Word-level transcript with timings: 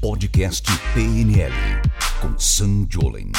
Podcast 0.00 0.70
PNL 0.94 1.52
com 2.20 2.38
Sam 2.38 2.86
Jolen. 2.88 3.32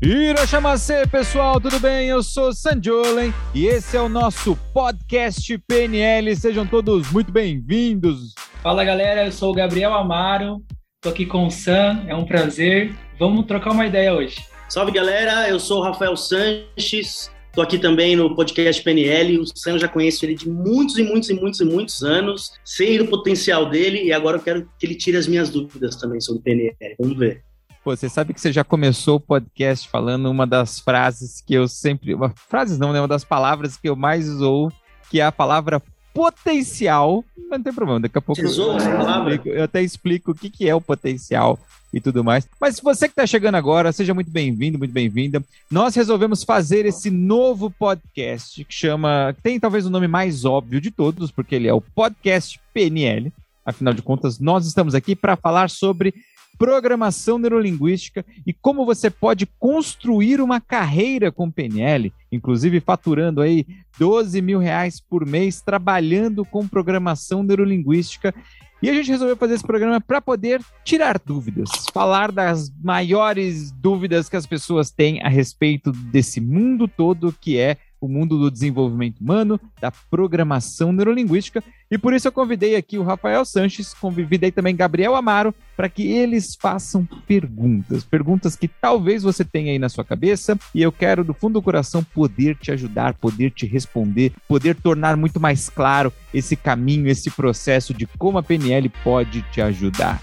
Irachamacê, 0.00 1.06
pessoal, 1.06 1.60
tudo 1.60 1.78
bem? 1.78 2.08
Eu 2.08 2.22
sou 2.22 2.52
Sanjolen 2.52 3.32
e 3.54 3.66
esse 3.66 3.96
é 3.96 4.00
o 4.00 4.08
nosso 4.08 4.56
podcast 4.72 5.58
PNL. 5.68 6.34
Sejam 6.34 6.66
todos 6.66 7.12
muito 7.12 7.30
bem-vindos. 7.30 8.34
Fala 8.62 8.84
galera, 8.84 9.26
eu 9.26 9.32
sou 9.32 9.52
o 9.52 9.54
Gabriel 9.54 9.92
Amaro, 9.92 10.62
tô 11.02 11.10
aqui 11.10 11.26
com 11.26 11.46
o 11.46 11.50
Sam, 11.50 12.02
é 12.08 12.14
um 12.14 12.24
prazer. 12.24 12.96
Vamos 13.18 13.44
trocar 13.44 13.72
uma 13.72 13.86
ideia 13.86 14.14
hoje. 14.14 14.36
Salve 14.68 14.92
galera, 14.92 15.46
eu 15.48 15.60
sou 15.60 15.80
o 15.80 15.84
Rafael 15.84 16.16
Sanches, 16.16 17.30
Estou 17.52 17.62
aqui 17.62 17.78
também 17.78 18.16
no 18.16 18.34
podcast 18.34 18.82
PNL. 18.82 19.38
O 19.38 19.44
Sam 19.46 19.78
já 19.78 19.86
conheço 19.86 20.24
ele 20.24 20.34
de 20.34 20.48
muitos 20.48 20.96
e 20.96 21.02
muitos 21.02 21.28
e 21.28 21.34
muitos 21.34 21.60
e 21.60 21.64
muitos 21.66 22.02
anos. 22.02 22.50
Sei 22.64 22.96
do 22.96 23.06
potencial 23.06 23.68
dele 23.68 24.04
e 24.04 24.10
agora 24.10 24.38
eu 24.38 24.42
quero 24.42 24.66
que 24.78 24.86
ele 24.86 24.94
tire 24.94 25.18
as 25.18 25.26
minhas 25.26 25.50
dúvidas 25.50 25.94
também 25.96 26.18
sobre 26.18 26.40
PNL. 26.40 26.96
Vamos 26.98 27.18
ver. 27.18 27.44
Pô, 27.84 27.94
você 27.94 28.08
sabe 28.08 28.32
que 28.32 28.40
você 28.40 28.50
já 28.50 28.64
começou 28.64 29.16
o 29.16 29.20
podcast 29.20 29.86
falando 29.86 30.30
uma 30.30 30.46
das 30.46 30.80
frases 30.80 31.42
que 31.42 31.52
eu 31.52 31.68
sempre. 31.68 32.14
Uma, 32.14 32.32
frases 32.48 32.78
não, 32.78 32.90
né? 32.90 33.02
Uma 33.02 33.06
das 33.06 33.22
palavras 33.22 33.76
que 33.76 33.86
eu 33.86 33.94
mais 33.94 34.26
usou, 34.30 34.72
que 35.10 35.20
é 35.20 35.24
a 35.26 35.30
palavra 35.30 35.82
potencial. 36.14 37.22
Mas 37.36 37.58
não 37.58 37.64
tem 37.64 37.74
problema, 37.74 38.00
daqui 38.00 38.16
a 38.16 38.22
pouco. 38.22 38.40
Você 38.40 38.46
usou 38.46 38.78
essa 38.78 38.96
palavra? 38.96 39.38
Eu 39.44 39.64
até 39.64 39.82
explico 39.82 40.30
o 40.30 40.34
que, 40.34 40.48
que 40.48 40.66
é 40.66 40.74
o 40.74 40.80
potencial 40.80 41.58
e 41.92 42.00
tudo 42.00 42.24
mais. 42.24 42.48
Mas 42.60 42.76
se 42.76 42.82
você 42.82 43.06
que 43.06 43.12
está 43.12 43.26
chegando 43.26 43.56
agora, 43.56 43.92
seja 43.92 44.14
muito 44.14 44.30
bem-vindo, 44.30 44.78
muito 44.78 44.92
bem-vinda. 44.92 45.42
Nós 45.70 45.94
resolvemos 45.94 46.42
fazer 46.42 46.86
esse 46.86 47.10
novo 47.10 47.70
podcast 47.70 48.64
que 48.64 48.74
chama. 48.74 49.36
Tem 49.42 49.60
talvez 49.60 49.86
o 49.86 49.90
nome 49.90 50.08
mais 50.08 50.44
óbvio 50.44 50.80
de 50.80 50.90
todos, 50.90 51.30
porque 51.30 51.54
ele 51.54 51.68
é 51.68 51.74
o 51.74 51.80
Podcast 51.80 52.60
PNL. 52.72 53.32
Afinal 53.64 53.94
de 53.94 54.02
contas, 54.02 54.38
nós 54.38 54.66
estamos 54.66 54.94
aqui 54.94 55.14
para 55.14 55.36
falar 55.36 55.70
sobre 55.70 56.14
programação 56.58 57.38
neurolinguística 57.38 58.24
e 58.46 58.52
como 58.52 58.84
você 58.84 59.10
pode 59.10 59.46
construir 59.58 60.40
uma 60.40 60.60
carreira 60.60 61.32
com 61.32 61.50
PNL, 61.50 62.12
inclusive 62.30 62.80
faturando 62.80 63.40
aí 63.40 63.66
12 63.98 64.40
mil 64.40 64.58
reais 64.58 65.00
por 65.00 65.26
mês 65.26 65.60
trabalhando 65.60 66.44
com 66.44 66.68
programação 66.68 67.42
neurolinguística 67.42 68.34
e 68.82 68.90
a 68.90 68.92
gente 68.92 69.10
resolveu 69.10 69.36
fazer 69.36 69.54
esse 69.54 69.66
programa 69.66 70.00
para 70.00 70.20
poder 70.20 70.60
tirar 70.84 71.18
dúvidas, 71.18 71.70
falar 71.92 72.32
das 72.32 72.68
maiores 72.82 73.70
dúvidas 73.70 74.28
que 74.28 74.36
as 74.36 74.44
pessoas 74.44 74.90
têm 74.90 75.22
a 75.22 75.28
respeito 75.28 75.92
desse 75.92 76.40
mundo 76.40 76.88
todo 76.88 77.34
que 77.40 77.56
é 77.56 77.76
o 78.02 78.08
mundo 78.08 78.36
do 78.36 78.50
desenvolvimento 78.50 79.20
humano, 79.20 79.60
da 79.80 79.92
programação 80.10 80.92
neurolinguística, 80.92 81.62
e 81.88 81.96
por 81.96 82.12
isso 82.12 82.26
eu 82.26 82.32
convidei 82.32 82.74
aqui 82.74 82.98
o 82.98 83.04
Rafael 83.04 83.44
Sanches, 83.44 83.94
convidei 83.94 84.50
também 84.50 84.74
Gabriel 84.74 85.14
Amaro, 85.14 85.54
para 85.76 85.88
que 85.88 86.10
eles 86.10 86.56
façam 86.60 87.06
perguntas, 87.26 88.02
perguntas 88.02 88.56
que 88.56 88.66
talvez 88.66 89.22
você 89.22 89.44
tenha 89.44 89.70
aí 89.70 89.78
na 89.78 89.88
sua 89.88 90.04
cabeça, 90.04 90.58
e 90.74 90.82
eu 90.82 90.90
quero 90.90 91.22
do 91.22 91.32
fundo 91.32 91.54
do 91.54 91.62
coração 91.62 92.02
poder 92.02 92.56
te 92.56 92.72
ajudar, 92.72 93.14
poder 93.14 93.50
te 93.50 93.66
responder, 93.66 94.32
poder 94.48 94.74
tornar 94.74 95.16
muito 95.16 95.38
mais 95.38 95.68
claro 95.68 96.12
esse 96.34 96.56
caminho, 96.56 97.08
esse 97.08 97.30
processo 97.30 97.94
de 97.94 98.06
como 98.18 98.38
a 98.38 98.42
PNL 98.42 98.88
pode 99.04 99.42
te 99.52 99.60
ajudar. 99.60 100.20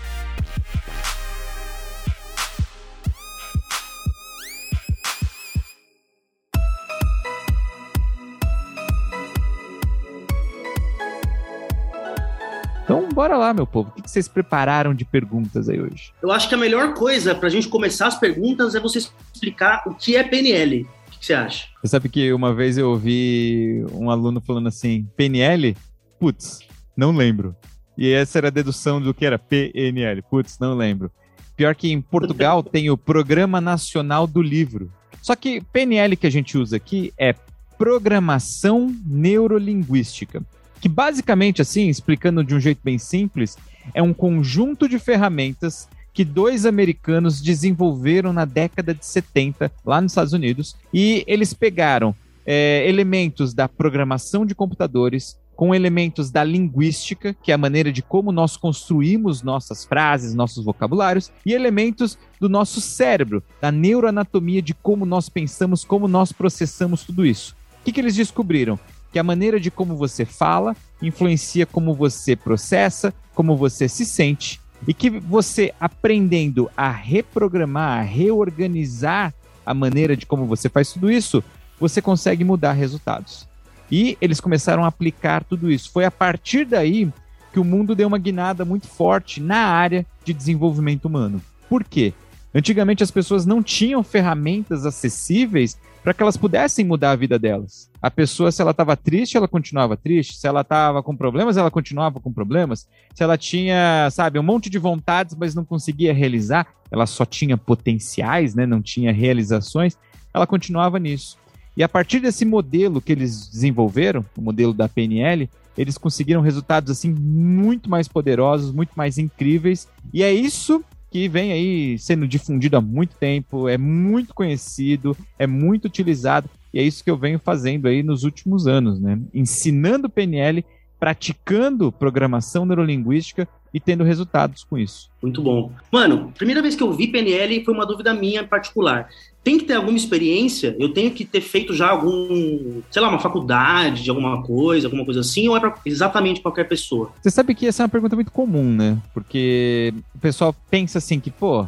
Bora 13.20 13.36
lá, 13.36 13.54
meu 13.54 13.68
povo. 13.68 13.92
O 13.98 14.02
que 14.02 14.10
vocês 14.10 14.30
prepararam 14.30 14.94
de 14.94 15.04
perguntas 15.04 15.68
aí 15.68 15.78
hoje? 15.78 16.14
Eu 16.22 16.32
acho 16.32 16.48
que 16.48 16.56
a 16.56 16.58
melhor 16.58 16.94
coisa 16.94 17.36
para 17.36 17.48
a 17.48 17.52
gente 17.52 17.68
começar 17.68 18.08
as 18.08 18.18
perguntas 18.18 18.76
é 18.76 18.80
você 18.80 19.00
explicar 19.00 19.84
o 19.86 19.94
que 19.94 20.16
é 20.16 20.24
PNL. 20.24 20.84
O 20.84 21.20
que 21.20 21.26
você 21.26 21.34
acha? 21.34 21.68
Você 21.82 21.90
sabe 21.90 22.08
que 22.08 22.32
uma 22.32 22.54
vez 22.54 22.78
eu 22.78 22.90
ouvi 22.90 23.86
um 23.92 24.10
aluno 24.10 24.40
falando 24.40 24.68
assim: 24.70 25.06
PNL? 25.18 25.76
Putz, 26.18 26.60
não 26.96 27.12
lembro. 27.12 27.54
E 27.98 28.10
essa 28.10 28.38
era 28.38 28.48
a 28.48 28.52
dedução 28.52 29.02
do 29.02 29.14
que 29.14 29.26
era 29.26 29.38
PNL. 29.38 30.22
Putz, 30.22 30.58
não 30.58 30.74
lembro. 30.74 31.12
Pior 31.58 31.76
que 31.76 31.92
em 31.92 32.00
Portugal 32.00 32.64
tem 32.64 32.90
o 32.90 32.96
Programa 32.96 33.60
Nacional 33.60 34.28
do 34.28 34.42
Livro. 34.42 34.90
Só 35.22 35.36
que 35.36 35.60
PNL 35.60 36.16
que 36.16 36.26
a 36.28 36.32
gente 36.32 36.58
usa 36.58 36.78
aqui 36.78 37.12
é 37.18 37.36
Programação 37.78 38.96
Neurolinguística 39.06 40.42
que 40.80 40.90
basicamente, 40.90 41.62
assim, 41.62 41.90
explicando 41.90 42.44
de 42.44 42.56
um 42.56 42.60
jeito 42.60 42.80
bem 42.84 42.98
simples, 42.98 43.58
é 43.94 44.02
um 44.02 44.14
conjunto 44.14 44.88
de 44.88 45.00
ferramentas 45.00 45.88
que 46.14 46.26
dois 46.26 46.66
americanos 46.66 47.42
desenvolveram 47.42 48.34
na 48.34 48.46
década 48.46 48.94
de 48.94 49.06
70 49.06 49.72
lá 49.86 50.02
nos 50.02 50.12
Estados 50.12 50.34
Unidos 50.34 50.76
e 50.94 51.24
eles 51.28 51.54
pegaram 51.54 52.16
é, 52.46 52.84
elementos 52.88 53.54
da 53.54 53.70
programação 53.70 54.46
de 54.46 54.56
computadores 54.56 55.38
com 55.56 55.76
elementos 55.76 56.32
da 56.32 56.42
linguística, 56.42 57.34
que 57.44 57.52
é 57.52 57.56
a 57.56 57.58
maneira 57.58 57.92
de 57.92 58.02
como 58.02 58.32
nós 58.32 58.56
construímos 58.56 59.44
nossas 59.44 59.84
frases, 59.84 60.34
nossos 60.34 60.64
vocabulários, 60.64 61.34
e 61.46 61.52
elementos 61.52 62.18
do 62.40 62.48
nosso 62.48 62.80
cérebro, 62.80 63.44
da 63.60 63.70
neuroanatomia 63.70 64.62
de 64.62 64.74
como 64.74 65.06
nós 65.06 65.28
pensamos, 65.28 65.84
como 65.84 66.08
nós 66.08 66.32
processamos 66.32 67.04
tudo 67.04 67.26
isso. 67.26 67.58
O 67.82 67.84
que, 67.84 67.92
que 67.92 68.00
eles 68.00 68.16
descobriram? 68.16 68.80
Que 69.12 69.20
a 69.20 69.24
maneira 69.24 69.60
de 69.60 69.72
como 69.72 69.96
você 69.96 70.26
fala 70.26 70.76
influencia 71.02 71.66
como 71.66 71.94
você 71.94 72.36
processa, 72.36 73.14
como 73.34 73.56
você 73.56 73.88
se 73.88 74.06
sente, 74.06 74.60
e 74.88 74.94
que 74.94 75.10
você 75.10 75.74
aprendendo 75.80 76.70
a 76.76 76.90
reprogramar, 76.90 78.00
a 78.00 78.04
reorganizar 78.04 79.34
a 79.66 79.74
maneira 79.74 80.16
de 80.16 80.26
como 80.26 80.46
você 80.46 80.70
faz 80.70 80.94
tudo 80.94 81.12
isso, 81.12 81.44
você 81.80 82.02
consegue 82.02 82.44
mudar 82.44 82.74
resultados. 82.74 83.48
E 83.92 84.18
eles 84.22 84.40
começaram 84.40 84.84
a 84.84 84.88
aplicar 84.88 85.44
tudo 85.44 85.72
isso. 85.72 85.92
Foi 85.92 86.06
a 86.06 86.12
partir 86.12 86.66
daí 86.66 87.12
que 87.52 87.60
o 87.60 87.64
mundo 87.64 87.96
deu 87.96 88.08
uma 88.08 88.18
guinada 88.18 88.64
muito 88.64 88.88
forte 88.88 89.42
na 89.42 89.66
área 89.66 90.06
de 90.24 90.34
desenvolvimento 90.34 91.06
humano. 91.06 91.42
Por 91.68 91.84
quê? 91.84 92.14
Antigamente 92.54 93.04
as 93.04 93.12
pessoas 93.12 93.46
não 93.46 93.62
tinham 93.62 94.04
ferramentas 94.04 94.86
acessíveis 94.86 95.78
para 96.04 96.14
que 96.14 96.24
elas 96.24 96.38
pudessem 96.38 96.86
mudar 96.86 97.12
a 97.12 97.16
vida 97.16 97.38
delas. 97.38 97.90
A 98.02 98.10
pessoa, 98.10 98.52
se 98.52 98.62
ela 98.62 98.72
estava 98.72 98.96
triste, 98.96 99.36
ela 99.36 99.48
continuava 99.48 99.98
triste. 99.98 100.38
Se 100.38 100.48
ela 100.48 100.62
estava 100.62 101.04
com 101.04 101.16
problemas, 101.16 101.58
ela 101.58 101.70
continuava 101.70 102.20
com 102.20 102.32
problemas. 102.32 102.88
Se 103.14 103.24
ela 103.24 103.38
tinha, 103.38 104.10
sabe, 104.12 104.40
um 104.40 104.44
monte 104.44 104.70
de 104.70 104.80
vontades, 104.80 105.36
mas 105.36 105.54
não 105.54 105.66
conseguia 105.66 106.14
realizar, 106.14 106.68
ela 106.90 107.06
só 107.06 107.26
tinha 107.26 107.58
potenciais, 107.58 108.56
né? 108.56 108.66
Não 108.66 108.82
tinha 108.82 109.12
realizações, 109.12 109.98
ela 110.34 110.48
continuava 110.48 110.98
nisso. 111.00 111.38
E 111.76 111.84
a 111.84 111.90
partir 111.90 112.20
desse 112.20 112.46
modelo 112.46 113.02
que 113.02 113.12
eles 113.12 113.50
desenvolveram, 113.50 114.26
o 114.38 114.42
modelo 114.42 114.74
da 114.74 114.90
PNL, 114.90 115.50
eles 115.78 115.98
conseguiram 115.98 116.42
resultados 116.42 116.92
assim 116.92 117.10
muito 117.10 117.90
mais 117.90 118.08
poderosos, 118.08 118.74
muito 118.74 118.92
mais 118.96 119.18
incríveis. 119.18 119.88
E 120.14 120.24
é 120.24 120.34
isso 120.34 120.84
que 121.10 121.28
vem 121.28 121.52
aí 121.52 121.98
sendo 121.98 122.28
difundido 122.28 122.78
há 122.78 122.82
muito 122.82 123.16
tempo, 123.16 123.68
é 123.68 123.78
muito 123.78 124.34
conhecido, 124.34 125.16
é 125.38 125.48
muito 125.48 125.86
utilizado, 125.86 126.50
e 126.74 126.80
é 126.80 126.84
isso 126.84 127.04
que 127.04 127.10
eu 127.10 127.18
venho 127.18 127.40
fazendo 127.40 127.88
aí 127.88 128.04
nos 128.04 128.24
últimos 128.24 128.68
anos, 128.68 129.00
né? 129.00 129.20
Ensinando 129.34 130.10
PNL, 130.10 130.64
praticando 131.00 131.92
programação 131.92 132.66
neurolinguística 132.66 133.48
e 133.74 133.80
tendo 133.80 134.04
resultados 134.04 134.64
com 134.64 134.78
isso. 134.78 135.10
Muito 135.22 135.42
bom. 135.42 135.72
Mano, 135.92 136.32
primeira 136.38 136.62
vez 136.62 136.76
que 136.76 136.84
eu 136.84 136.92
vi 136.92 137.08
PNL 137.08 137.64
foi 137.64 137.74
uma 137.74 137.86
dúvida 137.86 138.14
minha 138.14 138.42
em 138.42 138.48
particular 138.48 139.10
tem 139.44 139.58
que 139.58 139.66
ter 139.66 139.76
alguma 139.76 139.98
experiência, 139.98 140.76
eu 140.78 140.90
tenho 140.90 141.12
que 141.12 141.24
ter 141.24 141.42
feito 141.42 141.74
já 141.74 141.90
algum, 141.90 142.82
sei 142.92 143.02
lá, 143.02 143.10
uma 143.10 143.20
faculdade 143.20 144.04
de 144.04 144.10
alguma 144.10 144.44
coisa, 144.44 144.88
alguma 144.88 145.06
coisa 145.06 145.22
assim, 145.22 145.48
ou 145.48 145.56
é 145.56 145.60
para 145.60 145.76
exatamente 145.86 146.42
qualquer 146.42 146.68
pessoa? 146.68 147.12
Você 147.22 147.32
sabe 147.32 147.56
que 147.56 147.66
essa 147.66 147.82
é 147.82 147.86
uma 147.86 147.90
pergunta 147.90 148.16
muito 148.16 148.32
comum, 148.32 148.72
né? 148.72 148.98
Porque 149.14 149.94
o 150.14 150.20
pessoal 150.20 150.54
pensa 150.70 150.98
assim 150.98 151.20
que, 151.20 151.32
pô, 151.32 151.66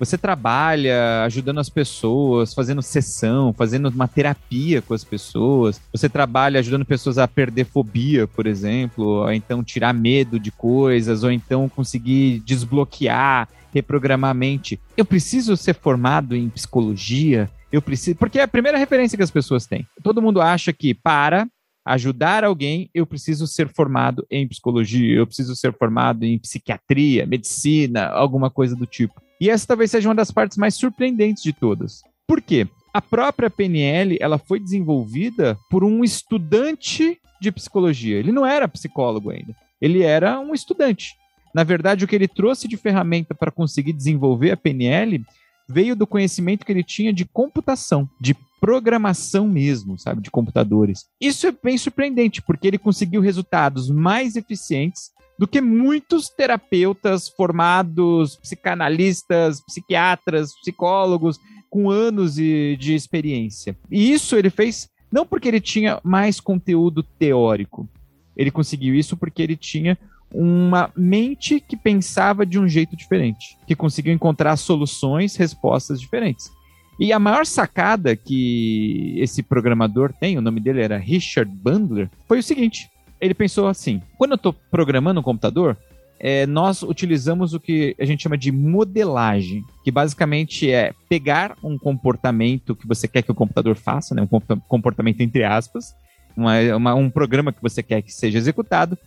você 0.00 0.16
trabalha 0.16 1.24
ajudando 1.24 1.60
as 1.60 1.68
pessoas, 1.68 2.54
fazendo 2.54 2.80
sessão, 2.80 3.52
fazendo 3.52 3.90
uma 3.90 4.08
terapia 4.08 4.80
com 4.80 4.94
as 4.94 5.04
pessoas. 5.04 5.78
Você 5.92 6.08
trabalha 6.08 6.58
ajudando 6.58 6.86
pessoas 6.86 7.18
a 7.18 7.28
perder 7.28 7.66
fobia, 7.66 8.26
por 8.26 8.46
exemplo, 8.46 9.04
ou 9.04 9.32
então 9.32 9.62
tirar 9.62 9.92
medo 9.92 10.40
de 10.40 10.50
coisas, 10.50 11.22
ou 11.22 11.30
então 11.30 11.68
conseguir 11.68 12.40
desbloquear 12.40 13.46
reprogramar 13.72 14.30
a 14.30 14.34
mente. 14.34 14.80
Eu 14.96 15.04
preciso 15.04 15.56
ser 15.56 15.74
formado 15.74 16.34
em 16.34 16.48
psicologia? 16.48 17.48
Eu 17.70 17.80
preciso. 17.80 18.16
Porque 18.16 18.38
é 18.38 18.42
a 18.42 18.48
primeira 18.48 18.78
referência 18.78 19.16
que 19.16 19.22
as 19.22 19.30
pessoas 19.30 19.66
têm. 19.66 19.86
Todo 20.02 20.22
mundo 20.22 20.40
acha 20.40 20.72
que 20.72 20.92
para 20.92 21.46
ajudar 21.84 22.42
alguém, 22.42 22.90
eu 22.94 23.06
preciso 23.06 23.46
ser 23.46 23.68
formado 23.68 24.26
em 24.30 24.46
psicologia, 24.48 25.16
eu 25.16 25.26
preciso 25.26 25.54
ser 25.56 25.72
formado 25.72 26.24
em 26.24 26.38
psiquiatria, 26.38 27.26
medicina, 27.26 28.06
alguma 28.06 28.50
coisa 28.50 28.76
do 28.76 28.86
tipo. 28.86 29.20
E 29.40 29.48
essa 29.48 29.66
talvez 29.66 29.90
seja 29.90 30.08
uma 30.08 30.14
das 30.14 30.30
partes 30.30 30.58
mais 30.58 30.74
surpreendentes 30.74 31.42
de 31.42 31.52
todas. 31.52 32.02
Por 32.26 32.42
quê? 32.42 32.68
A 32.92 33.00
própria 33.00 33.48
PNL, 33.48 34.18
ela 34.20 34.38
foi 34.38 34.60
desenvolvida 34.60 35.58
por 35.70 35.82
um 35.82 36.04
estudante 36.04 37.18
de 37.40 37.50
psicologia. 37.50 38.18
Ele 38.18 38.32
não 38.32 38.44
era 38.44 38.68
psicólogo 38.68 39.30
ainda. 39.30 39.56
Ele 39.80 40.02
era 40.02 40.38
um 40.38 40.52
estudante. 40.52 41.14
Na 41.54 41.64
verdade, 41.64 42.04
o 42.04 42.08
que 42.08 42.14
ele 42.14 42.28
trouxe 42.28 42.68
de 42.68 42.76
ferramenta 42.76 43.34
para 43.34 43.50
conseguir 43.50 43.92
desenvolver 43.92 44.50
a 44.50 44.56
PNL 44.56 45.24
veio 45.68 45.96
do 45.96 46.06
conhecimento 46.06 46.66
que 46.66 46.72
ele 46.72 46.84
tinha 46.84 47.12
de 47.12 47.24
computação, 47.24 48.08
de 48.20 48.36
programação 48.60 49.48
mesmo, 49.48 49.98
sabe, 49.98 50.20
de 50.20 50.30
computadores. 50.30 51.06
Isso 51.20 51.46
é 51.46 51.52
bem 51.52 51.78
surpreendente, 51.78 52.42
porque 52.42 52.66
ele 52.66 52.78
conseguiu 52.78 53.20
resultados 53.20 53.88
mais 53.88 54.36
eficientes 54.36 55.10
do 55.40 55.48
que 55.48 55.62
muitos 55.62 56.28
terapeutas 56.28 57.30
formados, 57.30 58.36
psicanalistas, 58.36 59.58
psiquiatras, 59.62 60.52
psicólogos 60.60 61.40
com 61.70 61.88
anos 61.90 62.34
de, 62.34 62.76
de 62.76 62.94
experiência. 62.94 63.74
E 63.90 64.12
isso 64.12 64.36
ele 64.36 64.50
fez 64.50 64.90
não 65.10 65.24
porque 65.24 65.48
ele 65.48 65.58
tinha 65.58 65.98
mais 66.04 66.40
conteúdo 66.40 67.02
teórico. 67.02 67.88
Ele 68.36 68.50
conseguiu 68.50 68.94
isso 68.94 69.16
porque 69.16 69.40
ele 69.40 69.56
tinha 69.56 69.96
uma 70.30 70.92
mente 70.94 71.58
que 71.58 71.74
pensava 71.74 72.44
de 72.44 72.58
um 72.58 72.68
jeito 72.68 72.94
diferente, 72.94 73.56
que 73.66 73.74
conseguiu 73.74 74.12
encontrar 74.12 74.58
soluções, 74.58 75.36
respostas 75.36 75.98
diferentes. 75.98 76.50
E 76.98 77.14
a 77.14 77.18
maior 77.18 77.46
sacada 77.46 78.14
que 78.14 79.14
esse 79.16 79.42
programador 79.42 80.12
tem, 80.12 80.36
o 80.36 80.42
nome 80.42 80.60
dele 80.60 80.82
era 80.82 80.98
Richard 80.98 81.50
Bandler, 81.50 82.10
foi 82.28 82.40
o 82.40 82.42
seguinte: 82.42 82.90
ele 83.20 83.34
pensou 83.34 83.68
assim: 83.68 84.00
quando 84.16 84.32
eu 84.32 84.36
estou 84.36 84.52
programando 84.70 85.20
um 85.20 85.22
computador, 85.22 85.76
é, 86.18 86.46
nós 86.46 86.82
utilizamos 86.82 87.54
o 87.54 87.60
que 87.60 87.96
a 87.98 88.04
gente 88.04 88.22
chama 88.22 88.36
de 88.36 88.52
modelagem, 88.52 89.64
que 89.82 89.90
basicamente 89.90 90.70
é 90.70 90.92
pegar 91.08 91.56
um 91.62 91.78
comportamento 91.78 92.76
que 92.76 92.86
você 92.86 93.08
quer 93.08 93.22
que 93.22 93.32
o 93.32 93.34
computador 93.34 93.76
faça, 93.76 94.14
né, 94.14 94.22
um 94.22 94.60
comportamento 94.68 95.22
entre 95.22 95.44
aspas, 95.44 95.94
uma, 96.36 96.76
uma, 96.76 96.94
um 96.94 97.08
programa 97.08 97.52
que 97.52 97.62
você 97.62 97.82
quer 97.82 98.02
que 98.02 98.12
seja 98.12 98.36
executado, 98.36 98.98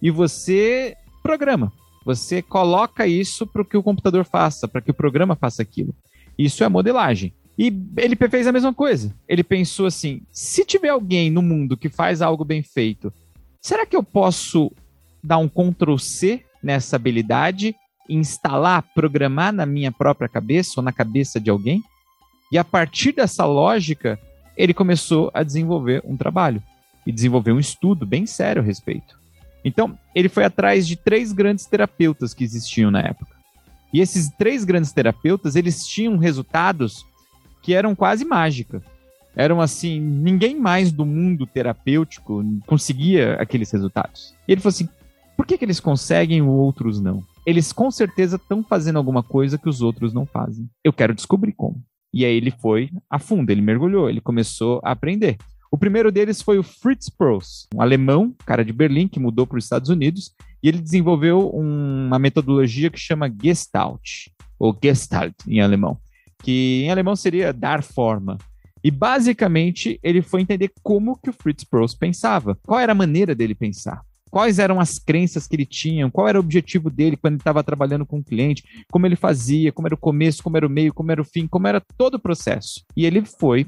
e 0.00 0.10
você 0.10 0.96
programa. 1.22 1.72
Você 2.04 2.42
coloca 2.42 3.06
isso 3.06 3.46
para 3.46 3.64
que 3.64 3.76
o 3.76 3.82
computador 3.82 4.24
faça, 4.24 4.66
para 4.66 4.80
que 4.80 4.90
o 4.90 4.94
programa 4.94 5.36
faça 5.36 5.62
aquilo. 5.62 5.94
Isso 6.36 6.64
é 6.64 6.68
modelagem. 6.68 7.32
E 7.56 7.72
ele 7.96 8.16
fez 8.16 8.46
a 8.46 8.52
mesma 8.52 8.72
coisa. 8.72 9.14
Ele 9.28 9.44
pensou 9.44 9.86
assim: 9.86 10.22
se 10.32 10.64
tiver 10.64 10.88
alguém 10.88 11.30
no 11.30 11.42
mundo 11.42 11.76
que 11.76 11.88
faz 11.88 12.22
algo 12.22 12.44
bem 12.44 12.62
feito 12.62 13.12
Será 13.62 13.86
que 13.86 13.94
eu 13.94 14.02
posso 14.02 14.72
dar 15.22 15.38
um 15.38 15.48
Ctrl 15.48 15.96
C 15.96 16.44
nessa 16.60 16.96
habilidade, 16.96 17.76
instalar, 18.08 18.82
programar 18.92 19.52
na 19.52 19.64
minha 19.64 19.92
própria 19.92 20.28
cabeça 20.28 20.72
ou 20.78 20.82
na 20.82 20.92
cabeça 20.92 21.38
de 21.38 21.48
alguém? 21.48 21.80
E 22.50 22.58
a 22.58 22.64
partir 22.64 23.12
dessa 23.12 23.46
lógica, 23.46 24.18
ele 24.56 24.74
começou 24.74 25.30
a 25.32 25.44
desenvolver 25.44 26.02
um 26.04 26.16
trabalho 26.16 26.60
e 27.06 27.12
desenvolver 27.12 27.52
um 27.52 27.60
estudo 27.60 28.04
bem 28.04 28.26
sério 28.26 28.60
a 28.60 28.64
respeito. 28.64 29.16
Então, 29.64 29.96
ele 30.12 30.28
foi 30.28 30.44
atrás 30.44 30.84
de 30.84 30.96
três 30.96 31.32
grandes 31.32 31.64
terapeutas 31.64 32.34
que 32.34 32.42
existiam 32.42 32.90
na 32.90 33.00
época. 33.00 33.36
E 33.92 34.00
esses 34.00 34.28
três 34.30 34.64
grandes 34.64 34.90
terapeutas, 34.90 35.54
eles 35.54 35.86
tinham 35.86 36.16
resultados 36.16 37.06
que 37.62 37.74
eram 37.74 37.94
quase 37.94 38.24
mágica 38.24 38.82
eram 39.34 39.60
assim, 39.60 40.00
ninguém 40.00 40.58
mais 40.58 40.92
do 40.92 41.06
mundo 41.06 41.46
terapêutico 41.46 42.44
conseguia 42.66 43.34
aqueles 43.34 43.70
resultados. 43.70 44.34
E 44.46 44.52
ele 44.52 44.60
falou 44.60 44.74
assim: 44.74 44.88
por 45.36 45.46
que, 45.46 45.58
que 45.58 45.64
eles 45.64 45.80
conseguem 45.80 46.38
e 46.38 46.42
outros 46.42 47.00
não? 47.00 47.22
Eles 47.44 47.72
com 47.72 47.90
certeza 47.90 48.36
estão 48.36 48.62
fazendo 48.62 48.96
alguma 48.96 49.22
coisa 49.22 49.58
que 49.58 49.68
os 49.68 49.80
outros 49.80 50.12
não 50.12 50.24
fazem. 50.24 50.68
Eu 50.84 50.92
quero 50.92 51.14
descobrir 51.14 51.52
como. 51.52 51.82
E 52.14 52.24
aí 52.24 52.36
ele 52.36 52.50
foi 52.50 52.90
a 53.10 53.18
fundo, 53.18 53.50
ele 53.50 53.62
mergulhou, 53.62 54.08
ele 54.08 54.20
começou 54.20 54.80
a 54.84 54.92
aprender. 54.92 55.38
O 55.70 55.78
primeiro 55.78 56.12
deles 56.12 56.42
foi 56.42 56.58
o 56.58 56.62
Fritz 56.62 57.08
Perls, 57.08 57.66
um 57.74 57.80
alemão, 57.80 58.34
cara 58.44 58.62
de 58.62 58.74
Berlim, 58.74 59.08
que 59.08 59.18
mudou 59.18 59.46
para 59.46 59.56
os 59.56 59.64
Estados 59.64 59.88
Unidos, 59.88 60.34
e 60.62 60.68
ele 60.68 60.78
desenvolveu 60.78 61.48
uma 61.48 62.18
metodologia 62.18 62.90
que 62.90 63.00
chama 63.00 63.32
Gestalt, 63.42 64.28
ou 64.58 64.78
Gestalt 64.84 65.32
em 65.48 65.62
alemão, 65.62 65.98
que 66.42 66.82
em 66.84 66.90
alemão 66.90 67.16
seria 67.16 67.54
dar 67.54 67.82
forma. 67.82 68.36
E 68.84 68.90
basicamente 68.90 69.98
ele 70.02 70.22
foi 70.22 70.40
entender 70.40 70.72
como 70.82 71.16
que 71.16 71.30
o 71.30 71.32
Fritz 71.32 71.64
Perls 71.64 71.96
pensava, 71.96 72.58
qual 72.66 72.80
era 72.80 72.92
a 72.92 72.96
maneira 72.96 73.34
dele 73.34 73.54
pensar. 73.54 74.02
Quais 74.30 74.58
eram 74.58 74.80
as 74.80 74.98
crenças 74.98 75.46
que 75.46 75.54
ele 75.54 75.66
tinha, 75.66 76.10
qual 76.10 76.26
era 76.26 76.38
o 76.38 76.40
objetivo 76.40 76.88
dele 76.88 77.18
quando 77.18 77.34
ele 77.34 77.40
estava 77.40 77.62
trabalhando 77.62 78.06
com 78.06 78.18
o 78.18 78.24
cliente, 78.24 78.64
como 78.90 79.06
ele 79.06 79.14
fazia, 79.14 79.70
como 79.70 79.86
era 79.86 79.94
o 79.94 79.98
começo, 79.98 80.42
como 80.42 80.56
era 80.56 80.66
o 80.66 80.70
meio, 80.70 80.94
como 80.94 81.12
era 81.12 81.20
o 81.20 81.24
fim, 81.24 81.46
como 81.46 81.68
era 81.68 81.82
todo 81.98 82.14
o 82.14 82.18
processo. 82.18 82.82
E 82.96 83.04
ele 83.04 83.22
foi 83.26 83.66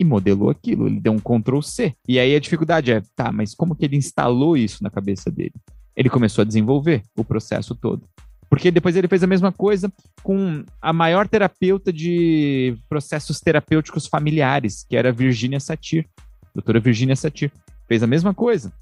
e 0.00 0.04
modelou 0.04 0.50
aquilo, 0.50 0.88
ele 0.88 0.98
deu 0.98 1.12
um 1.12 1.20
Ctrl 1.20 1.60
C. 1.60 1.94
E 2.08 2.18
aí 2.18 2.34
a 2.34 2.40
dificuldade 2.40 2.90
é, 2.90 3.02
tá, 3.14 3.30
mas 3.30 3.54
como 3.54 3.76
que 3.76 3.84
ele 3.84 3.96
instalou 3.96 4.56
isso 4.56 4.82
na 4.82 4.90
cabeça 4.90 5.30
dele? 5.30 5.54
Ele 5.94 6.08
começou 6.08 6.42
a 6.42 6.46
desenvolver 6.46 7.02
o 7.16 7.22
processo 7.22 7.74
todo. 7.74 8.02
Porque 8.50 8.72
depois 8.72 8.96
ele 8.96 9.06
fez 9.06 9.22
a 9.22 9.28
mesma 9.28 9.52
coisa 9.52 9.90
com 10.24 10.64
a 10.82 10.92
maior 10.92 11.28
terapeuta 11.28 11.92
de 11.92 12.76
processos 12.88 13.38
terapêuticos 13.40 14.08
familiares, 14.08 14.84
que 14.88 14.96
era 14.96 15.12
Virginia 15.12 15.60
Satir, 15.60 16.08
doutora 16.52 16.80
Virginia 16.80 17.14
Satir. 17.14 17.52
Fez 17.86 18.02
a 18.02 18.08
mesma 18.08 18.34
coisa. 18.34 18.72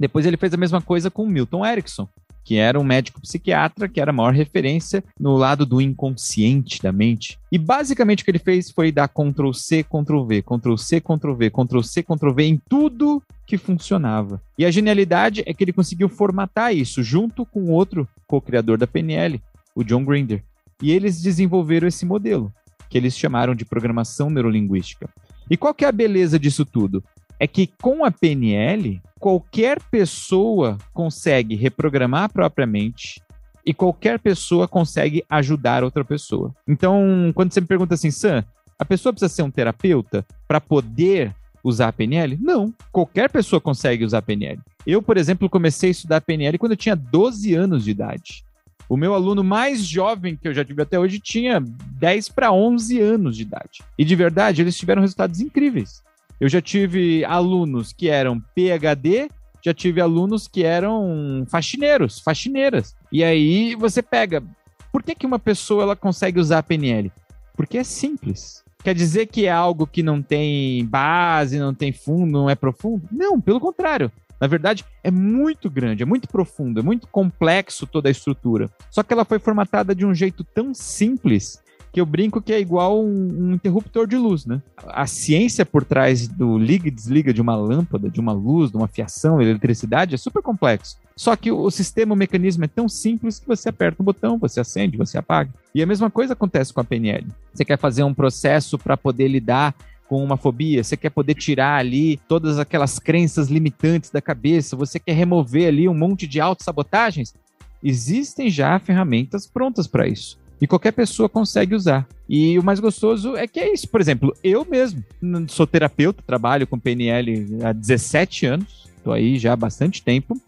Depois 0.00 0.24
ele 0.24 0.38
fez 0.38 0.54
a 0.54 0.56
mesma 0.56 0.80
coisa 0.80 1.10
com 1.10 1.26
Milton 1.26 1.64
Erickson, 1.64 2.08
que 2.44 2.56
era 2.56 2.78
um 2.78 2.84
médico 2.84 3.20
psiquiatra 3.20 3.88
que 3.88 4.00
era 4.00 4.10
a 4.10 4.14
maior 4.14 4.32
referência 4.32 5.02
no 5.18 5.36
lado 5.36 5.64
do 5.64 5.80
inconsciente 5.80 6.82
da 6.82 6.92
mente. 6.92 7.38
E 7.50 7.58
basicamente 7.58 8.22
o 8.22 8.24
que 8.24 8.30
ele 8.30 8.38
fez 8.38 8.70
foi 8.70 8.90
dar 8.90 9.08
Ctrl 9.08 9.52
C, 9.52 9.84
Ctrl 9.84 10.24
V, 10.24 10.42
Ctrl 10.42 10.76
C, 10.76 11.00
Ctrl 11.00 11.34
V, 11.34 11.50
Ctrl 11.50 11.82
C, 11.82 12.02
Ctrl 12.02 12.32
V 12.32 12.44
em 12.44 12.60
tudo 12.68 13.22
que 13.46 13.58
funcionava. 13.58 14.40
E 14.58 14.64
a 14.64 14.70
genialidade 14.70 15.42
é 15.46 15.52
que 15.52 15.62
ele 15.62 15.72
conseguiu 15.72 16.08
formatar 16.08 16.74
isso 16.74 17.02
junto 17.02 17.44
com 17.44 17.70
outro 17.70 18.08
co-criador 18.26 18.78
da 18.78 18.86
PNL, 18.86 19.40
o 19.74 19.84
John 19.84 20.04
Grinder. 20.04 20.42
E 20.82 20.90
eles 20.90 21.20
desenvolveram 21.20 21.86
esse 21.86 22.04
modelo, 22.04 22.52
que 22.88 22.98
eles 22.98 23.16
chamaram 23.16 23.54
de 23.54 23.64
programação 23.64 24.30
neurolinguística. 24.30 25.08
E 25.50 25.56
qual 25.56 25.74
que 25.74 25.84
é 25.84 25.88
a 25.88 25.92
beleza 25.92 26.38
disso 26.38 26.64
tudo? 26.64 27.04
É 27.42 27.46
que 27.48 27.66
com 27.82 28.04
a 28.04 28.10
PNL, 28.12 29.02
qualquer 29.18 29.82
pessoa 29.90 30.78
consegue 30.94 31.56
reprogramar 31.56 32.32
propriamente 32.32 33.20
e 33.66 33.74
qualquer 33.74 34.20
pessoa 34.20 34.68
consegue 34.68 35.24
ajudar 35.28 35.82
outra 35.82 36.04
pessoa. 36.04 36.54
Então, 36.68 37.32
quando 37.34 37.52
você 37.52 37.60
me 37.60 37.66
pergunta 37.66 37.94
assim, 37.94 38.12
Sam, 38.12 38.44
a 38.78 38.84
pessoa 38.84 39.12
precisa 39.12 39.28
ser 39.28 39.42
um 39.42 39.50
terapeuta 39.50 40.24
para 40.46 40.60
poder 40.60 41.34
usar 41.64 41.88
a 41.88 41.92
PNL? 41.92 42.38
Não, 42.40 42.72
qualquer 42.92 43.28
pessoa 43.28 43.60
consegue 43.60 44.04
usar 44.04 44.18
a 44.18 44.22
PNL. 44.22 44.60
Eu, 44.86 45.02
por 45.02 45.16
exemplo, 45.16 45.50
comecei 45.50 45.88
a 45.88 45.90
estudar 45.90 46.16
a 46.18 46.20
PNL 46.20 46.56
quando 46.58 46.72
eu 46.72 46.76
tinha 46.76 46.94
12 46.94 47.56
anos 47.56 47.82
de 47.82 47.90
idade. 47.90 48.44
O 48.88 48.96
meu 48.96 49.14
aluno 49.14 49.42
mais 49.42 49.84
jovem 49.84 50.36
que 50.36 50.46
eu 50.46 50.54
já 50.54 50.64
tive 50.64 50.82
até 50.82 50.96
hoje 50.96 51.18
tinha 51.18 51.58
10 51.58 52.28
para 52.28 52.52
11 52.52 53.00
anos 53.00 53.36
de 53.36 53.42
idade. 53.42 53.82
E 53.98 54.04
de 54.04 54.14
verdade, 54.14 54.62
eles 54.62 54.78
tiveram 54.78 55.02
resultados 55.02 55.40
incríveis. 55.40 56.04
Eu 56.42 56.48
já 56.48 56.60
tive 56.60 57.24
alunos 57.24 57.92
que 57.92 58.08
eram 58.08 58.40
PhD, 58.52 59.28
já 59.64 59.72
tive 59.72 60.00
alunos 60.00 60.48
que 60.48 60.64
eram 60.64 61.46
faxineiros, 61.48 62.18
faxineiras. 62.18 62.96
E 63.12 63.22
aí 63.22 63.76
você 63.76 64.02
pega, 64.02 64.42
por 64.90 65.04
que, 65.04 65.14
que 65.14 65.24
uma 65.24 65.38
pessoa 65.38 65.84
ela 65.84 65.94
consegue 65.94 66.40
usar 66.40 66.58
a 66.58 66.62
PNL? 66.64 67.12
Porque 67.54 67.78
é 67.78 67.84
simples. 67.84 68.64
Quer 68.82 68.92
dizer 68.92 69.26
que 69.26 69.46
é 69.46 69.52
algo 69.52 69.86
que 69.86 70.02
não 70.02 70.20
tem 70.20 70.84
base, 70.84 71.60
não 71.60 71.72
tem 71.72 71.92
fundo, 71.92 72.32
não 72.32 72.50
é 72.50 72.56
profundo? 72.56 73.04
Não, 73.12 73.40
pelo 73.40 73.60
contrário. 73.60 74.10
Na 74.40 74.48
verdade, 74.48 74.84
é 75.04 75.12
muito 75.12 75.70
grande, 75.70 76.02
é 76.02 76.06
muito 76.06 76.26
profundo, 76.26 76.80
é 76.80 76.82
muito 76.82 77.06
complexo 77.06 77.86
toda 77.86 78.08
a 78.08 78.10
estrutura. 78.10 78.68
Só 78.90 79.04
que 79.04 79.12
ela 79.12 79.24
foi 79.24 79.38
formatada 79.38 79.94
de 79.94 80.04
um 80.04 80.12
jeito 80.12 80.42
tão 80.42 80.74
simples 80.74 81.62
que 81.92 82.00
eu 82.00 82.06
brinco 82.06 82.40
que 82.40 82.52
é 82.52 82.58
igual 82.58 83.04
um, 83.04 83.48
um, 83.48 83.52
interruptor 83.52 84.06
de 84.06 84.16
luz, 84.16 84.46
né? 84.46 84.62
A 84.86 85.06
ciência 85.06 85.66
por 85.66 85.84
trás 85.84 86.26
do 86.26 86.58
liga 86.58 86.88
e 86.88 86.90
desliga 86.90 87.34
de 87.34 87.42
uma 87.42 87.54
lâmpada, 87.54 88.08
de 88.08 88.18
uma 88.18 88.32
luz, 88.32 88.70
de 88.70 88.76
uma 88.78 88.88
fiação, 88.88 89.38
de 89.38 89.44
eletricidade 89.44 90.14
é 90.14 90.18
super 90.18 90.42
complexo. 90.42 90.96
Só 91.14 91.36
que 91.36 91.52
o, 91.52 91.70
sistema, 91.70 92.14
o 92.14 92.16
mecanismo 92.16 92.64
é 92.64 92.68
tão 92.68 92.88
simples 92.88 93.38
que 93.38 93.46
você 93.46 93.68
aperta 93.68 94.02
um 94.02 94.04
botão, 94.06 94.38
você 94.38 94.58
acende, 94.58 94.96
você 94.96 95.18
apaga. 95.18 95.52
E 95.74 95.82
a 95.82 95.86
mesma 95.86 96.10
coisa 96.10 96.32
acontece 96.32 96.72
com 96.72 96.80
a 96.80 96.84
PNL. 96.84 97.26
Você 97.52 97.64
quer 97.64 97.78
fazer 97.78 98.02
um 98.04 98.14
processo 98.14 98.78
para 98.78 98.96
poder 98.96 99.28
lidar 99.28 99.74
com 100.08 100.24
uma 100.24 100.38
fobia, 100.38 100.82
você 100.82 100.96
quer 100.96 101.10
poder 101.10 101.34
tirar 101.34 101.78
ali 101.78 102.18
todas 102.26 102.58
aquelas 102.58 102.98
crenças 102.98 103.48
limitantes 103.48 104.10
da 104.10 104.20
cabeça, 104.20 104.76
você 104.76 104.98
quer 104.98 105.12
remover 105.12 105.68
ali 105.68 105.88
um 105.88 105.94
monte 105.94 106.26
de 106.26 106.40
autossabotagens, 106.40 107.34
existem 107.82 108.50
já 108.50 108.78
ferramentas 108.78 109.46
prontas 109.46 109.86
para 109.86 110.06
isso 110.06 110.41
e 110.62 110.66
qualquer 110.68 110.92
pessoa 110.92 111.28
consegue 111.28 111.74
usar. 111.74 112.06
E 112.28 112.56
o 112.56 112.62
mais 112.62 112.78
gostoso 112.78 113.34
é 113.34 113.48
que 113.48 113.58
é 113.58 113.72
isso. 113.72 113.88
Por 113.88 114.00
exemplo, 114.00 114.32
eu 114.44 114.64
mesmo 114.64 115.02
sou 115.48 115.66
terapeuta, 115.66 116.22
trabalho 116.24 116.68
com 116.68 116.78
PNL 116.78 117.58
há 117.64 117.72
17 117.72 118.46
anos, 118.46 118.88
estou 118.96 119.12
aí 119.12 119.40
já 119.40 119.54
há 119.54 119.56
bastante 119.56 120.00
tempo. 120.04 120.40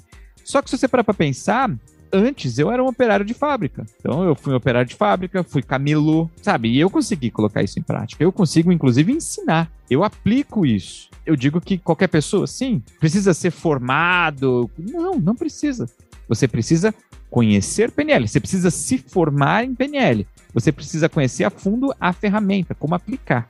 Só 0.45 0.63
que 0.63 0.71
se 0.71 0.79
você 0.79 0.87
parar 0.87 1.03
para 1.03 1.15
pensar, 1.15 1.69
antes 2.13 2.61
eu 2.61 2.71
era 2.71 2.81
um 2.81 2.87
operário 2.87 3.27
de 3.27 3.35
fábrica. 3.35 3.85
Então 3.99 4.23
eu 4.23 4.37
fui 4.37 4.53
um 4.53 4.57
operário 4.57 4.89
de 4.89 4.95
fábrica, 4.95 5.43
fui 5.43 5.63
camelô, 5.63 6.31
sabe? 6.41 6.69
E 6.69 6.79
eu 6.79 6.89
consegui 6.89 7.33
colocar 7.33 7.65
isso 7.65 7.81
em 7.81 7.83
prática. 7.83 8.23
Eu 8.23 8.31
consigo, 8.31 8.71
inclusive, 8.71 9.13
ensinar. 9.13 9.69
Eu 9.91 10.05
aplico 10.05 10.65
isso. 10.65 11.11
Eu 11.27 11.35
digo 11.35 11.61
que 11.61 11.77
qualquer 11.77 12.07
pessoa, 12.07 12.47
sim, 12.47 12.81
precisa 13.01 13.35
ser 13.35 13.51
formado. 13.51 14.71
Não, 14.79 15.19
não 15.19 15.35
precisa. 15.35 15.89
Você 16.29 16.49
precisa 16.49 16.95
conhecer 17.31 17.91
PNL. 17.91 18.29
Você 18.29 18.41
precisa 18.41 18.71
se 18.71 18.99
formar 18.99 19.65
em 19.65 19.75
PNL. 19.75 20.27
Você 20.53 20.71
precisa 20.71 21.09
conhecer 21.09 21.45
a 21.45 21.51
fundo 21.51 21.93
a 22.01 22.13
ferramenta, 22.13 22.75
como 22.75 22.95
aplicar. 22.95 23.49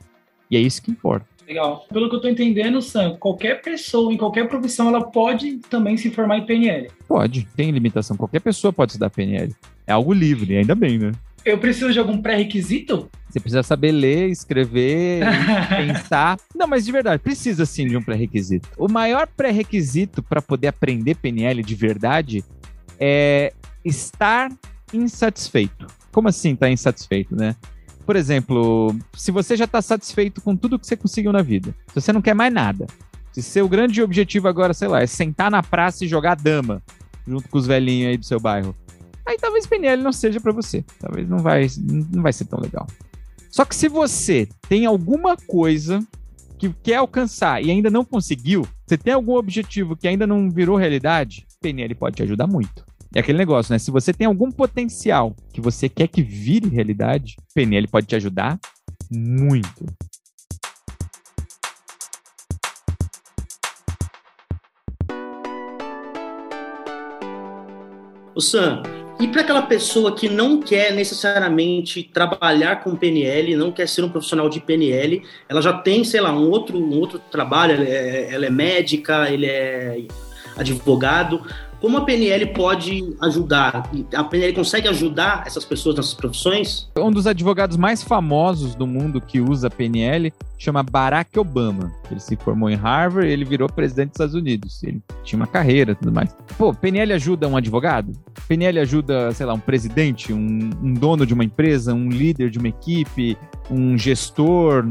E 0.49 0.57
é 0.57 0.59
isso 0.59 0.81
que 0.81 0.91
importa. 0.91 1.27
Legal. 1.47 1.85
Pelo 1.93 2.09
que 2.09 2.15
eu 2.15 2.17
estou 2.17 2.31
entendendo, 2.31 2.81
Sam, 2.81 3.15
qualquer 3.19 3.61
pessoa, 3.61 4.11
em 4.11 4.17
qualquer 4.17 4.47
profissão, 4.47 4.87
ela 4.87 5.03
pode 5.03 5.57
também 5.69 5.95
se 5.95 6.09
formar 6.09 6.39
em 6.39 6.45
PNL. 6.45 6.89
Pode, 7.07 7.47
tem 7.55 7.69
limitação. 7.69 8.17
Qualquer 8.17 8.39
pessoa 8.39 8.73
pode 8.73 8.93
estudar 8.93 9.11
PNL. 9.11 9.53
É 9.85 9.91
algo 9.91 10.11
livre, 10.11 10.57
ainda 10.57 10.73
bem, 10.73 10.97
né? 10.97 11.11
Eu 11.45 11.59
preciso 11.59 11.93
de 11.93 11.99
algum 11.99 12.19
pré-requisito? 12.19 13.07
Você 13.29 13.39
precisa 13.39 13.61
saber 13.61 13.91
ler, 13.91 14.29
escrever, 14.31 15.23
pensar. 15.69 16.39
Não, 16.55 16.65
mas 16.65 16.83
de 16.83 16.91
verdade, 16.91 17.21
precisa 17.21 17.67
sim 17.67 17.85
de 17.85 17.95
um 17.95 18.01
pré-requisito. 18.01 18.67
O 18.75 18.87
maior 18.87 19.27
pré-requisito 19.27 20.23
para 20.23 20.41
poder 20.41 20.69
aprender 20.69 21.15
PNL 21.15 21.61
de 21.61 21.75
verdade 21.75 22.43
é 22.99 23.53
estar 23.83 24.51
insatisfeito. 24.93 25.87
Como 26.11 26.27
assim 26.27 26.53
estar 26.53 26.67
tá 26.67 26.71
insatisfeito, 26.71 27.35
né? 27.35 27.55
Por 28.05 28.15
exemplo, 28.15 28.95
se 29.15 29.31
você 29.31 29.57
já 29.57 29.65
está 29.65 29.81
satisfeito 29.81 30.39
com 30.39 30.55
tudo 30.55 30.77
que 30.77 30.85
você 30.85 30.95
conseguiu 30.95 31.31
na 31.31 31.41
vida, 31.41 31.75
se 31.87 32.01
você 32.01 32.13
não 32.13 32.21
quer 32.21 32.35
mais 32.35 32.53
nada, 32.53 32.85
se 33.31 33.41
seu 33.41 33.67
grande 33.67 34.01
objetivo 34.01 34.47
agora, 34.47 34.73
sei 34.73 34.87
lá, 34.87 35.01
é 35.01 35.07
sentar 35.07 35.49
na 35.49 35.63
praça 35.63 36.05
e 36.05 36.07
jogar 36.07 36.35
dama 36.35 36.81
junto 37.27 37.49
com 37.49 37.57
os 37.57 37.65
velhinhos 37.65 38.11
aí 38.11 38.17
do 38.17 38.25
seu 38.25 38.39
bairro, 38.39 38.75
aí 39.25 39.37
talvez 39.37 39.65
PNL 39.65 40.03
não 40.03 40.13
seja 40.13 40.39
para 40.39 40.51
você. 40.51 40.85
Talvez 40.99 41.27
não 41.27 41.39
vai, 41.39 41.67
não 41.79 42.21
vai 42.21 42.31
ser 42.31 42.45
tão 42.45 42.59
legal. 42.59 42.85
Só 43.49 43.65
que 43.65 43.75
se 43.75 43.87
você 43.87 44.47
tem 44.69 44.85
alguma 44.85 45.35
coisa 45.35 46.05
que 46.57 46.71
quer 46.83 46.95
alcançar 46.95 47.63
e 47.63 47.71
ainda 47.71 47.89
não 47.89 48.05
conseguiu, 48.05 48.67
você 48.85 48.97
tem 48.97 49.13
algum 49.13 49.35
objetivo 49.35 49.95
que 49.95 50.07
ainda 50.07 50.27
não 50.27 50.49
virou 50.49 50.77
realidade, 50.77 51.45
PNL 51.61 51.95
pode 51.95 52.15
te 52.15 52.23
ajudar 52.23 52.47
muito. 52.47 52.85
É 53.13 53.19
aquele 53.19 53.37
negócio, 53.37 53.71
né? 53.71 53.79
Se 53.79 53.91
você 53.91 54.11
tem 54.11 54.27
algum 54.27 54.51
potencial 54.51 55.35
que 55.53 55.61
você 55.61 55.87
quer 55.87 56.07
que 56.07 56.21
vire 56.21 56.67
realidade, 56.67 57.37
PNL 57.53 57.87
pode 57.87 58.07
te 58.07 58.15
ajudar 58.15 58.59
muito. 59.09 59.85
O 68.35 68.41
Sam, 68.41 68.83
e 69.17 69.29
para 69.29 69.41
aquela 69.41 69.61
pessoa 69.61 70.13
que 70.13 70.27
não 70.27 70.59
quer 70.59 70.93
necessariamente 70.93 72.03
trabalhar 72.03 72.83
com 72.83 72.97
PNL, 72.97 73.55
não 73.55 73.71
quer 73.71 73.87
ser 73.87 74.03
um 74.03 74.09
profissional 74.09 74.49
de 74.49 74.59
PNL, 74.59 75.23
ela 75.47 75.61
já 75.61 75.71
tem, 75.71 76.03
sei 76.03 76.19
lá, 76.19 76.33
um 76.33 76.49
outro, 76.49 76.77
um 76.77 76.99
outro 76.99 77.17
trabalho, 77.31 77.75
ela 77.75 77.85
é, 77.85 78.33
ela 78.33 78.45
é 78.45 78.49
médica, 78.49 79.29
ele 79.31 79.45
é 79.45 80.05
advogado, 80.57 81.41
como 81.85 81.97
a 81.97 82.01
PNL 82.05 82.47
pode 82.47 83.15
ajudar? 83.21 83.89
A 84.13 84.23
PNL 84.23 84.53
consegue 84.53 84.87
ajudar 84.87 85.43
essas 85.45 85.63
pessoas 85.63 85.95
nessas 85.95 86.13
profissões? 86.13 86.89
Um 86.97 87.11
dos 87.11 87.27
advogados 87.27 87.77
mais 87.77 88.01
famosos 88.01 88.73
do 88.73 88.87
mundo 88.87 89.21
que 89.21 89.39
usa 89.39 89.69
PNL 89.69 90.33
chama 90.57 90.81
Barack 90.81 91.37
Obama. 91.37 91.91
Ele 92.09 92.19
se 92.19 92.35
formou 92.37 92.69
em 92.69 92.75
Harvard, 92.75 93.29
ele 93.29 93.45
virou 93.45 93.69
presidente 93.69 94.09
dos 94.09 94.15
Estados 94.15 94.35
Unidos. 94.35 94.81
Ele 94.83 95.01
tinha 95.23 95.37
uma 95.37 95.47
carreira 95.47 95.91
e 95.91 95.95
tudo 95.95 96.11
mais. 96.11 96.35
Pô, 96.57 96.73
PNL 96.73 97.13
ajuda 97.13 97.47
um 97.47 97.57
advogado? 97.57 98.13
PNL 98.47 98.79
ajuda, 98.79 99.31
sei 99.33 99.45
lá, 99.45 99.53
um 99.53 99.59
presidente, 99.59 100.33
um, 100.33 100.71
um 100.81 100.93
dono 100.93 101.25
de 101.25 101.33
uma 101.33 101.43
empresa, 101.43 101.93
um 101.93 102.09
líder 102.09 102.49
de 102.49 102.57
uma 102.57 102.69
equipe, 102.69 103.37
um 103.69 103.97
gestor? 103.97 104.89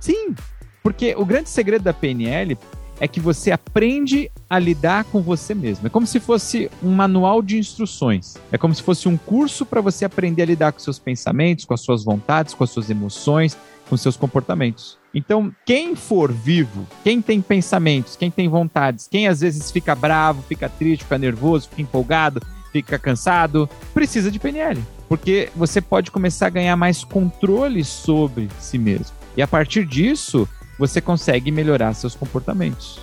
Sim, 0.00 0.34
porque 0.82 1.14
o 1.16 1.24
grande 1.24 1.48
segredo 1.48 1.82
da 1.82 1.94
PNL 1.94 2.58
é 3.00 3.06
que 3.06 3.20
você 3.20 3.50
aprende 3.50 4.30
a 4.48 4.58
lidar 4.58 5.04
com 5.04 5.20
você 5.20 5.54
mesmo. 5.54 5.86
É 5.86 5.90
como 5.90 6.06
se 6.06 6.18
fosse 6.18 6.70
um 6.82 6.90
manual 6.90 7.42
de 7.42 7.58
instruções. 7.58 8.36
É 8.50 8.58
como 8.58 8.74
se 8.74 8.82
fosse 8.82 9.08
um 9.08 9.16
curso 9.16 9.66
para 9.66 9.80
você 9.80 10.04
aprender 10.04 10.42
a 10.42 10.46
lidar 10.46 10.72
com 10.72 10.78
seus 10.78 10.98
pensamentos, 10.98 11.64
com 11.64 11.74
as 11.74 11.80
suas 11.80 12.04
vontades, 12.04 12.54
com 12.54 12.64
as 12.64 12.70
suas 12.70 12.88
emoções, 12.88 13.56
com 13.88 13.96
seus 13.96 14.16
comportamentos. 14.16 14.98
Então, 15.14 15.54
quem 15.64 15.94
for 15.94 16.32
vivo, 16.32 16.86
quem 17.02 17.22
tem 17.22 17.40
pensamentos, 17.40 18.16
quem 18.16 18.30
tem 18.30 18.48
vontades, 18.48 19.08
quem 19.08 19.28
às 19.28 19.40
vezes 19.40 19.70
fica 19.70 19.94
bravo, 19.94 20.42
fica 20.42 20.68
triste, 20.68 21.04
fica 21.04 21.18
nervoso, 21.18 21.68
fica 21.68 21.82
empolgado, 21.82 22.42
fica 22.72 22.98
cansado, 22.98 23.68
precisa 23.94 24.30
de 24.30 24.38
PNL. 24.38 24.82
Porque 25.08 25.50
você 25.54 25.80
pode 25.80 26.10
começar 26.10 26.48
a 26.48 26.50
ganhar 26.50 26.76
mais 26.76 27.04
controle 27.04 27.84
sobre 27.84 28.48
si 28.58 28.76
mesmo. 28.76 29.14
E 29.36 29.42
a 29.42 29.46
partir 29.46 29.86
disso, 29.86 30.48
você 30.78 31.00
consegue 31.00 31.50
melhorar 31.50 31.94
seus 31.94 32.14
comportamentos. 32.14 33.00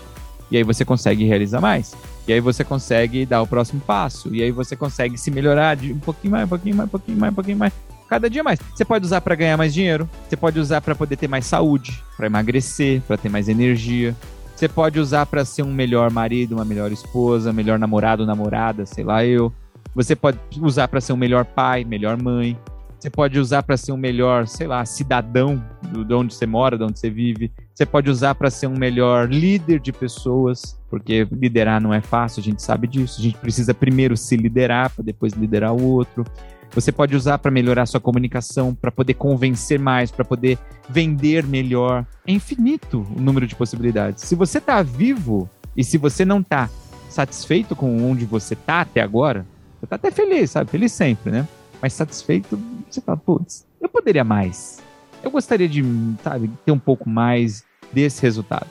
E 0.51 0.57
aí 0.57 0.63
você 0.63 0.85
consegue 0.85 1.25
realizar 1.25 1.59
mais. 1.59 1.95
E 2.27 2.33
aí 2.33 2.39
você 2.39 2.63
consegue 2.63 3.25
dar 3.25 3.41
o 3.41 3.47
próximo 3.47 3.81
passo. 3.81 4.33
E 4.33 4.41
aí 4.41 4.51
você 4.51 4.75
consegue 4.75 5.17
se 5.17 5.31
melhorar 5.31 5.75
de 5.75 5.91
um 5.91 5.99
pouquinho 5.99 6.31
mais, 6.31 6.45
um 6.45 6.49
pouquinho 6.49 6.75
mais, 6.75 6.87
um 6.87 6.91
pouquinho 6.91 7.17
mais, 7.17 7.31
um 7.31 7.35
pouquinho 7.35 7.57
mais. 7.57 7.73
Cada 8.07 8.29
dia 8.29 8.43
mais. 8.43 8.59
Você 8.73 8.85
pode 8.85 9.05
usar 9.05 9.21
para 9.21 9.35
ganhar 9.35 9.57
mais 9.57 9.73
dinheiro. 9.73 10.07
Você 10.29 10.37
pode 10.37 10.59
usar 10.59 10.81
para 10.81 10.93
poder 10.93 11.17
ter 11.17 11.27
mais 11.27 11.45
saúde, 11.45 12.03
para 12.15 12.27
emagrecer, 12.27 13.01
para 13.01 13.17
ter 13.17 13.29
mais 13.29 13.49
energia. 13.49 14.15
Você 14.55 14.67
pode 14.67 14.99
usar 14.99 15.25
para 15.25 15.43
ser 15.43 15.63
um 15.63 15.73
melhor 15.73 16.11
marido, 16.11 16.53
uma 16.53 16.63
melhor 16.63 16.91
esposa, 16.91 17.51
melhor 17.51 17.79
namorado, 17.79 18.25
namorada, 18.25 18.85
sei 18.85 19.03
lá 19.03 19.25
eu. 19.25 19.51
Você 19.95 20.15
pode 20.15 20.37
usar 20.61 20.87
para 20.87 21.01
ser 21.01 21.13
um 21.13 21.17
melhor 21.17 21.43
pai, 21.43 21.83
melhor 21.83 22.21
mãe. 22.21 22.57
Você 22.99 23.09
pode 23.09 23.37
usar 23.37 23.63
para 23.63 23.75
ser 23.75 23.91
um 23.91 23.97
melhor, 23.97 24.47
sei 24.47 24.65
lá, 24.65 24.85
cidadão 24.85 25.61
de 25.81 26.13
onde 26.13 26.33
você 26.33 26.45
mora, 26.45 26.77
de 26.77 26.83
onde 26.83 26.97
você 26.97 27.09
vive. 27.09 27.51
Você 27.73 27.87
pode 27.87 28.09
usar 28.09 28.35
para 28.35 28.51
ser 28.51 28.67
um 28.67 28.77
melhor 28.77 29.27
líder 29.27 29.79
de 29.79 29.91
pessoas, 29.91 30.79
porque 30.89 31.27
liderar 31.31 31.81
não 31.81 31.91
é 31.91 32.01
fácil, 32.01 32.39
a 32.39 32.43
gente 32.43 32.61
sabe 32.61 32.87
disso. 32.87 33.19
A 33.19 33.23
gente 33.23 33.37
precisa 33.37 33.73
primeiro 33.73 34.15
se 34.15 34.37
liderar 34.37 34.91
para 34.91 35.03
depois 35.03 35.33
liderar 35.33 35.73
o 35.73 35.83
outro. 35.83 36.23
Você 36.71 36.91
pode 36.91 37.15
usar 37.15 37.39
para 37.39 37.49
melhorar 37.49 37.87
sua 37.87 37.99
comunicação, 37.99 38.75
para 38.75 38.91
poder 38.91 39.15
convencer 39.15 39.79
mais, 39.79 40.11
para 40.11 40.23
poder 40.23 40.59
vender 40.87 41.45
melhor. 41.45 42.05
É 42.27 42.31
infinito 42.31 43.05
o 43.15 43.19
número 43.19 43.47
de 43.47 43.55
possibilidades. 43.55 44.23
Se 44.23 44.35
você 44.35 44.59
está 44.59 44.83
vivo 44.83 45.49
e 45.75 45.83
se 45.83 45.97
você 45.97 46.23
não 46.23 46.41
está 46.41 46.69
satisfeito 47.09 47.75
com 47.75 48.07
onde 48.09 48.25
você 48.25 48.53
está 48.53 48.81
até 48.81 49.01
agora, 49.01 49.47
você 49.79 49.85
está 49.85 49.95
até 49.95 50.11
feliz, 50.11 50.51
sabe? 50.51 50.69
Feliz 50.69 50.91
sempre, 50.91 51.31
né? 51.31 51.47
Mas 51.81 51.93
satisfeito, 51.93 52.59
você 52.89 53.01
fala, 53.01 53.17
putz, 53.17 53.65
eu 53.81 53.89
poderia 53.89 54.23
mais. 54.23 54.81
Eu 55.23 55.31
gostaria 55.31 55.67
de, 55.69 55.83
sabe, 56.21 56.49
ter 56.65 56.71
um 56.71 56.79
pouco 56.79 57.09
mais 57.09 57.63
desse 57.91 58.21
resultado. 58.21 58.67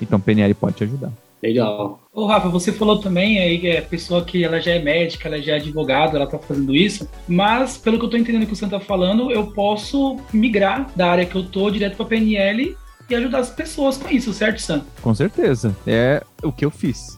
Então, 0.00 0.20
PNL 0.20 0.54
pode 0.54 0.76
te 0.76 0.84
ajudar. 0.84 1.12
Legal. 1.42 2.00
Ô, 2.12 2.26
Rafa, 2.26 2.48
você 2.48 2.72
falou 2.72 2.98
também 2.98 3.38
aí 3.38 3.58
que 3.58 3.76
a 3.76 3.82
pessoa 3.82 4.24
que 4.24 4.44
ela 4.44 4.60
já 4.60 4.72
é 4.72 4.82
médica, 4.82 5.28
ela 5.28 5.40
já 5.40 5.52
é 5.52 5.56
advogada, 5.56 6.16
ela 6.16 6.26
tá 6.26 6.38
fazendo 6.38 6.74
isso, 6.74 7.08
mas 7.28 7.76
pelo 7.76 7.98
que 7.98 8.04
eu 8.04 8.10
tô 8.10 8.16
entendendo 8.16 8.46
que 8.46 8.56
você 8.56 8.66
tá 8.66 8.80
falando, 8.80 9.30
eu 9.30 9.46
posso 9.52 10.16
migrar 10.32 10.90
da 10.96 11.10
área 11.10 11.26
que 11.26 11.36
eu 11.36 11.44
tô 11.44 11.70
direto 11.70 11.96
para 11.96 12.06
PNL 12.06 12.76
e 13.08 13.14
ajudar 13.14 13.38
as 13.38 13.50
pessoas 13.50 13.96
com 13.96 14.08
isso, 14.10 14.32
certo, 14.32 14.60
Sam? 14.60 14.82
Com 15.00 15.14
certeza. 15.14 15.74
É 15.86 16.22
o 16.42 16.52
que 16.52 16.64
eu 16.64 16.70
fiz. 16.70 17.17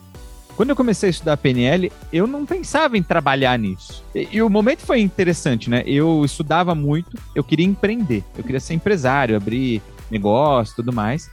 Quando 0.61 0.69
eu 0.69 0.77
comecei 0.77 1.09
a 1.09 1.11
estudar 1.11 1.39
PNL, 1.39 1.91
eu 2.13 2.27
não 2.27 2.45
pensava 2.45 2.99
em 2.99 3.03
trabalhar 3.03 3.59
nisso. 3.59 4.05
E, 4.15 4.29
e, 4.31 4.43
o 4.43 4.51
momento 4.51 4.81
foi 4.81 5.01
interessante, 5.01 5.71
né? 5.71 5.83
Eu 5.87 6.23
estudava 6.23 6.75
muito, 6.75 7.19
eu 7.35 7.43
queria 7.43 7.65
empreender, 7.65 8.23
eu 8.37 8.45
queria 8.45 8.61
ser 8.61 8.75
empresário, 8.75 9.35
abrir 9.35 9.81
negócio, 10.11 10.77
tudo 10.77 10.93
mais. 10.93 11.31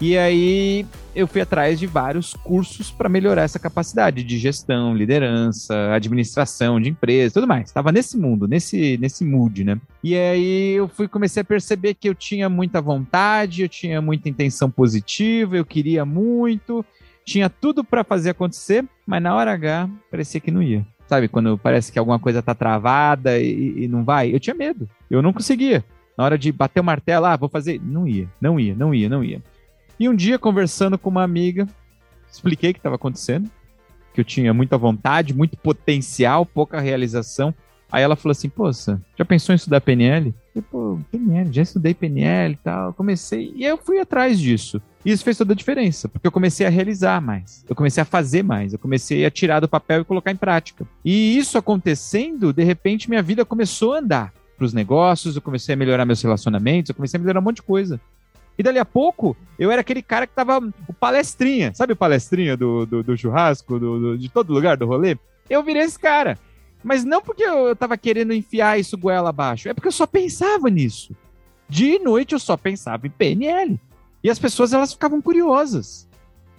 E 0.00 0.18
aí 0.18 0.84
eu 1.14 1.28
fui 1.28 1.40
atrás 1.40 1.78
de 1.78 1.86
vários 1.86 2.34
cursos 2.34 2.90
para 2.90 3.08
melhorar 3.08 3.42
essa 3.42 3.60
capacidade 3.60 4.24
de 4.24 4.38
gestão, 4.38 4.92
liderança, 4.92 5.92
administração 5.92 6.80
de 6.80 6.88
empresa, 6.88 7.34
tudo 7.34 7.46
mais. 7.46 7.68
Estava 7.68 7.92
nesse 7.92 8.18
mundo, 8.18 8.48
nesse 8.48 8.98
nesse 8.98 9.24
mood, 9.24 9.62
né? 9.62 9.80
E 10.02 10.16
aí 10.16 10.72
eu 10.72 10.88
fui 10.88 11.06
comecei 11.06 11.42
a 11.42 11.44
perceber 11.44 11.94
que 11.94 12.08
eu 12.08 12.14
tinha 12.14 12.48
muita 12.48 12.80
vontade, 12.80 13.62
eu 13.62 13.68
tinha 13.68 14.02
muita 14.02 14.28
intenção 14.28 14.68
positiva, 14.68 15.56
eu 15.56 15.64
queria 15.64 16.04
muito, 16.04 16.84
tinha 17.24 17.48
tudo 17.48 17.82
para 17.82 18.04
fazer 18.04 18.30
acontecer, 18.30 18.84
mas 19.06 19.22
na 19.22 19.34
hora 19.34 19.52
H 19.52 19.88
parecia 20.10 20.40
que 20.40 20.50
não 20.50 20.62
ia. 20.62 20.86
Sabe, 21.06 21.28
quando 21.28 21.58
parece 21.58 21.92
que 21.92 21.98
alguma 21.98 22.18
coisa 22.18 22.42
tá 22.42 22.54
travada 22.54 23.38
e, 23.38 23.84
e 23.84 23.88
não 23.88 24.04
vai? 24.04 24.34
Eu 24.34 24.40
tinha 24.40 24.54
medo. 24.54 24.88
Eu 25.10 25.22
não 25.22 25.32
conseguia. 25.32 25.84
Na 26.16 26.24
hora 26.24 26.38
de 26.38 26.50
bater 26.52 26.80
o 26.80 26.84
martelo, 26.84 27.26
ah, 27.26 27.36
vou 27.36 27.48
fazer. 27.48 27.80
Não 27.82 28.06
ia, 28.06 28.28
não 28.40 28.58
ia, 28.58 28.74
não 28.74 28.94
ia, 28.94 29.08
não 29.08 29.22
ia. 29.22 29.42
E 29.98 30.08
um 30.08 30.14
dia, 30.14 30.38
conversando 30.38 30.98
com 30.98 31.10
uma 31.10 31.22
amiga, 31.22 31.66
expliquei 32.30 32.70
o 32.70 32.72
que 32.72 32.78
estava 32.78 32.96
acontecendo, 32.96 33.50
que 34.12 34.20
eu 34.20 34.24
tinha 34.24 34.54
muita 34.54 34.78
vontade, 34.78 35.34
muito 35.34 35.56
potencial, 35.56 36.46
pouca 36.46 36.80
realização. 36.80 37.54
Aí 37.90 38.02
ela 38.02 38.16
falou 38.16 38.32
assim: 38.32 38.48
Poxa, 38.48 39.00
já 39.16 39.24
pensou 39.24 39.52
em 39.52 39.56
estudar 39.56 39.80
PNL? 39.80 40.34
Eu, 40.54 40.62
pô, 40.62 40.98
PNL, 41.10 41.52
já 41.52 41.62
estudei 41.62 41.94
PNL 41.94 42.54
e 42.54 42.56
tal. 42.56 42.92
Comecei. 42.92 43.52
E 43.54 43.64
eu 43.64 43.76
fui 43.76 43.98
atrás 43.98 44.38
disso. 44.38 44.80
E 45.04 45.10
isso 45.10 45.22
fez 45.22 45.36
toda 45.36 45.52
a 45.52 45.56
diferença, 45.56 46.08
porque 46.08 46.26
eu 46.26 46.32
comecei 46.32 46.66
a 46.66 46.70
realizar 46.70 47.20
mais, 47.20 47.62
eu 47.68 47.76
comecei 47.76 48.00
a 48.00 48.06
fazer 48.06 48.42
mais, 48.42 48.72
eu 48.72 48.78
comecei 48.78 49.26
a 49.26 49.30
tirar 49.30 49.60
do 49.60 49.68
papel 49.68 50.00
e 50.00 50.04
colocar 50.04 50.30
em 50.30 50.36
prática. 50.36 50.86
E 51.04 51.36
isso 51.36 51.58
acontecendo, 51.58 52.54
de 52.54 52.64
repente 52.64 53.10
minha 53.10 53.22
vida 53.22 53.44
começou 53.44 53.92
a 53.92 53.98
andar 53.98 54.32
para 54.56 54.64
os 54.64 54.72
negócios, 54.72 55.36
eu 55.36 55.42
comecei 55.42 55.74
a 55.74 55.76
melhorar 55.76 56.06
meus 56.06 56.22
relacionamentos, 56.22 56.88
eu 56.88 56.94
comecei 56.94 57.18
a 57.18 57.20
melhorar 57.20 57.40
um 57.40 57.42
monte 57.42 57.56
de 57.56 57.62
coisa. 57.64 58.00
E 58.56 58.62
dali 58.62 58.78
a 58.78 58.84
pouco, 58.84 59.36
eu 59.58 59.70
era 59.70 59.80
aquele 59.80 60.00
cara 60.00 60.26
que 60.26 60.34
tava 60.34 60.58
o 60.88 60.92
palestrinha, 60.92 61.74
sabe 61.74 61.92
o 61.92 61.96
palestrinha 61.96 62.56
do, 62.56 62.86
do, 62.86 63.02
do 63.02 63.16
churrasco, 63.16 63.78
do, 63.78 64.00
do, 64.00 64.18
de 64.18 64.28
todo 64.30 64.54
lugar 64.54 64.76
do 64.76 64.86
rolê? 64.86 65.18
Eu 65.50 65.62
virei 65.62 65.82
esse 65.82 65.98
cara. 65.98 66.38
Mas 66.84 67.02
não 67.02 67.22
porque 67.22 67.42
eu 67.42 67.74
tava 67.74 67.96
querendo 67.96 68.34
enfiar 68.34 68.78
isso 68.78 68.98
goela 68.98 69.30
abaixo, 69.30 69.68
é 69.68 69.74
porque 69.74 69.88
eu 69.88 69.92
só 69.92 70.06
pensava 70.06 70.68
nisso. 70.68 71.16
De 71.68 71.98
noite 71.98 72.34
eu 72.34 72.38
só 72.38 72.56
pensava 72.56 73.06
em 73.06 73.10
PNL. 73.10 73.80
E 74.22 74.30
as 74.30 74.38
pessoas 74.38 74.72
elas 74.72 74.92
ficavam 74.92 75.20
curiosas. 75.20 76.08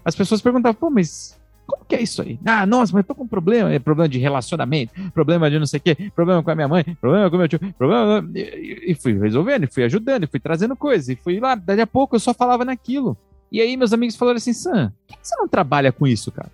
As 0.04 0.16
pessoas 0.16 0.42
perguntavam, 0.42 0.74
pô, 0.74 0.90
mas 0.90 1.40
como 1.68 1.86
que 1.86 1.96
é 1.96 2.02
isso 2.02 2.22
aí? 2.22 2.40
Ah, 2.46 2.66
nossa, 2.66 2.94
mas 2.94 3.04
eu 3.04 3.08
tô 3.08 3.16
com 3.16 3.28
problema. 3.28 3.72
É 3.72 3.80
problema 3.80 4.10
de 4.10 4.20
relacionamento, 4.20 4.94
problema 5.12 5.50
de 5.50 5.60
não 5.60 5.66
sei 5.66 5.80
o 5.80 5.82
quê, 5.82 6.12
problema 6.16 6.44
com 6.44 6.52
a 6.52 6.56
minha 6.56 6.68
mãe, 6.68 6.84
problema 7.00 7.30
com 7.30 7.38
meu 7.38 7.48
tio, 7.48 7.60
problema. 7.78 8.28
E, 8.36 8.92
e 8.92 8.96
fui 8.96 9.18
resolvendo, 9.18 9.64
e 9.64 9.68
fui 9.68 9.84
ajudando, 9.84 10.24
e 10.24 10.28
fui 10.28 10.40
trazendo 10.40 10.76
coisas, 10.76 11.10
e 11.10 11.16
fui 11.16 11.40
lá. 11.40 11.56
Daí 11.56 11.82
a 11.82 11.88
pouco 11.88 12.16
eu 12.16 12.20
só 12.20 12.34
falava 12.34 12.66
naquilo. 12.66 13.18
E 13.52 13.62
aí 13.62 13.78
meus 13.78 13.94
amigos 13.94 14.16
falaram 14.16 14.38
assim: 14.38 14.54
Sam, 14.54 14.92
por 15.08 15.18
que 15.18 15.28
você 15.28 15.36
não 15.38 15.48
trabalha 15.48 15.92
com 15.92 16.06
isso, 16.06 16.32
cara? 16.32 16.52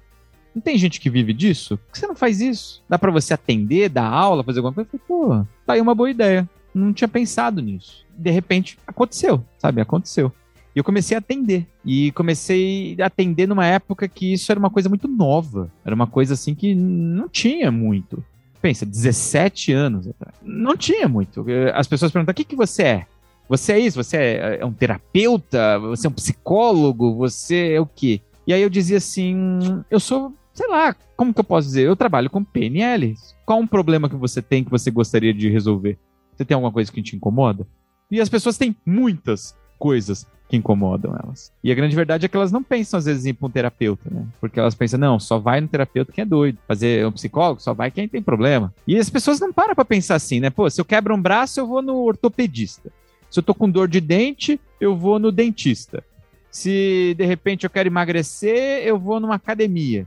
Não 0.54 0.62
tem 0.62 0.78
gente 0.78 1.00
que 1.00 1.10
vive 1.10 1.34
disso? 1.34 1.78
Por 1.78 1.94
que 1.94 2.00
você 2.00 2.08
não 2.08 2.16
faz 2.16 2.42
isso? 2.42 2.84
Dá 2.90 3.00
para 3.00 3.12
você 3.12 3.34
atender, 3.34 3.90
dar 3.90 4.08
aula, 4.08 4.44
fazer 4.44 4.60
alguma 4.60 4.74
coisa? 4.74 4.90
Eu 4.94 5.00
falei, 5.00 5.06
pô, 5.08 5.48
tá 5.66 5.74
aí 5.74 5.82
uma 5.82 5.96
boa 5.96 6.10
ideia. 6.10 6.50
Não 6.74 6.94
tinha 6.94 7.08
pensado 7.08 7.62
nisso. 7.62 8.06
De 8.18 8.30
repente, 8.30 8.78
aconteceu, 8.86 9.44
sabe? 9.58 9.82
Aconteceu. 9.82 10.32
E 10.76 10.80
eu 10.80 10.84
comecei 10.84 11.16
a 11.16 11.20
atender. 11.20 11.68
E 11.86 12.12
comecei 12.12 12.96
a 13.02 13.06
atender 13.06 13.48
numa 13.48 13.66
época 13.66 14.08
que 14.08 14.34
isso 14.34 14.52
era 14.52 14.60
uma 14.60 14.70
coisa 14.70 14.88
muito 14.88 15.08
nova. 15.08 15.72
Era 15.84 15.96
uma 15.96 16.08
coisa 16.08 16.34
assim 16.34 16.56
que 16.56 16.74
não 16.74 17.28
tinha 17.28 17.72
muito. 17.72 18.24
Pensa, 18.62 18.86
17 18.86 19.74
anos 19.74 20.08
atrás. 20.08 20.36
Não 20.42 20.78
tinha 20.78 21.08
muito. 21.08 21.46
As 21.74 21.88
pessoas 21.88 22.12
perguntam: 22.12 22.32
o 22.32 22.36
que, 22.36 22.44
que 22.44 22.56
você 22.56 22.84
é? 22.84 23.08
Você 23.50 23.74
é 23.74 23.80
isso? 23.80 24.02
Você 24.02 24.18
é, 24.18 24.58
é 24.62 24.66
um 24.66 24.72
terapeuta? 24.72 25.78
Você 25.80 26.08
é 26.08 26.10
um 26.10 26.14
psicólogo? 26.14 27.16
Você 27.16 27.74
é 27.74 27.82
o 27.82 27.86
quê? 27.86 28.22
E 28.48 28.54
aí 28.54 28.62
eu 28.62 28.70
dizia 28.70 28.98
assim: 28.98 29.84
eu 29.90 30.00
sou, 30.00 30.34
sei 30.54 30.68
lá, 30.68 30.96
como 31.16 31.34
que 31.34 31.40
eu 31.40 31.44
posso 31.44 31.68
dizer? 31.68 31.88
Eu 31.88 31.96
trabalho 31.96 32.30
com 32.30 32.44
PNL. 32.44 33.16
Qual 33.46 33.60
um 33.60 33.68
problema 33.68 34.10
que 34.10 34.16
você 34.16 34.42
tem 34.42 34.64
que 34.64 34.72
você 34.72 34.92
gostaria 34.92 35.34
de 35.34 35.50
resolver? 35.50 35.98
Você 36.36 36.46
tem 36.46 36.56
alguma 36.56 36.72
coisa 36.72 36.92
que 36.92 37.02
te 37.02 37.16
incomoda? 37.16 37.68
E 38.10 38.20
as 38.20 38.30
pessoas 38.30 38.58
têm 38.58 38.76
muitas 38.86 39.56
coisas 39.78 40.28
que 40.52 40.58
incomodam 40.58 41.16
elas. 41.24 41.54
E 41.64 41.72
a 41.72 41.76
grande 41.76 41.96
verdade 41.96 42.26
é 42.26 42.30
que 42.30 42.36
elas 42.36 42.52
não 42.52 42.62
pensam, 42.62 42.98
às 42.98 43.06
vezes, 43.06 43.26
em 43.26 43.30
ir 43.30 43.34
para 43.34 43.48
um 43.48 43.50
terapeuta, 43.50 44.10
né? 44.12 44.26
Porque 44.40 44.60
elas 44.60 44.76
pensam, 44.76 45.00
não, 45.00 45.18
só 45.18 45.40
vai 45.40 45.62
no 45.62 45.68
terapeuta 45.70 46.12
quem 46.12 46.24
é 46.24 46.26
doido. 46.26 46.58
Fazer 46.68 47.08
um 47.08 47.12
psicólogo, 47.12 47.62
só 47.62 47.74
vai 47.74 47.90
quem 47.90 48.08
tem 48.08 48.22
problema. 48.22 48.74
E 48.86 48.98
as 48.98 49.10
pessoas 49.10 49.40
não 49.40 49.54
param 49.54 49.74
para 49.74 49.86
pensar 49.86 50.16
assim, 50.16 50.42
né? 50.42 50.50
Pô, 50.50 50.70
se 50.70 50.82
eu 50.82 50.84
quebro 50.84 51.16
um 51.16 51.22
braço, 51.22 51.60
eu 51.60 51.66
vou 51.66 51.82
no 51.82 51.96
ortopedista. 52.04 52.92
Se 53.30 53.40
eu 53.40 53.44
tô 53.44 53.56
com 53.56 53.70
dor 53.70 53.88
de 53.88 54.02
dente, 54.02 54.60
eu 54.80 54.94
vou 54.96 55.18
no 55.18 55.32
dentista. 55.32 56.04
Se 56.52 57.16
de 57.18 57.26
repente 57.26 57.64
eu 57.64 57.70
quero 57.70 57.88
emagrecer, 57.88 58.86
eu 58.86 59.00
vou 59.00 59.22
numa 59.22 59.36
academia. 59.36 60.06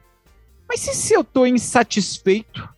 Mas 0.68 0.80
se, 0.80 0.94
se 0.94 1.14
eu 1.14 1.22
tô 1.22 1.46
insatisfeito 1.46 2.68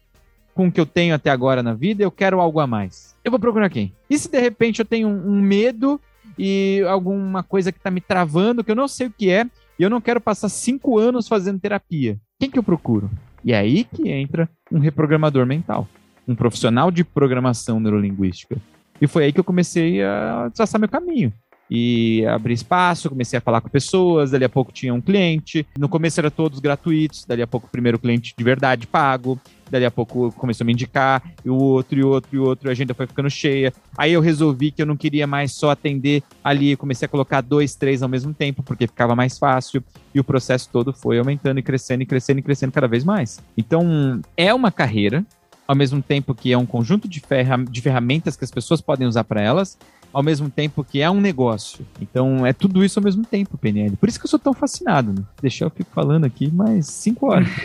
com 0.55 0.69
o 0.69 0.73
que 0.73 0.81
eu 0.81 0.87
tenho 0.87 1.15
até 1.15 1.31
agora 1.31 1.63
na 1.63 1.75
vida, 1.75 2.03
eu 2.03 2.11
quero 2.11 2.41
algo 2.41 2.61
a 2.61 2.67
mais. 2.67 3.15
Eu 3.25 3.31
vou 3.31 3.39
procurar 3.39 3.69
quem? 3.69 3.93
E 4.09 4.19
se 4.19 4.31
de 4.31 4.41
repente 4.41 4.81
eu 4.81 4.85
tenho 4.85 5.09
um, 5.09 5.33
um 5.33 5.41
medo 5.41 6.01
e 6.39 6.83
alguma 6.89 7.43
coisa 7.43 7.71
que 7.71 7.79
está 7.79 7.91
me 7.91 8.01
travando, 8.01 8.65
que 8.65 8.71
eu 8.71 8.77
não 8.77 8.89
sei 8.89 9.07
o 9.07 9.13
que 9.13 9.31
é, 9.31 9.47
e 9.79 9.83
eu 9.83 9.91
não 9.91 10.01
quero 10.01 10.21
passar 10.21 10.49
cinco 10.49 10.99
anos 10.99 11.29
fazendo 11.29 11.61
terapia. 11.61 12.19
Quem 12.39 12.51
que 12.51 12.59
eu 12.59 12.63
procuro? 12.63 13.11
E 13.45 13.53
é 13.53 13.59
aí 13.59 13.85
que 13.85 14.09
entra 14.09 14.49
um 14.73 14.79
reprogramador 14.79 15.47
mental, 15.47 15.89
um 16.27 16.35
profissional 16.35 16.91
de 16.91 17.05
programação 17.05 17.79
neurolinguística. 17.79 18.57
E 19.01 19.07
foi 19.07 19.25
aí 19.25 19.33
que 19.33 19.41
eu 19.41 19.45
comecei 19.45 20.03
a 20.03 20.51
traçar 20.55 20.81
meu 20.81 20.89
caminho 20.89 21.33
e 21.71 22.25
abri 22.27 22.55
espaço, 22.55 23.09
comecei 23.09 23.39
a 23.39 23.43
falar 23.43 23.61
com 23.61 23.69
pessoas, 23.69 24.31
dali 24.31 24.45
a 24.45 24.49
pouco 24.49 24.73
tinha 24.73 24.95
um 24.95 25.01
cliente. 25.01 25.67
No 25.79 25.89
começo 25.89 26.21
era 26.21 26.31
todos 26.31 26.61
gratuitos, 26.61 27.25
dali 27.25 27.43
a 27.43 27.47
pouco 27.47 27.67
o 27.67 27.71
primeiro 27.71 27.99
cliente 27.99 28.35
de 28.37 28.45
verdade 28.45 28.87
pago, 28.87 29.41
dali 29.71 29.85
a 29.85 29.91
pouco 29.91 30.33
começou 30.33 30.65
a 30.65 30.67
me 30.67 30.73
indicar, 30.73 31.23
e 31.45 31.51
o 31.51 31.57
outro, 31.57 31.99
e 31.99 32.05
o 32.05 32.09
outro, 32.09 32.37
e 32.37 32.39
o 32.39 32.45
outro, 32.45 32.69
a 32.69 32.73
agenda 32.73 32.95
foi 32.95 33.07
ficando 33.07 33.29
cheia. 33.29 33.73
Aí 33.97 34.13
eu 34.13 34.21
resolvi 34.21 34.71
que 34.71 34.81
eu 34.81 34.87
não 34.87 34.97
queria 34.97 35.27
mais 35.27 35.53
só 35.53 35.71
atender 35.71 36.23
ali, 36.43 36.77
comecei 36.77 37.07
a 37.07 37.09
colocar 37.09 37.41
dois, 37.41 37.75
três 37.75 38.03
ao 38.03 38.09
mesmo 38.09 38.33
tempo, 38.33 38.63
porque 38.63 38.87
ficava 38.87 39.17
mais 39.17 39.39
fácil, 39.39 39.83
e 40.15 40.21
o 40.21 40.25
processo 40.25 40.69
todo 40.73 40.93
foi 40.93 41.19
aumentando 41.19 41.59
e 41.59 41.63
crescendo 41.63 42.03
e 42.03 42.07
crescendo 42.07 42.39
e 42.39 42.43
crescendo 42.43 42.73
cada 42.73 42.87
vez 42.87 43.05
mais. 43.05 43.41
Então, 43.57 44.21
é 44.37 44.55
uma 44.55 44.71
carreira, 44.71 45.25
ao 45.67 45.75
mesmo 45.75 46.01
tempo 46.01 46.35
que 46.35 46.53
é 46.53 46.59
um 46.59 46.67
conjunto 46.67 47.09
de, 47.09 47.21
de 47.69 47.81
ferramentas 47.81 48.37
que 48.37 48.45
as 48.45 48.51
pessoas 48.51 48.81
podem 48.81 49.07
usar 49.07 49.25
para 49.25 49.41
elas, 49.41 49.77
ao 50.17 50.23
mesmo 50.23 50.49
tempo 50.49 50.83
que 50.83 51.03
é 51.03 51.11
um 51.11 51.21
negócio. 51.21 51.87
Então 52.01 52.47
é 52.47 52.51
tudo 52.51 52.83
isso 52.83 52.99
ao 52.99 53.05
mesmo 53.05 53.23
tempo, 53.23 53.59
PNL. 53.59 53.97
Por 53.97 54.09
isso 54.09 54.19
que 54.19 54.25
eu 54.25 54.31
sou 54.31 54.39
tão 54.39 54.55
fascinado. 54.55 55.13
Né? 55.13 55.23
Deixar 55.43 55.67
eu 55.67 55.71
fico 55.71 55.91
falando 55.95 56.25
aqui 56.25 56.51
mais 56.51 56.87
cinco 56.87 57.31
horas. 57.31 57.49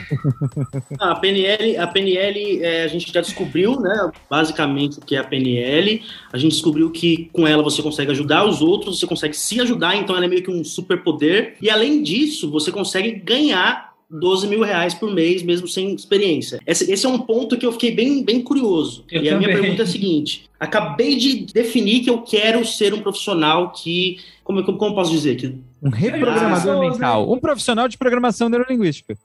Ah, 0.99 1.11
a 1.11 1.15
PNL, 1.15 1.77
a 1.77 1.87
PNL 1.87 2.63
é, 2.63 2.83
a 2.83 2.87
gente 2.87 3.11
já 3.11 3.21
descobriu, 3.21 3.79
né? 3.79 4.11
Basicamente 4.29 4.99
o 4.99 5.01
que 5.01 5.15
é 5.15 5.19
a 5.19 5.23
PNL. 5.23 6.01
A 6.31 6.37
gente 6.37 6.51
descobriu 6.51 6.89
que 6.91 7.29
com 7.31 7.47
ela 7.47 7.63
você 7.63 7.81
consegue 7.81 8.11
ajudar 8.11 8.45
os 8.45 8.61
outros, 8.61 8.99
você 8.99 9.07
consegue 9.07 9.35
se 9.35 9.59
ajudar, 9.61 9.95
então 9.95 10.15
ela 10.15 10.25
é 10.25 10.27
meio 10.27 10.43
que 10.43 10.51
um 10.51 10.63
superpoder. 10.63 11.55
E 11.61 11.69
além 11.69 12.03
disso, 12.03 12.51
você 12.51 12.71
consegue 12.71 13.11
ganhar 13.13 13.90
12 14.11 14.47
mil 14.47 14.61
reais 14.61 14.93
por 14.93 15.13
mês, 15.13 15.41
mesmo 15.41 15.67
sem 15.67 15.93
experiência. 15.93 16.59
Esse, 16.67 16.91
esse 16.91 17.05
é 17.05 17.09
um 17.09 17.19
ponto 17.19 17.57
que 17.57 17.65
eu 17.65 17.71
fiquei 17.71 17.91
bem, 17.91 18.23
bem 18.23 18.41
curioso. 18.41 19.05
Eu 19.09 19.21
e 19.21 19.29
também. 19.29 19.33
a 19.33 19.37
minha 19.37 19.61
pergunta 19.61 19.83
é 19.83 19.85
a 19.85 19.87
seguinte: 19.87 20.49
acabei 20.59 21.15
de 21.15 21.45
definir 21.45 22.01
que 22.01 22.09
eu 22.09 22.21
quero 22.21 22.65
ser 22.65 22.93
um 22.93 23.01
profissional 23.01 23.71
que. 23.71 24.17
Como, 24.43 24.63
como, 24.63 24.77
como 24.77 24.95
posso 24.95 25.11
dizer? 25.11 25.35
Que, 25.35 25.55
um 25.81 25.89
reprogramador 25.89 26.77
ah, 26.77 26.79
mental. 26.79 27.31
Um 27.31 27.39
profissional 27.39 27.87
de 27.87 27.97
programação 27.97 28.49
neurolinguística. 28.49 29.15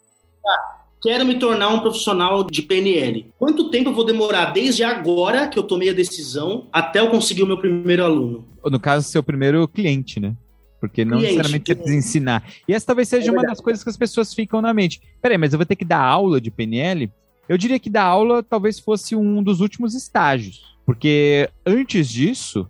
Ah, 0.46 0.76
quero 1.02 1.26
me 1.26 1.38
tornar 1.38 1.68
um 1.68 1.80
profissional 1.80 2.44
de 2.44 2.62
PNL. 2.62 3.26
Quanto 3.38 3.70
tempo 3.70 3.90
eu 3.90 3.94
vou 3.94 4.04
demorar 4.04 4.46
desde 4.52 4.84
agora 4.84 5.48
que 5.48 5.58
eu 5.58 5.62
tomei 5.62 5.90
a 5.90 5.92
decisão 5.92 6.66
até 6.72 7.00
eu 7.00 7.10
conseguir 7.10 7.42
o 7.42 7.46
meu 7.46 7.58
primeiro 7.58 8.04
aluno? 8.04 8.46
No 8.64 8.80
caso, 8.80 9.08
seu 9.08 9.22
primeiro 9.22 9.66
cliente, 9.68 10.18
né? 10.18 10.34
Porque 10.80 11.04
não 11.04 11.18
Cliente, 11.18 11.36
necessariamente 11.36 11.66
você 11.66 11.74
precisa 11.74 11.96
ensinar. 11.96 12.48
E 12.68 12.74
essa 12.74 12.86
talvez 12.86 13.08
seja 13.08 13.30
é 13.30 13.32
uma 13.32 13.42
das 13.42 13.60
coisas 13.60 13.82
que 13.82 13.90
as 13.90 13.96
pessoas 13.96 14.34
ficam 14.34 14.60
na 14.60 14.74
mente. 14.74 15.00
Peraí, 15.22 15.38
mas 15.38 15.52
eu 15.52 15.58
vou 15.58 15.66
ter 15.66 15.76
que 15.76 15.84
dar 15.84 16.00
aula 16.00 16.40
de 16.40 16.50
PNL? 16.50 17.10
Eu 17.48 17.56
diria 17.56 17.78
que 17.78 17.88
dar 17.88 18.04
aula 18.04 18.42
talvez 18.42 18.78
fosse 18.78 19.14
um 19.16 19.42
dos 19.42 19.60
últimos 19.60 19.94
estágios. 19.94 20.76
Porque 20.84 21.48
antes 21.64 22.08
disso, 22.08 22.68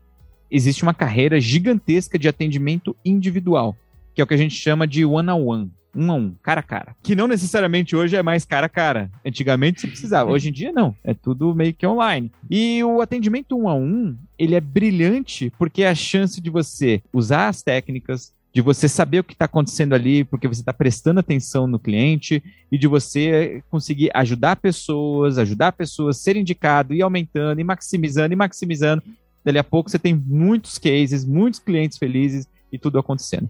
existe 0.50 0.82
uma 0.82 0.94
carreira 0.94 1.40
gigantesca 1.40 2.18
de 2.18 2.28
atendimento 2.28 2.96
individual, 3.04 3.76
que 4.14 4.20
é 4.20 4.24
o 4.24 4.26
que 4.26 4.34
a 4.34 4.38
gente 4.38 4.54
chama 4.54 4.86
de 4.86 5.04
one-on-one. 5.04 5.64
-on 5.64 5.66
-one 5.66 5.70
um 5.96 6.10
a 6.12 6.14
um, 6.14 6.34
cara 6.42 6.60
a 6.60 6.62
cara. 6.62 6.94
Que 7.02 7.16
não 7.16 7.26
necessariamente 7.26 7.96
hoje 7.96 8.14
é 8.16 8.22
mais 8.22 8.44
cara 8.44 8.66
a 8.66 8.68
cara. 8.68 9.10
Antigamente 9.24 9.80
você 9.80 9.86
precisava, 9.86 10.30
hoje 10.30 10.50
em 10.50 10.52
dia 10.52 10.70
não. 10.70 10.94
É 11.02 11.14
tudo 11.14 11.54
meio 11.54 11.72
que 11.72 11.86
online. 11.86 12.30
E 12.50 12.82
o 12.84 13.00
atendimento 13.00 13.56
um 13.56 13.68
a 13.68 13.74
um, 13.74 14.16
ele 14.38 14.54
é 14.54 14.60
brilhante 14.60 15.52
porque 15.58 15.82
é 15.82 15.88
a 15.88 15.94
chance 15.94 16.40
de 16.40 16.50
você 16.50 17.02
usar 17.12 17.48
as 17.48 17.62
técnicas, 17.62 18.32
de 18.52 18.62
você 18.62 18.88
saber 18.88 19.20
o 19.20 19.24
que 19.24 19.32
está 19.32 19.44
acontecendo 19.44 19.94
ali, 19.94 20.24
porque 20.24 20.48
você 20.48 20.60
está 20.60 20.72
prestando 20.72 21.20
atenção 21.20 21.66
no 21.66 21.78
cliente 21.78 22.42
e 22.72 22.78
de 22.78 22.86
você 22.86 23.62
conseguir 23.70 24.10
ajudar 24.14 24.56
pessoas, 24.56 25.38
ajudar 25.38 25.72
pessoas 25.72 26.18
ser 26.18 26.36
indicado 26.36 26.94
e 26.94 27.02
aumentando 27.02 27.60
e 27.60 27.64
maximizando 27.64 28.32
e 28.32 28.36
maximizando. 28.36 29.02
Dali 29.44 29.58
a 29.58 29.64
pouco 29.64 29.90
você 29.90 29.98
tem 29.98 30.14
muitos 30.14 30.78
cases, 30.78 31.24
muitos 31.24 31.60
clientes 31.60 31.98
felizes 31.98 32.48
e 32.72 32.78
tudo 32.78 32.98
acontecendo. 32.98 33.48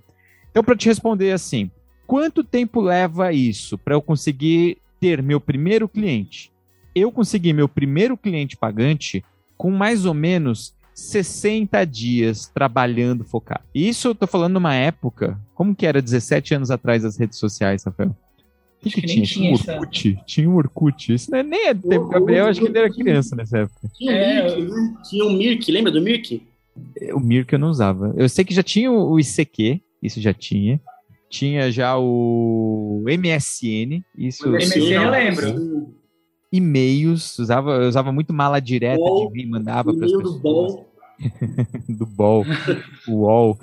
Então, 0.50 0.64
para 0.64 0.76
te 0.76 0.88
responder 0.88 1.32
assim, 1.32 1.70
Quanto 2.06 2.44
tempo 2.44 2.80
leva 2.80 3.32
isso 3.32 3.76
para 3.76 3.94
eu 3.94 4.00
conseguir 4.00 4.78
ter 5.00 5.22
meu 5.22 5.40
primeiro 5.40 5.88
cliente? 5.88 6.52
Eu 6.94 7.10
consegui 7.10 7.52
meu 7.52 7.68
primeiro 7.68 8.16
cliente 8.16 8.56
pagante 8.56 9.24
com 9.56 9.70
mais 9.70 10.04
ou 10.06 10.14
menos 10.14 10.74
60 10.94 11.84
dias 11.84 12.46
trabalhando 12.46 13.24
focado. 13.24 13.64
Isso 13.74 14.08
eu 14.08 14.14
tô 14.14 14.26
falando 14.26 14.54
numa 14.54 14.74
época, 14.74 15.38
como 15.54 15.74
que 15.74 15.84
era 15.84 16.00
17 16.00 16.54
anos 16.54 16.70
atrás 16.70 17.04
as 17.04 17.18
redes 17.18 17.38
sociais, 17.38 17.84
Rafael? 17.84 18.10
O 18.10 18.88
que, 18.88 19.00
que 19.00 19.06
tinha? 19.06 19.24
Tinha 19.24 19.50
um 19.50 19.54
Orkut? 19.54 20.14
Essa... 20.14 20.24
Tinha 20.24 20.48
um 20.48 20.54
Orkut. 20.54 21.12
Isso 21.12 21.30
não 21.30 21.38
é, 21.38 21.42
nem 21.42 21.66
é 21.66 21.74
tempo, 21.74 22.08
Gabriel, 22.08 22.46
acho 22.46 22.60
que 22.60 22.68
ele 22.68 22.78
era 22.78 22.90
criança 22.90 23.34
nessa 23.34 23.58
época. 23.58 23.90
Tinha, 23.94 24.12
é, 24.12 24.60
né? 24.60 24.94
tinha 25.08 25.24
o 25.24 25.32
Mirk, 25.32 25.70
lembra 25.72 25.90
do 25.90 26.00
Mirk? 26.00 26.42
O 27.12 27.20
Mirk 27.20 27.52
eu 27.52 27.58
não 27.58 27.68
usava. 27.68 28.14
Eu 28.16 28.28
sei 28.28 28.44
que 28.44 28.54
já 28.54 28.62
tinha 28.62 28.90
o 28.90 29.18
ICQ, 29.18 29.80
isso 30.02 30.20
já 30.20 30.32
tinha 30.32 30.80
tinha 31.36 31.70
já 31.70 31.98
o 31.98 33.02
MSN. 33.04 34.02
Isso, 34.16 34.48
o 34.48 34.52
MSN 34.52 34.92
eu 34.92 35.10
lembro. 35.10 35.94
E-mails, 36.52 37.38
usava, 37.38 37.86
usava 37.86 38.10
muito 38.12 38.32
mala 38.32 38.60
direta 38.60 38.98
Ball, 38.98 39.28
de 39.28 39.32
vir, 39.34 39.46
mandava 39.46 39.92
para 39.92 40.06
as 40.06 40.12
pessoas. 40.12 40.40
Ball. 40.40 40.85
do 41.88 42.06
Ball, 42.06 42.44
UOL. 43.08 43.58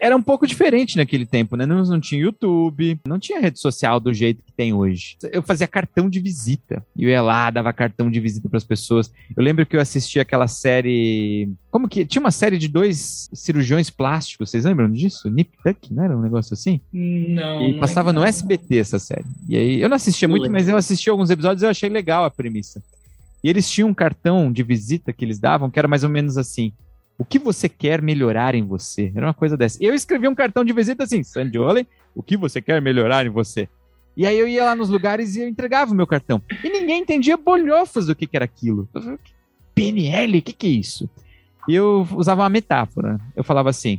Era 0.00 0.16
um 0.16 0.22
pouco 0.22 0.46
diferente 0.46 0.96
naquele 0.96 1.26
tempo, 1.26 1.56
né? 1.56 1.66
Não, 1.66 1.82
não 1.84 2.00
tinha 2.00 2.22
YouTube, 2.22 2.98
não 3.06 3.18
tinha 3.18 3.38
rede 3.38 3.60
social 3.60 4.00
do 4.00 4.12
jeito 4.12 4.42
que 4.42 4.52
tem 4.52 4.72
hoje. 4.72 5.16
Eu 5.30 5.42
fazia 5.42 5.68
cartão 5.68 6.08
de 6.08 6.20
visita. 6.20 6.84
Eu 6.96 7.10
ia 7.10 7.20
lá, 7.20 7.50
dava 7.50 7.72
cartão 7.72 8.10
de 8.10 8.18
visita 8.18 8.48
para 8.48 8.56
as 8.56 8.64
pessoas. 8.64 9.12
Eu 9.36 9.42
lembro 9.42 9.66
que 9.66 9.76
eu 9.76 9.80
assisti 9.80 10.18
aquela 10.18 10.48
série. 10.48 11.50
Como 11.70 11.86
que. 11.86 12.06
Tinha 12.06 12.20
uma 12.20 12.30
série 12.30 12.56
de 12.56 12.66
dois 12.66 13.28
cirurgiões 13.34 13.90
plásticos, 13.90 14.50
vocês 14.50 14.64
lembram 14.64 14.90
disso? 14.90 15.28
Nip 15.28 15.50
Tuck, 15.62 15.92
não 15.92 16.04
era 16.04 16.16
um 16.16 16.22
negócio 16.22 16.54
assim? 16.54 16.80
Não. 16.90 17.68
E 17.68 17.78
passava 17.78 18.12
no 18.12 18.24
SBT 18.24 18.78
essa 18.78 18.98
série. 18.98 19.26
E 19.46 19.56
aí, 19.56 19.80
eu 19.82 19.88
não 19.88 19.96
assistia 19.96 20.28
muito, 20.28 20.50
mas 20.50 20.66
eu 20.66 20.76
assisti 20.76 21.10
alguns 21.10 21.28
episódios 21.28 21.62
e 21.62 21.66
eu 21.66 21.70
achei 21.70 21.90
legal 21.90 22.24
a 22.24 22.30
premissa. 22.30 22.82
E 23.42 23.50
eles 23.50 23.68
tinham 23.68 23.88
um 23.88 23.94
cartão 23.94 24.52
de 24.52 24.62
visita 24.62 25.12
que 25.12 25.24
eles 25.24 25.38
davam 25.38 25.70
que 25.70 25.78
era 25.78 25.88
mais 25.88 26.04
ou 26.04 26.10
menos 26.10 26.38
assim: 26.38 26.72
o 27.18 27.24
que 27.24 27.38
você 27.38 27.68
quer 27.68 28.00
melhorar 28.00 28.54
em 28.54 28.64
você? 28.64 29.12
Era 29.14 29.26
uma 29.26 29.34
coisa 29.34 29.56
dessa. 29.56 29.78
Eu 29.80 29.94
escrevi 29.94 30.28
um 30.28 30.34
cartão 30.34 30.64
de 30.64 30.72
visita 30.72 31.04
assim, 31.04 31.22
Sandiole, 31.22 31.86
o 32.14 32.22
que 32.22 32.36
você 32.36 32.60
quer 32.60 32.80
melhorar 32.80 33.26
em 33.26 33.30
você? 33.30 33.68
E 34.16 34.26
aí 34.26 34.38
eu 34.38 34.46
ia 34.46 34.64
lá 34.64 34.76
nos 34.76 34.88
lugares 34.88 35.36
e 35.36 35.40
eu 35.40 35.48
entregava 35.48 35.92
o 35.92 35.94
meu 35.94 36.06
cartão. 36.06 36.42
E 36.62 36.68
ninguém 36.68 37.00
entendia 37.00 37.36
bolhofas 37.36 38.06
do 38.06 38.14
que, 38.14 38.26
que 38.26 38.36
era 38.36 38.44
aquilo. 38.44 38.88
Falei, 38.92 39.18
PNL, 39.74 40.38
o 40.38 40.42
que, 40.42 40.52
que 40.52 40.66
é 40.66 40.70
isso? 40.70 41.08
E 41.66 41.74
eu 41.74 42.06
usava 42.12 42.42
uma 42.42 42.48
metáfora. 42.48 43.18
Eu 43.34 43.42
falava 43.42 43.70
assim: 43.70 43.98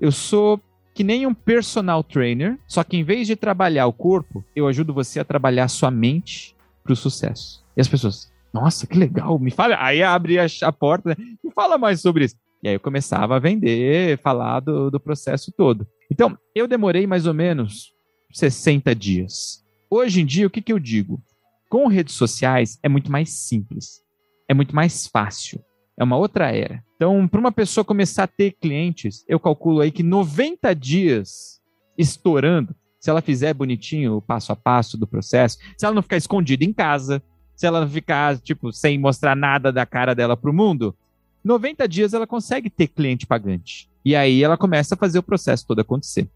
eu 0.00 0.10
sou 0.10 0.60
que 0.94 1.04
nem 1.04 1.26
um 1.26 1.34
personal 1.34 2.02
trainer, 2.02 2.58
só 2.66 2.84
que 2.84 2.96
em 2.96 3.04
vez 3.04 3.26
de 3.26 3.36
trabalhar 3.36 3.86
o 3.86 3.92
corpo, 3.92 4.44
eu 4.54 4.66
ajudo 4.66 4.92
você 4.92 5.20
a 5.20 5.24
trabalhar 5.24 5.68
sua 5.68 5.90
mente 5.90 6.54
para 6.82 6.92
o 6.92 6.96
sucesso. 6.96 7.64
E 7.76 7.80
as 7.80 7.88
pessoas, 7.88 8.31
nossa, 8.52 8.86
que 8.86 8.98
legal, 8.98 9.38
me 9.38 9.50
fala. 9.50 9.76
Aí 9.78 10.02
abre 10.02 10.38
a, 10.38 10.46
a 10.62 10.72
porta, 10.72 11.10
né? 11.10 11.16
me 11.42 11.50
fala 11.52 11.78
mais 11.78 12.00
sobre 12.00 12.26
isso. 12.26 12.36
E 12.62 12.68
aí 12.68 12.74
eu 12.74 12.80
começava 12.80 13.36
a 13.36 13.38
vender, 13.40 14.18
falar 14.18 14.60
do, 14.60 14.90
do 14.90 15.00
processo 15.00 15.52
todo. 15.56 15.86
Então, 16.10 16.38
eu 16.54 16.68
demorei 16.68 17.06
mais 17.06 17.26
ou 17.26 17.34
menos 17.34 17.92
60 18.32 18.94
dias. 18.94 19.64
Hoje 19.90 20.20
em 20.20 20.26
dia, 20.26 20.46
o 20.46 20.50
que, 20.50 20.62
que 20.62 20.72
eu 20.72 20.78
digo? 20.78 21.20
Com 21.68 21.88
redes 21.88 22.14
sociais 22.14 22.78
é 22.82 22.88
muito 22.88 23.10
mais 23.10 23.30
simples, 23.30 24.02
é 24.48 24.54
muito 24.54 24.76
mais 24.76 25.06
fácil, 25.06 25.60
é 25.98 26.04
uma 26.04 26.16
outra 26.16 26.54
era. 26.54 26.84
Então, 26.96 27.26
para 27.26 27.40
uma 27.40 27.50
pessoa 27.50 27.84
começar 27.84 28.24
a 28.24 28.28
ter 28.28 28.52
clientes, 28.52 29.24
eu 29.26 29.40
calculo 29.40 29.80
aí 29.80 29.90
que 29.90 30.02
90 30.02 30.74
dias 30.74 31.60
estourando, 31.98 32.74
se 33.00 33.10
ela 33.10 33.20
fizer 33.20 33.52
bonitinho 33.54 34.16
o 34.16 34.22
passo 34.22 34.52
a 34.52 34.56
passo 34.56 34.96
do 34.96 35.06
processo, 35.06 35.58
se 35.76 35.84
ela 35.84 35.94
não 35.94 36.02
ficar 36.02 36.16
escondida 36.16 36.64
em 36.64 36.72
casa, 36.72 37.22
se 37.56 37.66
ela 37.66 37.86
ficar, 37.88 38.38
tipo, 38.38 38.72
sem 38.72 38.98
mostrar 38.98 39.34
nada 39.36 39.72
da 39.72 39.86
cara 39.86 40.14
dela 40.14 40.36
para 40.36 40.50
o 40.50 40.54
mundo, 40.54 40.96
90 41.44 41.88
dias 41.88 42.14
ela 42.14 42.26
consegue 42.26 42.70
ter 42.70 42.88
cliente 42.88 43.26
pagante. 43.26 43.88
E 44.04 44.16
aí 44.16 44.42
ela 44.42 44.56
começa 44.56 44.94
a 44.94 44.98
fazer 44.98 45.18
o 45.18 45.22
processo 45.22 45.66
todo 45.66 45.80
acontecer. 45.80 46.28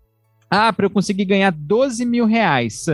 Ah, 0.50 0.72
para 0.72 0.86
eu 0.86 0.90
conseguir 0.90 1.24
ganhar 1.24 1.50
12 1.50 2.04
mil 2.04 2.26
reais, 2.26 2.86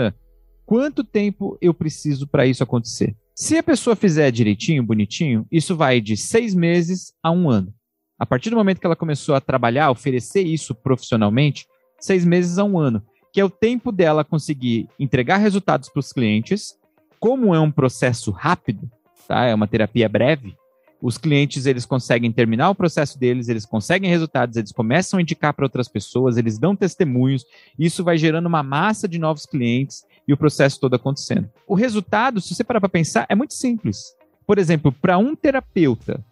quanto 0.65 1.05
tempo 1.05 1.59
eu 1.61 1.75
preciso 1.75 2.27
para 2.27 2.47
isso 2.47 2.63
acontecer? 2.63 3.15
Se 3.35 3.57
a 3.57 3.63
pessoa 3.63 3.97
fizer 3.97 4.31
direitinho, 4.31 4.83
bonitinho, 4.83 5.47
isso 5.51 5.77
vai 5.77 6.01
de 6.01 6.17
seis 6.17 6.55
meses 6.55 7.13
a 7.23 7.31
um 7.31 7.51
ano. 7.51 7.75
A 8.19 8.27
partir 8.27 8.51
do 8.51 8.57
momento 8.57 8.79
que 8.79 8.87
ela 8.87 8.97
começou 8.97 9.35
a 9.35 9.41
trabalhar, 9.41 9.91
oferecer 9.91 10.43
isso 10.43 10.75
profissionalmente, 10.75 11.67
seis 11.99 12.25
meses 12.25 12.59
a 12.59 12.65
um 12.65 12.79
ano, 12.79 13.03
que 13.33 13.41
é 13.41 13.45
o 13.45 13.51
tempo 13.51 13.91
dela 13.91 14.25
conseguir 14.25 14.89
entregar 14.99 15.39
resultados 15.39 15.89
para 15.89 16.01
os 16.01 16.13
clientes. 16.13 16.75
Como 17.23 17.55
é 17.55 17.61
um 17.61 17.71
processo 17.71 18.33
rápido, 18.33 18.91
tá? 19.29 19.45
É 19.45 19.55
uma 19.55 19.69
terapia 19.69 20.09
breve. 20.09 20.57
Os 21.01 21.17
clientes 21.17 21.67
eles 21.67 21.87
conseguem 21.87 22.33
terminar 22.33 22.69
o 22.71 22.75
processo 22.75 23.17
deles, 23.17 23.49
eles 23.49 23.65
conseguem 23.65 24.11
resultados, 24.11 24.57
eles 24.57 24.73
começam 24.73 25.19
a 25.19 25.23
indicar 25.23 25.55
para 25.55 25.65
outras 25.65 25.87
pessoas, 25.87 26.37
eles 26.37 26.59
dão 26.59 26.75
testemunhos. 26.75 27.45
Isso 27.79 28.03
vai 28.03 28.19
gerando 28.19 28.47
uma 28.47 28.65
massa 28.65 29.07
de 29.07 29.21
novos 29.21 29.47
clientes 29.47 30.05
e 30.27 30.33
o 30.33 30.37
processo 30.37 30.81
todo 30.81 30.95
acontecendo. 30.95 31.49
O 31.65 31.77
resultado, 31.77 32.41
se 32.41 32.57
você 32.57 32.65
parar 32.65 32.81
para 32.81 32.89
pensar, 32.89 33.25
é 33.29 33.37
muito 33.37 33.55
simples. 33.55 34.17
Por 34.45 34.59
exemplo, 34.59 34.91
para 34.91 35.17
um 35.17 35.37
terapeuta 35.37 36.25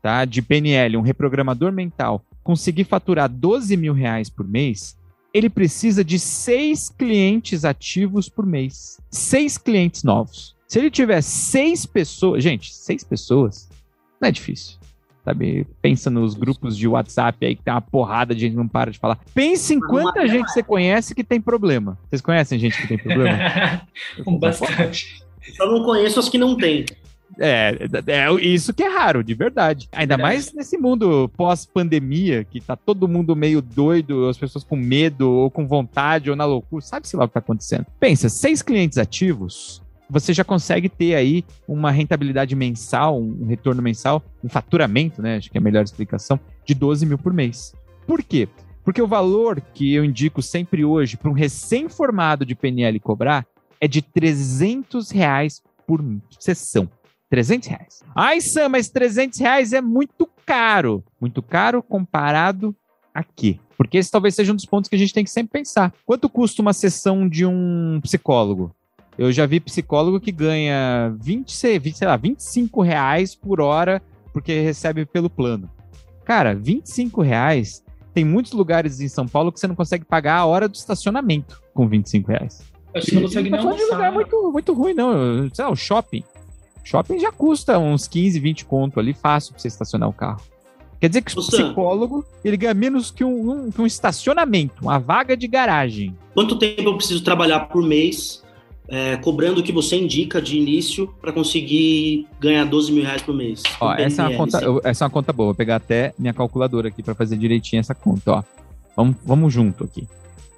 tá, 0.00 0.24
de 0.24 0.40
PNL, 0.40 0.96
um 0.96 1.02
reprogramador 1.02 1.72
mental, 1.72 2.24
conseguir 2.42 2.84
faturar 2.84 3.28
12 3.28 3.76
mil 3.76 3.92
reais 3.92 4.30
por 4.30 4.48
mês, 4.48 4.97
ele 5.32 5.50
precisa 5.50 6.04
de 6.04 6.18
seis 6.18 6.88
clientes 6.88 7.64
ativos 7.64 8.28
por 8.28 8.46
mês. 8.46 9.00
Seis 9.10 9.58
clientes 9.58 10.02
novos. 10.02 10.56
Se 10.66 10.78
ele 10.78 10.90
tiver 10.90 11.22
seis 11.22 11.86
pessoas. 11.86 12.42
Gente, 12.42 12.74
seis 12.74 13.04
pessoas 13.04 13.68
não 14.20 14.28
é 14.28 14.32
difícil 14.32 14.78
sabe? 15.28 15.66
Pensa 15.82 16.08
nos 16.08 16.34
grupos 16.34 16.76
de 16.76 16.88
WhatsApp 16.88 17.44
aí 17.44 17.54
que 17.54 17.62
tem 17.62 17.72
uma 17.72 17.82
porrada 17.82 18.34
de 18.34 18.40
gente 18.40 18.52
que 18.52 18.56
não 18.56 18.68
para 18.68 18.90
de 18.90 18.98
falar. 18.98 19.18
Pense 19.34 19.74
em 19.74 19.80
quanta 19.80 20.26
gente 20.26 20.50
você 20.50 20.62
conhece 20.62 21.14
que 21.14 21.22
tem 21.22 21.40
problema. 21.40 21.98
Vocês 22.08 22.22
conhecem 22.22 22.58
gente 22.58 22.80
que 22.80 22.88
tem 22.88 22.98
problema? 22.98 23.82
Bastante. 24.40 25.22
Só 25.54 25.66
não 25.66 25.84
conheço 25.84 26.18
as 26.18 26.28
que 26.28 26.38
não 26.38 26.56
tem. 26.56 26.86
É, 27.38 27.76
é, 28.06 28.32
isso 28.40 28.74
que 28.74 28.82
é 28.82 28.88
raro, 28.88 29.22
de 29.22 29.34
verdade. 29.34 29.88
Ainda 29.92 30.16
verdade. 30.16 30.22
mais 30.22 30.52
nesse 30.52 30.76
mundo 30.76 31.30
pós-pandemia, 31.36 32.44
que 32.44 32.60
tá 32.60 32.74
todo 32.74 33.06
mundo 33.06 33.36
meio 33.36 33.62
doido, 33.62 34.28
as 34.28 34.36
pessoas 34.36 34.64
com 34.64 34.76
medo, 34.76 35.30
ou 35.30 35.50
com 35.50 35.66
vontade, 35.66 36.30
ou 36.30 36.36
na 36.36 36.44
loucura. 36.44 36.84
Sabe-se 36.84 37.16
lá 37.16 37.24
o 37.24 37.28
que 37.28 37.34
tá 37.34 37.40
acontecendo. 37.40 37.86
Pensa, 38.00 38.28
seis 38.28 38.62
clientes 38.62 38.98
ativos 38.98 39.82
você 40.10 40.32
já 40.32 40.42
consegue 40.42 40.88
ter 40.88 41.14
aí 41.14 41.44
uma 41.66 41.90
rentabilidade 41.90 42.56
mensal, 42.56 43.20
um 43.20 43.46
retorno 43.46 43.82
mensal, 43.82 44.22
um 44.42 44.48
faturamento, 44.48 45.20
né? 45.20 45.36
Acho 45.36 45.50
que 45.50 45.58
é 45.58 45.60
a 45.60 45.62
melhor 45.62 45.84
explicação, 45.84 46.40
de 46.64 46.74
12 46.74 47.04
mil 47.04 47.18
por 47.18 47.32
mês. 47.32 47.74
Por 48.06 48.22
quê? 48.22 48.48
Porque 48.82 49.02
o 49.02 49.06
valor 49.06 49.60
que 49.60 49.92
eu 49.94 50.02
indico 50.02 50.40
sempre 50.40 50.84
hoje 50.84 51.16
para 51.16 51.30
um 51.30 51.34
recém-formado 51.34 52.46
de 52.46 52.54
PNL 52.54 52.98
cobrar 53.00 53.46
é 53.80 53.86
de 53.86 54.00
300 54.00 55.10
reais 55.10 55.62
por 55.86 56.02
sessão. 56.38 56.88
300 57.30 57.68
reais. 57.68 58.02
Ai, 58.14 58.40
Sam, 58.40 58.70
mas 58.70 58.88
300 58.88 59.38
reais 59.38 59.72
é 59.72 59.80
muito 59.80 60.28
caro. 60.46 61.04
Muito 61.20 61.42
caro 61.42 61.82
comparado 61.82 62.74
a 63.14 63.22
quê? 63.22 63.58
Porque 63.76 63.98
esse 63.98 64.10
talvez 64.10 64.34
seja 64.34 64.52
um 64.52 64.56
dos 64.56 64.64
pontos 64.64 64.88
que 64.88 64.96
a 64.96 64.98
gente 64.98 65.14
tem 65.14 65.24
que 65.24 65.30
sempre 65.30 65.58
pensar. 65.60 65.92
Quanto 66.04 66.28
custa 66.28 66.62
uma 66.62 66.72
sessão 66.72 67.28
de 67.28 67.46
um 67.46 68.00
psicólogo? 68.02 68.74
Eu 69.16 69.32
já 69.32 69.46
vi 69.46 69.60
psicólogo 69.60 70.20
que 70.20 70.32
ganha 70.32 71.14
20, 71.20 71.52
sei 71.52 71.80
lá, 72.02 72.16
25 72.16 72.82
reais 72.82 73.34
por 73.34 73.60
hora 73.60 74.00
porque 74.32 74.60
recebe 74.60 75.04
pelo 75.04 75.28
plano. 75.28 75.68
Cara, 76.24 76.54
25 76.54 77.22
reais 77.22 77.82
tem 78.14 78.24
muitos 78.24 78.52
lugares 78.52 79.00
em 79.00 79.08
São 79.08 79.26
Paulo 79.26 79.52
que 79.52 79.60
você 79.60 79.66
não 79.66 79.74
consegue 79.74 80.04
pagar 80.04 80.36
a 80.36 80.46
hora 80.46 80.68
do 80.68 80.74
estacionamento 80.74 81.60
com 81.74 81.88
25 81.88 82.30
reais. 82.30 82.62
Acho 82.94 83.06
que 83.06 83.14
não 83.14 83.22
consegue 83.22 83.50
nem 83.50 83.60
almoçar. 83.60 83.92
lugar 83.92 84.12
muito, 84.12 84.52
muito 84.52 84.72
ruim, 84.72 84.94
não. 84.94 85.48
Sei 85.52 85.64
lá, 85.64 85.70
o 85.70 85.76
shopping. 85.76 86.24
Shopping 86.84 87.18
já 87.18 87.30
custa 87.30 87.78
uns 87.78 88.06
15, 88.06 88.40
20 88.40 88.64
conto 88.64 89.00
ali, 89.00 89.14
fácil 89.14 89.52
pra 89.52 89.60
você 89.60 89.68
estacionar 89.68 90.08
o 90.08 90.12
carro. 90.12 90.40
Quer 91.00 91.08
dizer 91.08 91.22
que 91.22 91.38
o 91.38 91.46
psicólogo, 91.46 92.24
ele 92.44 92.56
ganha 92.56 92.74
menos 92.74 93.10
que 93.10 93.22
um, 93.22 93.50
um, 93.50 93.70
que 93.70 93.80
um 93.80 93.86
estacionamento, 93.86 94.82
uma 94.82 94.98
vaga 94.98 95.36
de 95.36 95.46
garagem. 95.46 96.16
Quanto 96.34 96.58
tempo 96.58 96.82
eu 96.82 96.96
preciso 96.96 97.22
trabalhar 97.22 97.60
por 97.60 97.82
mês 97.82 98.42
é, 98.88 99.16
cobrando 99.18 99.60
o 99.60 99.62
que 99.62 99.70
você 99.70 99.96
indica 99.96 100.40
de 100.40 100.56
início 100.56 101.14
para 101.20 101.30
conseguir 101.30 102.26
ganhar 102.40 102.64
12 102.64 102.90
mil 102.90 103.04
reais 103.04 103.22
por 103.22 103.34
mês. 103.34 103.62
Ó, 103.80 103.92
essa, 103.92 104.22
é 104.22 104.28
uma 104.28 104.36
conta, 104.36 104.60
essa 104.82 105.04
é 105.04 105.06
uma 105.06 105.10
conta 105.10 105.32
boa. 105.32 105.48
Vou 105.48 105.54
pegar 105.54 105.76
até 105.76 106.14
minha 106.18 106.32
calculadora 106.32 106.88
aqui 106.88 107.02
para 107.02 107.14
fazer 107.14 107.36
direitinho 107.36 107.80
essa 107.80 107.94
conta. 107.94 108.32
Ó. 108.32 108.42
Vamos, 108.96 109.16
vamos 109.24 109.52
junto 109.52 109.84
aqui. 109.84 110.08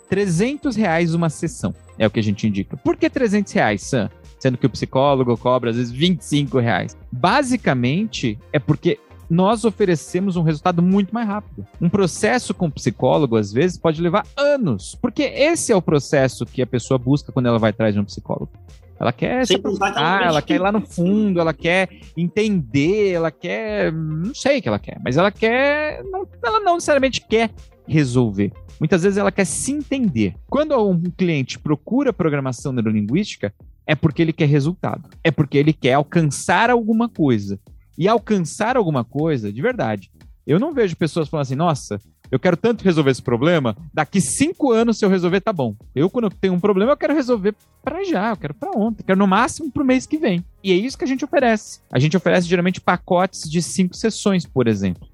300 0.09 0.74
reais 0.76 1.12
uma 1.12 1.28
sessão 1.28 1.74
é 1.98 2.06
o 2.06 2.11
que 2.11 2.20
a 2.20 2.22
gente 2.22 2.46
indica. 2.46 2.76
Por 2.76 2.96
que 2.96 3.11
300 3.11 3.52
reais, 3.52 3.83
Sam? 3.83 4.09
Sendo 4.40 4.59
que 4.59 4.66
o 4.66 4.70
psicólogo 4.70 5.37
cobra 5.37 5.70
às 5.70 5.76
vezes 5.76 5.92
25 5.92 6.59
reais. 6.59 6.96
Basicamente 7.12 8.38
é 8.53 8.59
porque 8.59 8.98
nós 9.31 9.64
oferecemos 9.64 10.35
um 10.35 10.42
resultado 10.42 10.83
muito 10.83 11.14
mais 11.14 11.29
rápido. 11.29 11.64
Um 11.81 11.88
processo 11.88 12.53
com 12.53 12.68
psicólogo, 12.68 13.37
às 13.37 13.53
vezes, 13.53 13.79
pode 13.79 14.03
levar 14.03 14.26
anos, 14.37 14.98
porque 15.00 15.22
esse 15.22 15.70
é 15.70 15.76
o 15.76 15.81
processo 15.81 16.44
que 16.44 16.61
a 16.61 16.66
pessoa 16.66 16.98
busca 16.98 17.31
quando 17.31 17.46
ela 17.46 17.59
vai 17.59 17.70
atrás 17.70 17.94
de 17.94 18.00
um 18.00 18.05
psicólogo. 18.05 18.50
Ela 18.98 19.12
quer 19.12 19.46
se 19.46 19.55
aprofundar, 19.55 20.24
ela 20.24 20.42
quer 20.42 20.57
ir 20.57 20.59
lá 20.59 20.70
no 20.70 20.83
fundo, 20.83 21.40
ela 21.40 21.55
quer 21.55 21.88
entender, 22.14 23.12
ela 23.12 23.31
quer. 23.31 23.90
Não 23.90 24.35
sei 24.35 24.59
o 24.59 24.62
que 24.62 24.68
ela 24.68 24.79
quer, 24.79 25.00
mas 25.03 25.16
ela 25.16 25.31
quer. 25.31 26.05
Não, 26.05 26.29
ela 26.44 26.61
não 26.61 26.74
necessariamente 26.74 27.24
quer 27.26 27.50
resolver. 27.88 28.53
Muitas 28.79 29.03
vezes 29.03 29.16
ela 29.16 29.33
quer 29.33 29.46
se 29.46 29.72
entender. 29.72 30.35
Quando 30.50 30.76
um 30.87 31.03
cliente 31.03 31.59
procura 31.59 32.12
programação 32.12 32.72
neurolinguística, 32.72 33.55
é 33.90 33.94
porque 33.96 34.22
ele 34.22 34.33
quer 34.33 34.46
resultado. 34.46 35.11
É 35.24 35.33
porque 35.33 35.59
ele 35.59 35.72
quer 35.72 35.94
alcançar 35.94 36.70
alguma 36.70 37.09
coisa 37.09 37.59
e 37.98 38.07
alcançar 38.07 38.76
alguma 38.76 39.03
coisa 39.03 39.53
de 39.53 39.61
verdade. 39.61 40.12
Eu 40.46 40.61
não 40.61 40.72
vejo 40.72 40.96
pessoas 40.96 41.29
falando 41.29 41.42
assim, 41.42 41.57
nossa, 41.57 42.00
eu 42.31 42.38
quero 42.38 42.57
tanto 42.57 42.85
resolver 42.85 43.11
esse 43.11 43.20
problema, 43.20 43.76
daqui 43.92 44.20
cinco 44.20 44.70
anos, 44.70 44.96
se 44.96 45.05
eu 45.05 45.09
resolver, 45.09 45.40
tá 45.40 45.53
bom. 45.53 45.74
Eu, 45.92 46.09
quando 46.09 46.26
eu 46.26 46.31
tenho 46.31 46.55
um 46.55 46.61
problema, 46.61 46.92
eu 46.92 46.96
quero 46.96 47.12
resolver 47.12 47.53
para 47.83 48.05
já, 48.05 48.31
eu 48.31 48.37
quero 48.37 48.55
para 48.55 48.70
ontem, 48.79 49.03
eu 49.03 49.07
quero 49.07 49.18
no 49.18 49.26
máximo 49.26 49.72
pro 49.72 49.85
mês 49.85 50.07
que 50.07 50.18
vem. 50.18 50.44
E 50.62 50.70
é 50.70 50.76
isso 50.76 50.96
que 50.96 51.03
a 51.03 51.09
gente 51.09 51.24
oferece. 51.24 51.81
A 51.90 51.98
gente 51.98 52.16
oferece 52.16 52.46
geralmente 52.46 52.81
pacotes 52.81 53.50
de 53.50 53.61
cinco 53.61 53.96
sessões, 53.96 54.46
por 54.46 54.68
exemplo. 54.68 55.09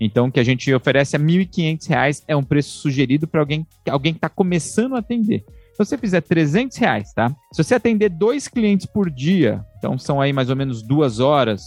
Então, 0.00 0.28
o 0.28 0.32
que 0.32 0.40
a 0.40 0.44
gente 0.44 0.72
oferece 0.72 1.16
é 1.16 1.18
R$ 1.18 1.24
1.500 1.26 2.22
é 2.26 2.34
um 2.34 2.42
preço 2.42 2.78
sugerido 2.78 3.26
para 3.28 3.40
alguém, 3.40 3.66
alguém 3.86 4.14
que 4.14 4.18
está 4.18 4.30
começando 4.30 4.96
a 4.96 5.00
atender. 5.00 5.44
Se 5.72 5.78
você 5.78 5.96
fizer 5.96 6.20
300 6.20 6.76
reais, 6.76 7.12
tá? 7.12 7.30
Se 7.52 7.62
você 7.64 7.74
atender 7.74 8.10
dois 8.10 8.46
clientes 8.46 8.86
por 8.86 9.10
dia, 9.10 9.64
então 9.78 9.98
são 9.98 10.20
aí 10.20 10.32
mais 10.32 10.50
ou 10.50 10.56
menos 10.56 10.82
duas 10.82 11.18
horas, 11.18 11.62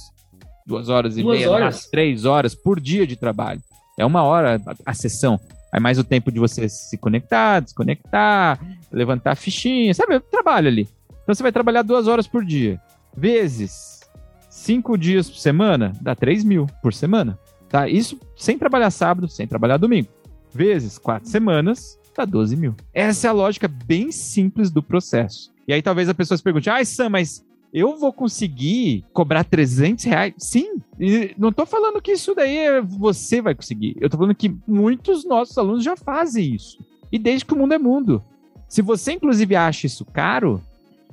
duas 0.66 0.90
horas 0.90 1.18
e 1.18 1.24
duas 1.24 1.40
meia, 1.40 1.52
horas. 1.52 1.88
três 1.88 2.26
horas 2.26 2.54
por 2.56 2.80
dia 2.80 3.06
de 3.06 3.16
trabalho. 3.16 3.62
É 3.98 4.06
uma 4.06 4.24
hora 4.24 4.62
a, 4.66 4.92
a 4.92 4.94
sessão. 4.94 5.40
Aí 5.72 5.80
mais 5.80 5.98
o 5.98 6.04
tempo 6.04 6.32
de 6.32 6.40
você 6.40 6.70
se 6.70 6.98
conectar, 6.98 7.60
desconectar, 7.60 8.60
levantar 8.92 9.32
a 9.32 9.36
fichinha, 9.36 9.94
sabe? 9.94 10.16
É 10.16 10.20
trabalho 10.20 10.68
ali. 10.68 10.88
Então 11.24 11.34
você 11.34 11.44
vai 11.44 11.52
trabalhar 11.52 11.82
duas 11.82 12.08
horas 12.08 12.28
por 12.28 12.46
dia. 12.46 12.80
Vezes 13.18 14.02
cinco 14.50 14.98
dias 14.98 15.30
por 15.30 15.38
semana, 15.38 15.92
dá 16.02 16.16
3 16.16 16.44
mil 16.44 16.68
por 16.82 16.94
semana. 16.94 17.38
Tá? 17.68 17.88
Isso 17.90 18.20
sem 18.38 18.58
trabalhar 18.58 18.90
sábado, 18.92 19.28
sem 19.28 19.48
trabalhar 19.48 19.78
domingo. 19.78 20.08
Vezes 20.54 20.98
quatro 20.98 21.30
semanas, 21.30 22.00
dá 22.16 22.26
12 22.26 22.56
mil. 22.56 22.76
Essa 22.94 23.28
é 23.28 23.30
a 23.30 23.34
lógica 23.34 23.68
bem 23.68 24.12
simples 24.12 24.72
do 24.72 24.82
processo. 24.82 25.52
E 25.68 25.74
aí 25.74 25.82
talvez 25.82 26.10
a 26.10 26.14
pessoa 26.14 26.38
se 26.38 26.44
pergunte, 26.44 26.70
ah, 26.70 26.84
Sam, 26.84 27.10
mas 27.10 27.46
eu 27.74 27.98
vou 27.98 28.14
conseguir 28.14 29.04
cobrar 29.12 29.44
300 29.44 30.06
reais? 30.06 30.34
Sim. 30.38 30.78
E 31.00 31.36
não 31.38 31.52
tô 31.52 31.66
falando 31.66 32.02
que 32.02 32.14
isso 32.14 32.34
daí 32.34 32.58
é 32.58 32.82
você 32.82 33.42
vai 33.42 33.54
conseguir. 33.54 33.98
Eu 34.00 34.10
tô 34.10 34.18
falando 34.18 34.36
que 34.36 34.56
muitos 34.66 35.26
nossos 35.26 35.58
alunos 35.58 35.84
já 35.84 35.98
fazem 35.98 36.56
isso. 36.56 36.78
E 37.12 37.20
desde 37.20 37.46
que 37.46 37.54
o 37.54 37.58
mundo 37.58 37.74
é 37.74 37.78
mundo. 37.78 38.24
Se 38.68 38.82
você, 38.82 39.14
inclusive, 39.14 39.56
acha 39.56 39.88
isso 39.88 40.06
caro, 40.06 40.62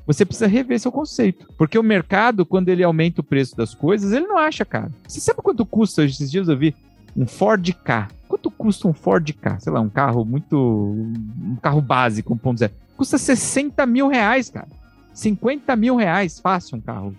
você 0.07 0.25
precisa 0.25 0.47
rever 0.47 0.79
seu 0.79 0.93
conceito. 0.93 1.47
Porque 1.57 1.79
o 1.79 1.83
mercado, 1.83 2.47
quando 2.47 2.69
ele 2.69 2.83
aumenta 2.83 3.21
o 3.21 3.25
preço 3.25 3.57
das 3.57 3.75
coisas, 3.75 4.13
ele 4.13 4.27
não 4.27 4.39
acha 4.39 4.65
caro. 4.65 4.93
Você 5.07 5.21
sabe 5.21 5.43
quanto 5.43 5.67
custa? 5.67 6.05
Esses 6.05 6.31
dias 6.31 6.49
eu 6.49 6.57
vi 6.57 6.75
um 7.17 7.27
Ford 7.27 7.73
K. 7.85 8.09
Quanto 8.29 8.51
custa 8.51 8.89
um 8.89 8.93
Ford 8.93 9.31
K? 9.33 9.61
Sei 9.61 9.73
lá, 9.73 9.81
um 9.81 9.91
carro 9.91 10.25
muito. 10.25 10.57
Um 10.57 11.57
carro 11.61 11.81
básico, 11.81 12.35
1.0. 12.35 12.71
Custa 12.97 13.19
60 13.19 13.85
mil 13.87 14.09
reais, 14.09 14.49
cara. 14.49 14.69
50 15.15 15.77
mil 15.77 15.97
reais, 15.97 16.39
fácil 16.39 16.79
um 16.79 16.81
carro 16.81 17.15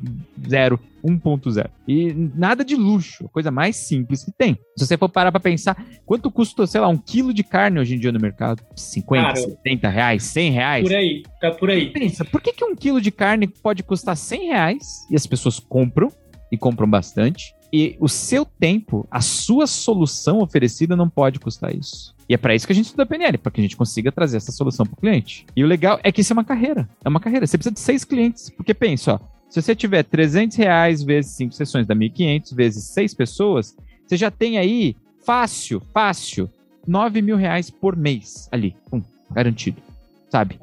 zero, 0.50 0.80
1.0. 1.04 1.70
E 1.88 2.14
nada 2.36 2.66
de 2.66 2.76
luxo, 2.76 3.30
coisa 3.30 3.52
mais 3.52 3.76
simples 3.76 4.24
que 4.24 4.32
tem. 4.32 4.58
Se 4.78 4.86
você 4.86 4.98
for 4.98 5.10
parar 5.10 5.32
pra 5.32 5.40
pensar, 5.40 5.78
quanto 6.06 6.32
custa, 6.32 6.66
sei 6.66 6.82
lá, 6.82 6.88
um 6.88 6.98
quilo 6.98 7.34
de 7.34 7.44
carne 7.44 7.80
hoje 7.80 7.96
em 7.96 8.00
dia 8.00 8.12
no 8.12 8.20
mercado? 8.20 8.64
50, 8.76 9.24
Cara, 9.24 9.36
70 9.36 9.90
reais, 9.90 10.24
100 10.24 10.52
reais? 10.52 10.84
Por 10.84 10.96
aí, 10.96 11.24
tá 11.40 11.52
por 11.52 11.70
aí. 11.70 11.92
Pensa, 11.92 12.26
por 12.26 12.42
que, 12.42 12.54
que 12.54 12.66
um 12.66 12.76
quilo 12.76 13.00
de 13.00 13.12
carne 13.12 13.48
pode 13.48 13.84
custar 13.84 14.18
100 14.18 14.48
reais 14.48 15.08
e 15.10 15.16
as 15.16 15.28
pessoas 15.28 15.60
compram, 15.60 16.12
e 16.52 16.58
compram 16.58 16.90
bastante, 16.90 17.54
e 17.74 17.98
o 18.00 18.08
seu 18.08 18.46
tempo, 18.46 19.08
a 19.10 19.20
sua 19.20 19.66
solução 19.66 20.42
oferecida 20.42 20.96
não 20.96 21.10
pode 21.10 21.40
custar 21.40 21.76
isso. 21.76 22.14
E 22.30 22.36
é 22.36 22.38
para 22.38 22.54
isso 22.54 22.68
que 22.68 22.72
a 22.72 22.76
gente 22.76 22.86
estuda 22.86 23.04
PNL, 23.04 23.40
para 23.40 23.52
que 23.52 23.60
a 23.60 23.64
gente 23.64 23.76
consiga 23.76 24.12
trazer 24.12 24.38
essa 24.38 24.52
solução 24.52 24.86
para 24.86 24.94
o 24.94 24.98
cliente. 24.98 25.48
E 25.56 25.64
o 25.64 25.68
legal 25.68 26.00
é 26.04 26.12
que 26.12 26.22
isso 26.22 26.32
é 26.32 26.36
uma 26.36 26.44
carreira. 26.44 26.88
É 27.04 27.10
uma 27.10 27.20
carreira. 27.20 27.48
Você 27.48 27.58
precisa 27.58 27.74
de 27.74 27.80
seis 27.80 28.06
clientes. 28.06 28.52
Porque 28.52 28.76
pensa, 28.76 29.16
ó, 29.16 29.20
se 29.50 29.60
você 29.60 29.76
tiver 29.76 30.04
300 30.04 30.56
reais 30.56 31.02
vezes 31.02 31.32
cinco 31.32 31.56
sessões 31.56 31.88
da 31.88 31.96
1.500 31.96 32.56
vezes 32.56 32.84
seis 32.84 33.12
pessoas, 33.12 33.76
você 34.06 34.18
já 34.18 34.30
tem 34.30 34.60
aí, 34.60 34.96
fácil, 35.26 35.82
fácil, 35.92 36.48
9 36.88 37.24
mil 37.24 37.38
reais 37.38 37.72
por 37.72 37.96
mês 37.96 38.48
ali. 38.52 38.76
Pum, 38.92 39.02
garantido. 39.32 39.82
Sabe? 40.30 40.60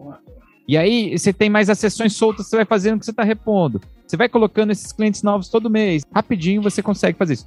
E 0.69 0.77
aí 0.77 1.19
você 1.19 1.33
tem 1.33 1.51
mais 1.51 1.69
as 1.69 1.79
sessões 1.81 2.13
soltas 2.13 2.47
que 2.47 2.51
você 2.51 2.57
vai 2.57 2.65
fazendo 2.65 3.01
que 3.01 3.05
você 3.05 3.11
está 3.11 3.25
repondo. 3.25 3.81
Você 4.11 4.17
vai 4.17 4.29
colocando 4.29 4.73
esses 4.73 4.91
clientes 4.91 5.23
novos 5.23 5.49
todo 5.49 5.71
mês. 5.71 6.03
Rapidinho 6.13 6.61
você 6.61 6.83
consegue 6.83 7.17
fazer 7.17 7.35
isso. 7.35 7.47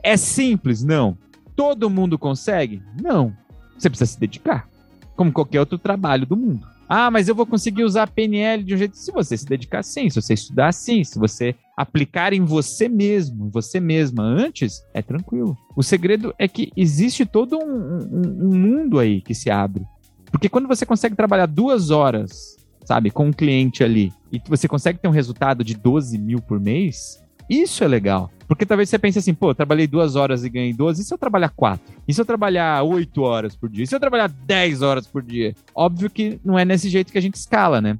É 0.00 0.16
simples? 0.16 0.84
Não. 0.84 1.18
Todo 1.56 1.90
mundo 1.90 2.16
consegue? 2.16 2.80
Não. 3.02 3.36
Você 3.76 3.90
precisa 3.90 4.12
se 4.12 4.20
dedicar. 4.20 4.68
Como 5.16 5.32
qualquer 5.32 5.58
outro 5.58 5.76
trabalho 5.76 6.24
do 6.24 6.36
mundo. 6.36 6.64
Ah, 6.88 7.10
mas 7.10 7.26
eu 7.26 7.34
vou 7.34 7.44
conseguir 7.44 7.82
usar 7.82 8.04
a 8.04 8.06
PNL 8.06 8.62
de 8.62 8.76
um 8.76 8.76
jeito. 8.76 8.96
Se 8.96 9.10
você 9.10 9.36
se 9.36 9.44
dedicar 9.44 9.82
sim, 9.82 10.08
se 10.08 10.22
você 10.22 10.34
estudar 10.34 10.70
sim, 10.70 11.02
se 11.02 11.18
você 11.18 11.52
aplicar 11.76 12.32
em 12.32 12.44
você 12.44 12.88
mesmo, 12.88 13.50
você 13.50 13.80
mesma 13.80 14.22
antes, 14.22 14.84
é 14.94 15.02
tranquilo. 15.02 15.58
O 15.74 15.82
segredo 15.82 16.32
é 16.38 16.46
que 16.46 16.70
existe 16.76 17.26
todo 17.26 17.58
um, 17.58 17.64
um, 17.64 18.50
um 18.50 18.56
mundo 18.56 19.00
aí 19.00 19.20
que 19.20 19.34
se 19.34 19.50
abre. 19.50 19.84
Porque 20.30 20.48
quando 20.48 20.68
você 20.68 20.86
consegue 20.86 21.16
trabalhar 21.16 21.46
duas 21.46 21.90
horas 21.90 22.53
sabe, 22.84 23.10
com 23.10 23.26
um 23.26 23.32
cliente 23.32 23.82
ali, 23.82 24.12
e 24.32 24.40
você 24.46 24.68
consegue 24.68 24.98
ter 24.98 25.08
um 25.08 25.12
resultado 25.12 25.64
de 25.64 25.74
12 25.74 26.18
mil 26.18 26.40
por 26.40 26.60
mês, 26.60 27.22
isso 27.48 27.84
é 27.84 27.88
legal. 27.88 28.30
Porque 28.46 28.66
talvez 28.66 28.88
você 28.88 28.98
pense 28.98 29.18
assim, 29.18 29.34
pô, 29.34 29.50
eu 29.50 29.54
trabalhei 29.54 29.86
duas 29.86 30.16
horas 30.16 30.44
e 30.44 30.50
ganhei 30.50 30.72
12, 30.72 31.00
e 31.00 31.04
se 31.04 31.12
eu 31.12 31.18
trabalhar 31.18 31.48
quatro? 31.50 31.94
E 32.06 32.12
se 32.12 32.20
eu 32.20 32.24
trabalhar 32.24 32.82
oito 32.82 33.22
horas 33.22 33.56
por 33.56 33.68
dia? 33.68 33.84
E 33.84 33.86
se 33.86 33.94
eu 33.94 34.00
trabalhar 34.00 34.28
10 34.28 34.82
horas 34.82 35.06
por 35.06 35.22
dia? 35.22 35.54
Óbvio 35.74 36.10
que 36.10 36.38
não 36.44 36.58
é 36.58 36.64
nesse 36.64 36.88
jeito 36.88 37.10
que 37.10 37.18
a 37.18 37.22
gente 37.22 37.36
escala, 37.36 37.80
né? 37.80 37.98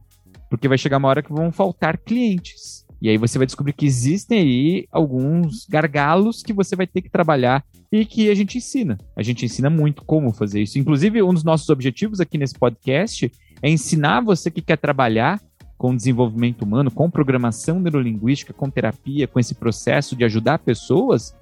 Porque 0.51 0.69
vai 0.69 0.79
chegar 0.79 0.99
uma 0.99 1.09
hora 1.09 1.23
que 1.23 1.33
vão 1.33 1.51
faltar 1.51 1.97
clientes. 1.97 2.85
E 3.01 3.09
aí 3.09 3.19
você 3.19 3.39
vai 3.39 3.47
descobrir 3.47 3.73
que 3.73 3.87
existem 3.87 4.41
aí 4.41 4.87
alguns 4.91 5.67
gargalos 5.67 6.43
que 6.43 6.53
você 6.53 6.75
vai 6.75 6.87
ter 6.87 7.03
que 7.03 7.11
trabalhar 7.11 7.65
e 7.93 8.05
que 8.05 8.31
a 8.31 8.35
gente 8.35 8.59
ensina. 8.59 8.99
A 9.17 9.23
gente 9.23 9.45
ensina 9.45 9.69
muito 9.69 10.05
como 10.05 10.33
fazer 10.33 10.63
isso. 10.63 10.79
Inclusive, 10.79 11.23
um 11.23 11.35
dos 11.35 11.45
nossos 11.45 11.69
objetivos 11.69 12.21
aqui 12.21 12.39
nesse 12.39 12.55
podcast 12.55 13.31
é 13.63 13.69
ensinar 13.69 14.21
você 14.21 14.51
que 14.51 14.63
quer 14.63 14.77
trabalhar 14.77 15.41
com 15.77 15.95
desenvolvimento 15.95 16.63
humano, 16.63 16.91
com 16.91 17.11
programação 17.11 17.81
neurolinguística, 17.81 18.53
com 18.53 18.71
terapia, 18.71 19.27
com 19.27 19.39
esse 19.39 19.55
processo 19.55 20.17
de 20.17 20.25
ajudar 20.25 20.59
pessoas 20.59 21.35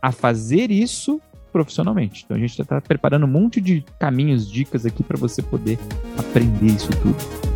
a 0.00 0.10
fazer 0.10 0.70
isso 0.70 1.20
profissionalmente. 1.52 2.24
Então 2.24 2.36
a 2.36 2.40
gente 2.40 2.60
está 2.60 2.80
preparando 2.80 3.24
um 3.24 3.30
monte 3.30 3.60
de 3.60 3.84
caminhos, 3.98 4.50
dicas 4.50 4.84
aqui 4.84 5.02
para 5.02 5.16
você 5.16 5.40
poder 5.42 5.78
aprender 6.18 6.66
isso 6.66 6.90
tudo. 7.00 7.54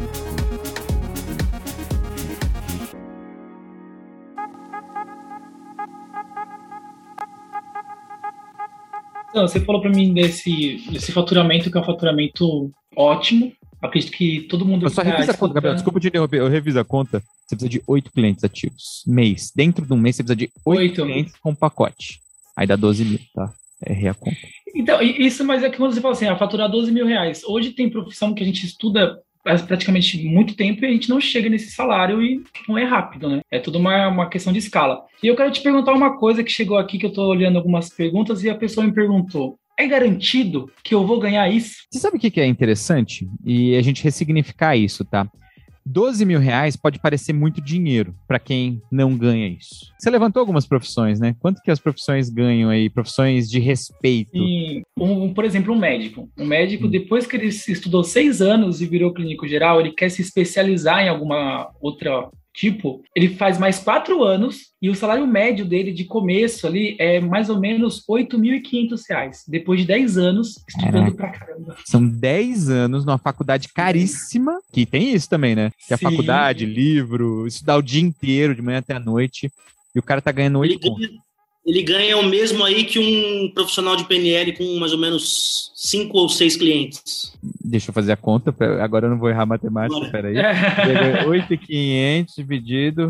Então, 9.31 9.47
você 9.47 9.61
falou 9.61 9.81
para 9.81 9.91
mim 9.91 10.13
desse, 10.15 10.83
desse 10.91 11.13
faturamento, 11.13 11.71
que 11.71 11.79
é 11.79 11.81
um 11.81 11.85
faturamento 11.85 12.73
ótimo, 12.97 13.53
acredito 13.83 14.13
que 14.13 14.41
todo 14.43 14.65
mundo. 14.65 14.87
Eu 14.87 14.91
só 14.91 15.03
revisa 15.03 15.33
a 15.33 15.37
conta, 15.37 15.55
Gabriel. 15.55 15.75
Desculpa 15.75 16.01
te 16.01 16.09
interromper. 16.09 16.41
Eu 16.41 16.49
reviso 16.49 16.79
a 16.79 16.85
conta. 16.85 17.23
Você 17.47 17.57
precisa 17.57 17.69
de 17.69 17.83
oito 17.87 18.13
clientes 18.13 18.45
ativos. 18.45 19.03
Mês. 19.07 19.53
Dentro 19.55 19.87
de 19.87 19.93
um 19.93 19.97
mês, 19.97 20.17
você 20.17 20.23
precisa 20.23 20.37
de 20.37 20.51
oito 20.65 21.03
clientes 21.03 21.35
com 21.37 21.55
pacote. 21.55 22.21
Aí 22.57 22.67
dá 22.67 22.77
12 22.77 23.05
mil, 23.05 23.21
tá? 23.35 23.53
É 23.85 24.09
a 24.09 24.15
conta. 24.15 24.37
Então, 24.75 25.01
isso, 25.01 25.45
mas 25.45 25.63
é 25.63 25.71
que 25.71 25.77
quando 25.77 25.93
você 25.93 26.01
fala 26.01 26.15
assim, 26.15 26.27
ah, 26.27 26.37
faturar 26.37 26.69
12 26.69 26.91
mil 26.91 27.07
reais. 27.07 27.43
Hoje 27.45 27.71
tem 27.71 27.89
profissão 27.89 28.35
que 28.35 28.43
a 28.43 28.47
gente 28.47 28.67
estuda 28.67 29.19
praticamente 29.67 30.23
muito 30.25 30.55
tempo 30.55 30.85
e 30.85 30.87
a 30.87 30.91
gente 30.91 31.09
não 31.09 31.21
chega 31.21 31.49
nesse 31.49 31.71
salário 31.71 32.23
e 32.23 32.43
não 32.69 32.77
é 32.77 32.85
rápido, 32.85 33.29
né? 33.29 33.41
É 33.51 33.59
tudo 33.59 33.79
uma, 33.79 34.09
uma 34.09 34.29
questão 34.29 34.53
de 34.53 34.59
escala. 34.59 35.03
E 35.23 35.27
eu 35.27 35.37
quero 35.37 35.51
te 35.51 35.63
perguntar 35.63 35.95
uma 35.95 36.19
coisa 36.19 36.45
que 36.45 36.51
chegou 36.51 36.77
aqui, 36.77 36.99
que 36.99 37.07
eu 37.07 37.13
tô 37.13 37.27
olhando 37.27 37.57
algumas 37.57 37.89
perguntas 37.89 38.43
e 38.45 38.51
a 38.51 38.55
pessoa 38.55 38.87
me 38.87 38.93
perguntou 38.93 39.59
é 39.79 39.87
garantido 39.87 40.71
que 40.83 40.95
eu 40.95 41.07
vou 41.07 41.21
ganhar 41.21 41.49
isso? 41.49 41.85
Você 41.91 42.01
sabe 42.01 42.17
o 42.17 42.21
que 42.21 42.41
é 42.41 42.47
interessante? 42.47 43.29
E 43.45 43.77
a 43.77 43.83
gente 43.83 44.03
ressignificar 44.03 44.77
isso, 44.77 45.05
tá? 45.05 45.31
12 45.89 46.27
mil 46.27 46.39
reais 46.39 46.77
pode 46.77 46.99
parecer 46.99 47.33
muito 47.33 47.63
dinheiro 47.63 48.15
para 48.27 48.39
quem 48.39 48.83
não 48.93 49.17
ganha 49.17 49.49
isso. 49.49 49.91
Você 49.99 50.11
levantou 50.11 50.41
algumas 50.41 50.67
profissões, 50.67 51.19
né? 51.19 51.35
Quanto 51.41 51.63
que 51.63 51.71
as 51.71 51.79
profissões 51.79 52.29
ganham 52.29 52.69
aí? 52.69 52.91
Profissões 52.91 53.49
de 53.51 53.59
respeito. 53.59 54.37
E, 54.37 54.83
um, 54.99 55.33
por 55.33 55.47
exemplo, 55.47 55.73
um 55.73 55.79
médico. 55.79 56.29
Um 56.37 56.45
médico, 56.45 56.87
hum. 56.87 56.91
depois 56.91 57.27
que 57.27 57.37
ele 57.37 57.47
estudou 57.47 58.05
seis 58.05 58.43
anos 58.43 58.83
e 58.83 58.87
virou 58.87 59.15
clínico 59.15 59.49
geral, 59.49 59.81
ele 59.81 59.93
quer 59.93 60.11
se 60.11 60.21
especializar 60.21 61.01
em 61.01 61.09
alguma 61.09 61.71
outra 61.81 62.29
Tipo, 62.59 63.05
ele 63.15 63.37
faz 63.37 63.57
mais 63.57 63.79
quatro 63.79 64.25
anos 64.25 64.73
e 64.83 64.91
o 64.91 64.95
salário 64.95 65.25
médio 65.29 65.65
dele 65.65 65.93
de 65.93 66.03
começo 66.03 66.67
ali 66.67 66.97
é 66.99 67.21
mais 67.21 67.49
ou 67.49 67.61
menos 67.61 67.99
R$ 67.99 68.25
8.500, 68.25 69.45
depois 69.47 69.79
de 69.79 69.87
10 69.87 70.19
anos 70.19 70.57
estudando 70.67 71.15
pra 71.15 71.31
caramba. 71.31 71.77
São 71.85 72.05
10 72.05 72.69
anos 72.69 73.05
numa 73.05 73.17
faculdade 73.17 73.69
caríssima, 73.69 74.59
que 74.73 74.85
tem 74.85 75.15
isso 75.15 75.31
também, 75.31 75.55
né? 75.55 75.71
Que 75.87 75.93
é 75.93 75.95
a 75.95 75.99
faculdade, 75.99 76.67
livro, 76.67 77.47
estudar 77.47 77.77
o 77.77 77.83
dia 77.83 78.03
inteiro, 78.03 78.57
de 78.57 78.63
manhã 78.63 78.79
até 78.79 78.95
a 78.95 78.99
noite, 79.01 79.49
e 79.95 79.99
o 80.01 80.03
cara 80.03 80.21
tá 80.21 80.33
ganhando 80.33 80.59
8 80.59 80.81
ele, 80.99 81.19
ele 81.67 81.83
ganha 81.83 82.17
o 82.17 82.25
mesmo 82.25 82.65
aí 82.65 82.85
que 82.85 82.99
um 82.99 83.53
profissional 83.53 83.97
de 83.97 84.05
PNL 84.05 84.57
com 84.57 84.79
mais 84.79 84.93
ou 84.93 84.99
menos 84.99 85.71
cinco 85.75 86.19
ou 86.19 86.29
seis 86.29 86.57
clientes. 86.57 87.37
Deixa 87.63 87.91
eu 87.91 87.95
fazer 87.95 88.13
a 88.13 88.17
conta, 88.17 88.55
agora 88.83 89.07
eu 89.07 89.11
não 89.11 89.19
vou 89.19 89.29
errar 89.29 89.43
a 89.43 89.47
matemática, 89.47 90.11
peraí. 90.11 90.35
8,500 91.27 92.35
dividido 92.37 93.09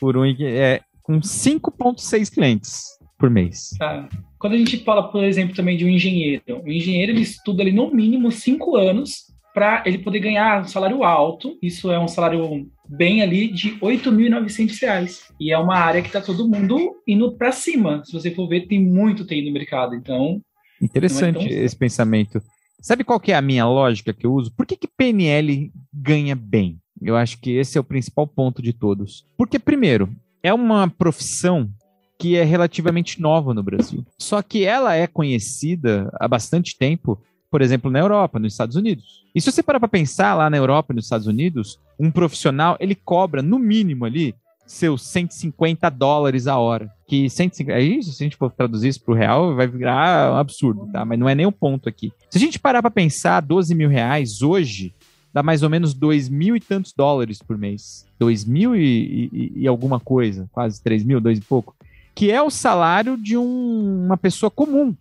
por 0.00 0.16
1, 0.16 0.36
é, 0.40 0.80
com 1.02 1.20
5,6 1.20 2.32
clientes 2.32 2.98
por 3.18 3.28
mês. 3.28 3.70
Tá. 3.78 4.08
Quando 4.38 4.54
a 4.54 4.58
gente 4.58 4.78
fala, 4.84 5.10
por 5.10 5.24
exemplo, 5.24 5.54
também 5.54 5.76
de 5.76 5.84
um 5.84 5.88
engenheiro, 5.88 6.42
o 6.64 6.68
engenheiro 6.68 7.12
ele 7.12 7.22
estuda 7.22 7.62
ali 7.62 7.72
no 7.72 7.90
mínimo 7.90 8.30
cinco 8.30 8.76
anos 8.76 9.26
para 9.58 9.82
ele 9.84 9.98
poder 9.98 10.20
ganhar 10.20 10.60
um 10.60 10.68
salário 10.68 11.02
alto. 11.02 11.58
Isso 11.60 11.90
é 11.90 11.98
um 11.98 12.06
salário 12.06 12.70
bem 12.88 13.22
ali 13.22 13.48
de 13.48 13.70
R$ 13.70 13.80
8.900. 13.80 15.32
E 15.40 15.52
é 15.52 15.58
uma 15.58 15.76
área 15.76 16.00
que 16.00 16.06
está 16.06 16.20
todo 16.20 16.48
mundo 16.48 16.94
indo 17.04 17.36
para 17.36 17.50
cima. 17.50 18.00
Se 18.04 18.12
você 18.12 18.30
for 18.30 18.48
ver, 18.48 18.68
tem 18.68 18.80
muito 18.80 19.26
TI 19.26 19.44
no 19.44 19.52
mercado. 19.52 19.96
Então. 19.96 20.40
Interessante 20.80 21.52
é 21.52 21.64
esse 21.64 21.74
pensamento. 21.74 22.40
Sabe 22.80 23.02
qual 23.02 23.18
que 23.18 23.32
é 23.32 23.34
a 23.34 23.42
minha 23.42 23.66
lógica 23.66 24.12
que 24.12 24.24
eu 24.24 24.32
uso? 24.32 24.52
Por 24.54 24.64
que, 24.64 24.76
que 24.76 24.86
PNL 24.86 25.72
ganha 25.92 26.36
bem? 26.36 26.78
Eu 27.02 27.16
acho 27.16 27.40
que 27.40 27.50
esse 27.50 27.76
é 27.76 27.80
o 27.80 27.84
principal 27.84 28.28
ponto 28.28 28.62
de 28.62 28.72
todos. 28.72 29.26
Porque, 29.36 29.58
primeiro, 29.58 30.08
é 30.40 30.54
uma 30.54 30.88
profissão 30.88 31.68
que 32.16 32.36
é 32.36 32.44
relativamente 32.44 33.20
nova 33.20 33.52
no 33.52 33.64
Brasil. 33.64 34.06
Só 34.20 34.40
que 34.40 34.64
ela 34.64 34.94
é 34.94 35.08
conhecida 35.08 36.08
há 36.20 36.28
bastante 36.28 36.78
tempo 36.78 37.20
por 37.50 37.62
exemplo, 37.62 37.90
na 37.90 37.98
Europa, 37.98 38.38
nos 38.38 38.52
Estados 38.52 38.76
Unidos. 38.76 39.24
E 39.34 39.40
se 39.40 39.50
você 39.50 39.62
parar 39.62 39.80
para 39.80 39.88
pensar 39.88 40.34
lá 40.34 40.50
na 40.50 40.56
Europa 40.56 40.92
e 40.92 40.96
nos 40.96 41.06
Estados 41.06 41.26
Unidos, 41.26 41.78
um 41.98 42.10
profissional, 42.10 42.76
ele 42.80 42.94
cobra 42.94 43.42
no 43.42 43.58
mínimo 43.58 44.04
ali 44.04 44.34
seus 44.66 45.02
150 45.02 45.88
dólares 45.90 46.46
a 46.46 46.58
hora. 46.58 46.92
Que 47.06 47.28
150, 47.28 47.74
aí, 47.76 48.02
se 48.02 48.10
a 48.10 48.24
gente 48.24 48.36
for 48.36 48.50
traduzir 48.52 48.88
isso 48.88 49.02
para 49.02 49.12
o 49.12 49.16
real, 49.16 49.54
vai 49.54 49.66
virar 49.66 50.32
um 50.32 50.36
absurdo, 50.36 50.88
tá? 50.92 51.04
Mas 51.04 51.18
não 51.18 51.28
é 51.28 51.34
nem 51.34 51.46
o 51.46 51.52
ponto 51.52 51.88
aqui. 51.88 52.12
Se 52.28 52.36
a 52.36 52.40
gente 52.40 52.58
parar 52.58 52.82
para 52.82 52.90
pensar, 52.90 53.40
12 53.40 53.74
mil 53.74 53.88
reais 53.88 54.42
hoje 54.42 54.92
dá 55.32 55.42
mais 55.42 55.62
ou 55.62 55.70
menos 55.70 55.94
dois 55.94 56.28
mil 56.28 56.56
e 56.56 56.60
tantos 56.60 56.92
dólares 56.92 57.40
por 57.42 57.56
mês. 57.56 58.06
Dois 58.18 58.44
mil 58.44 58.76
e, 58.76 59.30
e, 59.32 59.52
e 59.56 59.68
alguma 59.68 59.98
coisa, 59.98 60.48
quase 60.52 60.82
três 60.82 61.02
mil, 61.02 61.20
dois 61.20 61.38
e 61.38 61.42
pouco. 61.42 61.74
Que 62.14 62.30
é 62.30 62.42
o 62.42 62.50
salário 62.50 63.16
de 63.16 63.36
um, 63.36 64.04
uma 64.04 64.16
pessoa 64.16 64.50
comum 64.50 64.94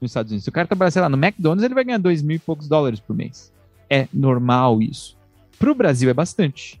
nos 0.00 0.10
Estados 0.10 0.30
Unidos. 0.30 0.44
Se 0.44 0.50
o 0.50 0.52
cara 0.52 0.66
trabalhar, 0.66 0.90
sei 0.90 1.02
lá, 1.02 1.08
no 1.08 1.16
McDonald's, 1.16 1.64
ele 1.64 1.74
vai 1.74 1.84
ganhar 1.84 1.98
dois 1.98 2.22
mil 2.22 2.36
e 2.36 2.40
poucos 2.40 2.68
dólares 2.68 3.00
por 3.00 3.14
mês. 3.14 3.52
É 3.88 4.06
normal 4.12 4.80
isso. 4.80 5.16
Para 5.58 5.70
o 5.70 5.74
Brasil 5.74 6.08
é 6.08 6.14
bastante. 6.14 6.80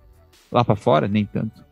Lá 0.50 0.64
para 0.64 0.76
fora, 0.76 1.06
nem 1.06 1.24
tanto. 1.24 1.62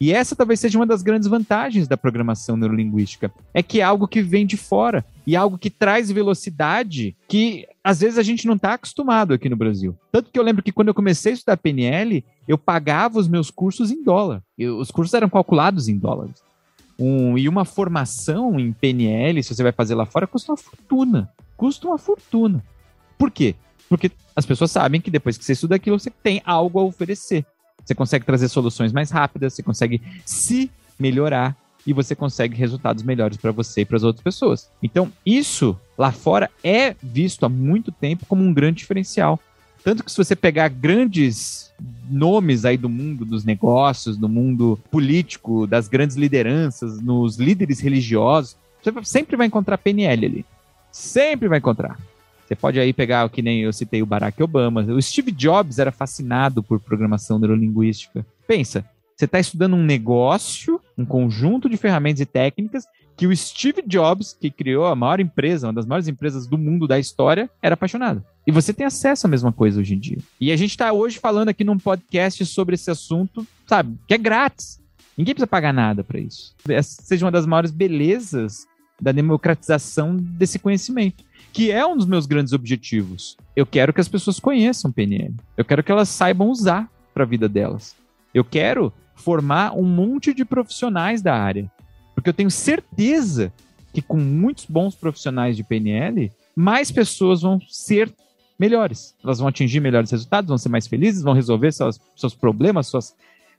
E 0.00 0.12
essa 0.12 0.36
talvez 0.36 0.60
seja 0.60 0.78
uma 0.78 0.86
das 0.86 1.02
grandes 1.02 1.26
vantagens 1.26 1.88
da 1.88 1.96
programação 1.96 2.56
neurolinguística. 2.56 3.32
É 3.54 3.62
que 3.62 3.80
é 3.80 3.82
algo 3.82 4.06
que 4.06 4.20
vem 4.20 4.46
de 4.46 4.56
fora 4.56 5.04
e 5.26 5.34
é 5.34 5.38
algo 5.38 5.56
que 5.56 5.70
traz 5.70 6.10
velocidade 6.10 7.16
que 7.26 7.66
às 7.82 8.00
vezes 8.00 8.18
a 8.18 8.22
gente 8.22 8.46
não 8.46 8.54
está 8.54 8.74
acostumado 8.74 9.32
aqui 9.32 9.48
no 9.48 9.56
Brasil. 9.56 9.96
Tanto 10.12 10.30
que 10.30 10.38
eu 10.38 10.42
lembro 10.42 10.62
que 10.62 10.72
quando 10.72 10.88
eu 10.88 10.94
comecei 10.94 11.32
a 11.32 11.34
estudar 11.34 11.56
PNL, 11.56 12.22
eu 12.46 12.58
pagava 12.58 13.18
os 13.18 13.28
meus 13.28 13.50
cursos 13.50 13.90
em 13.90 14.02
dólar. 14.02 14.42
Eu, 14.58 14.78
os 14.78 14.90
cursos 14.90 15.14
eram 15.14 15.30
calculados 15.30 15.88
em 15.88 15.96
dólares. 15.96 16.42
Um, 16.98 17.36
e 17.36 17.48
uma 17.48 17.64
formação 17.64 18.58
em 18.58 18.72
PNL, 18.72 19.42
se 19.42 19.54
você 19.54 19.62
vai 19.62 19.72
fazer 19.72 19.94
lá 19.94 20.06
fora, 20.06 20.26
custa 20.26 20.52
uma 20.52 20.56
fortuna. 20.56 21.30
Custa 21.56 21.86
uma 21.86 21.98
fortuna. 21.98 22.64
Por 23.18 23.30
quê? 23.30 23.54
Porque 23.88 24.10
as 24.34 24.44
pessoas 24.44 24.70
sabem 24.70 25.00
que 25.00 25.10
depois 25.10 25.38
que 25.38 25.44
você 25.44 25.52
estuda 25.52 25.76
aquilo, 25.76 25.98
você 25.98 26.10
tem 26.10 26.42
algo 26.44 26.78
a 26.78 26.84
oferecer. 26.84 27.44
Você 27.84 27.94
consegue 27.94 28.24
trazer 28.24 28.48
soluções 28.48 28.92
mais 28.92 29.10
rápidas, 29.10 29.54
você 29.54 29.62
consegue 29.62 30.02
se 30.24 30.70
melhorar 30.98 31.56
e 31.86 31.92
você 31.92 32.16
consegue 32.16 32.56
resultados 32.56 33.02
melhores 33.04 33.36
para 33.36 33.52
você 33.52 33.82
e 33.82 33.84
para 33.84 33.96
as 33.96 34.02
outras 34.02 34.22
pessoas. 34.22 34.68
Então, 34.82 35.12
isso 35.24 35.78
lá 35.96 36.10
fora 36.10 36.50
é 36.64 36.96
visto 37.00 37.46
há 37.46 37.48
muito 37.48 37.92
tempo 37.92 38.26
como 38.26 38.42
um 38.42 38.52
grande 38.52 38.78
diferencial. 38.78 39.38
Tanto 39.86 40.02
que 40.02 40.10
se 40.10 40.16
você 40.16 40.34
pegar 40.34 40.66
grandes 40.68 41.72
nomes 42.10 42.64
aí 42.64 42.76
do 42.76 42.88
mundo 42.88 43.24
dos 43.24 43.44
negócios, 43.44 44.16
do 44.16 44.28
mundo 44.28 44.76
político, 44.90 45.64
das 45.64 45.86
grandes 45.86 46.16
lideranças, 46.16 47.00
nos 47.00 47.36
líderes 47.36 47.78
religiosos, 47.78 48.56
você 48.82 48.92
sempre 49.04 49.36
vai 49.36 49.46
encontrar 49.46 49.78
PNL 49.78 50.26
ali. 50.26 50.44
Sempre 50.90 51.46
vai 51.46 51.58
encontrar. 51.58 51.96
Você 52.44 52.56
pode 52.56 52.80
aí 52.80 52.92
pegar 52.92 53.26
o 53.26 53.30
que 53.30 53.40
nem 53.40 53.60
eu 53.60 53.72
citei 53.72 54.02
o 54.02 54.06
Barack 54.06 54.42
Obama. 54.42 54.82
O 54.82 55.00
Steve 55.00 55.30
Jobs 55.30 55.78
era 55.78 55.92
fascinado 55.92 56.64
por 56.64 56.80
programação 56.80 57.38
neurolinguística. 57.38 58.26
Pensa, 58.44 58.84
você 59.16 59.24
está 59.24 59.40
estudando 59.40 59.74
um 59.74 59.82
negócio, 59.82 60.80
um 60.96 61.04
conjunto 61.04 61.68
de 61.68 61.76
ferramentas 61.76 62.20
e 62.20 62.26
técnicas 62.26 62.84
que 63.16 63.26
o 63.26 63.34
Steve 63.34 63.82
Jobs, 63.86 64.36
que 64.38 64.50
criou 64.50 64.84
a 64.84 64.94
maior 64.94 65.20
empresa, 65.20 65.68
uma 65.68 65.72
das 65.72 65.86
maiores 65.86 66.06
empresas 66.06 66.46
do 66.46 66.58
mundo 66.58 66.86
da 66.86 66.98
história, 66.98 67.48
era 67.62 67.72
apaixonado. 67.72 68.22
E 68.46 68.52
você 68.52 68.74
tem 68.74 68.84
acesso 68.84 69.26
à 69.26 69.30
mesma 69.30 69.50
coisa 69.50 69.80
hoje 69.80 69.94
em 69.94 69.98
dia. 69.98 70.18
E 70.38 70.52
a 70.52 70.56
gente 70.56 70.70
está 70.70 70.92
hoje 70.92 71.18
falando 71.18 71.48
aqui 71.48 71.64
num 71.64 71.78
podcast 71.78 72.44
sobre 72.44 72.74
esse 72.74 72.90
assunto, 72.90 73.46
sabe, 73.66 73.96
que 74.06 74.12
é 74.12 74.18
grátis. 74.18 74.78
Ninguém 75.16 75.34
precisa 75.34 75.46
pagar 75.46 75.72
nada 75.72 76.04
para 76.04 76.20
isso. 76.20 76.54
Essa 76.68 77.02
seja 77.02 77.24
uma 77.24 77.32
das 77.32 77.46
maiores 77.46 77.70
belezas 77.70 78.66
da 79.00 79.12
democratização 79.12 80.14
desse 80.14 80.58
conhecimento 80.58 81.24
que 81.56 81.72
é 81.72 81.86
um 81.86 81.96
dos 81.96 82.04
meus 82.04 82.26
grandes 82.26 82.52
objetivos. 82.52 83.34
Eu 83.56 83.64
quero 83.64 83.90
que 83.90 84.00
as 84.02 84.08
pessoas 84.08 84.38
conheçam 84.38 84.92
PNL. 84.92 85.34
Eu 85.56 85.64
quero 85.64 85.82
que 85.82 85.90
elas 85.90 86.10
saibam 86.10 86.50
usar 86.50 86.86
para 87.14 87.24
a 87.24 87.26
vida 87.26 87.48
delas. 87.48 87.96
Eu 88.34 88.44
quero 88.44 88.92
formar 89.16 89.76
um 89.76 89.82
monte 89.82 90.32
de 90.32 90.44
profissionais 90.44 91.20
da 91.20 91.34
área. 91.34 91.70
Porque 92.14 92.30
eu 92.30 92.34
tenho 92.34 92.50
certeza 92.50 93.52
que 93.92 94.00
com 94.00 94.16
muitos 94.16 94.66
bons 94.66 94.94
profissionais 94.94 95.56
de 95.56 95.64
PNL, 95.64 96.30
mais 96.54 96.92
pessoas 96.92 97.42
vão 97.42 97.60
ser 97.68 98.12
melhores. 98.58 99.14
Elas 99.24 99.38
vão 99.38 99.48
atingir 99.48 99.80
melhores 99.80 100.10
resultados, 100.10 100.48
vão 100.48 100.58
ser 100.58 100.68
mais 100.68 100.86
felizes, 100.86 101.22
vão 101.22 101.34
resolver 101.34 101.72
seus, 101.72 102.00
seus 102.14 102.34
problemas, 102.34 102.86
suas 102.86 103.14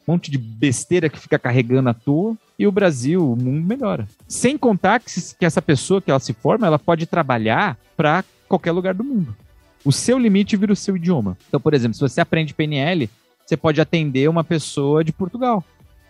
monte 0.08 0.32
de 0.32 0.38
besteira 0.38 1.10
que 1.10 1.20
fica 1.20 1.38
carregando 1.38 1.89
à 1.89 1.93
toa 1.93 2.38
e 2.58 2.65
o 2.65 2.72
Brasil, 2.72 3.34
o 3.34 3.36
mundo 3.36 3.67
melhora. 3.67 4.08
Sem 4.28 4.58
contar 4.58 5.02
que, 5.02 5.12
que 5.38 5.46
essa 5.46 5.62
pessoa 5.62 6.02
que 6.02 6.10
ela 6.10 6.20
se 6.20 6.32
forma, 6.32 6.65
ela 6.65 6.80
pode 6.80 7.06
trabalhar 7.06 7.78
para 7.98 8.24
qualquer 8.48 8.72
lugar 8.72 8.93
do 8.93 9.04
mundo. 9.04 9.36
O 9.84 9.91
seu 9.91 10.17
limite 10.17 10.56
vira 10.56 10.72
o 10.72 10.76
seu 10.76 10.96
idioma. 10.96 11.38
Então, 11.48 11.60
por 11.60 11.74
exemplo, 11.74 11.93
se 11.93 12.02
você 12.02 12.22
aprende 12.22 12.54
PNL, 12.54 13.10
você 13.48 13.56
pode 13.56 13.80
atender 13.80 14.30
uma 14.30 14.44
pessoa 14.44 15.06
de 15.06 15.14
Portugal. 15.14 15.64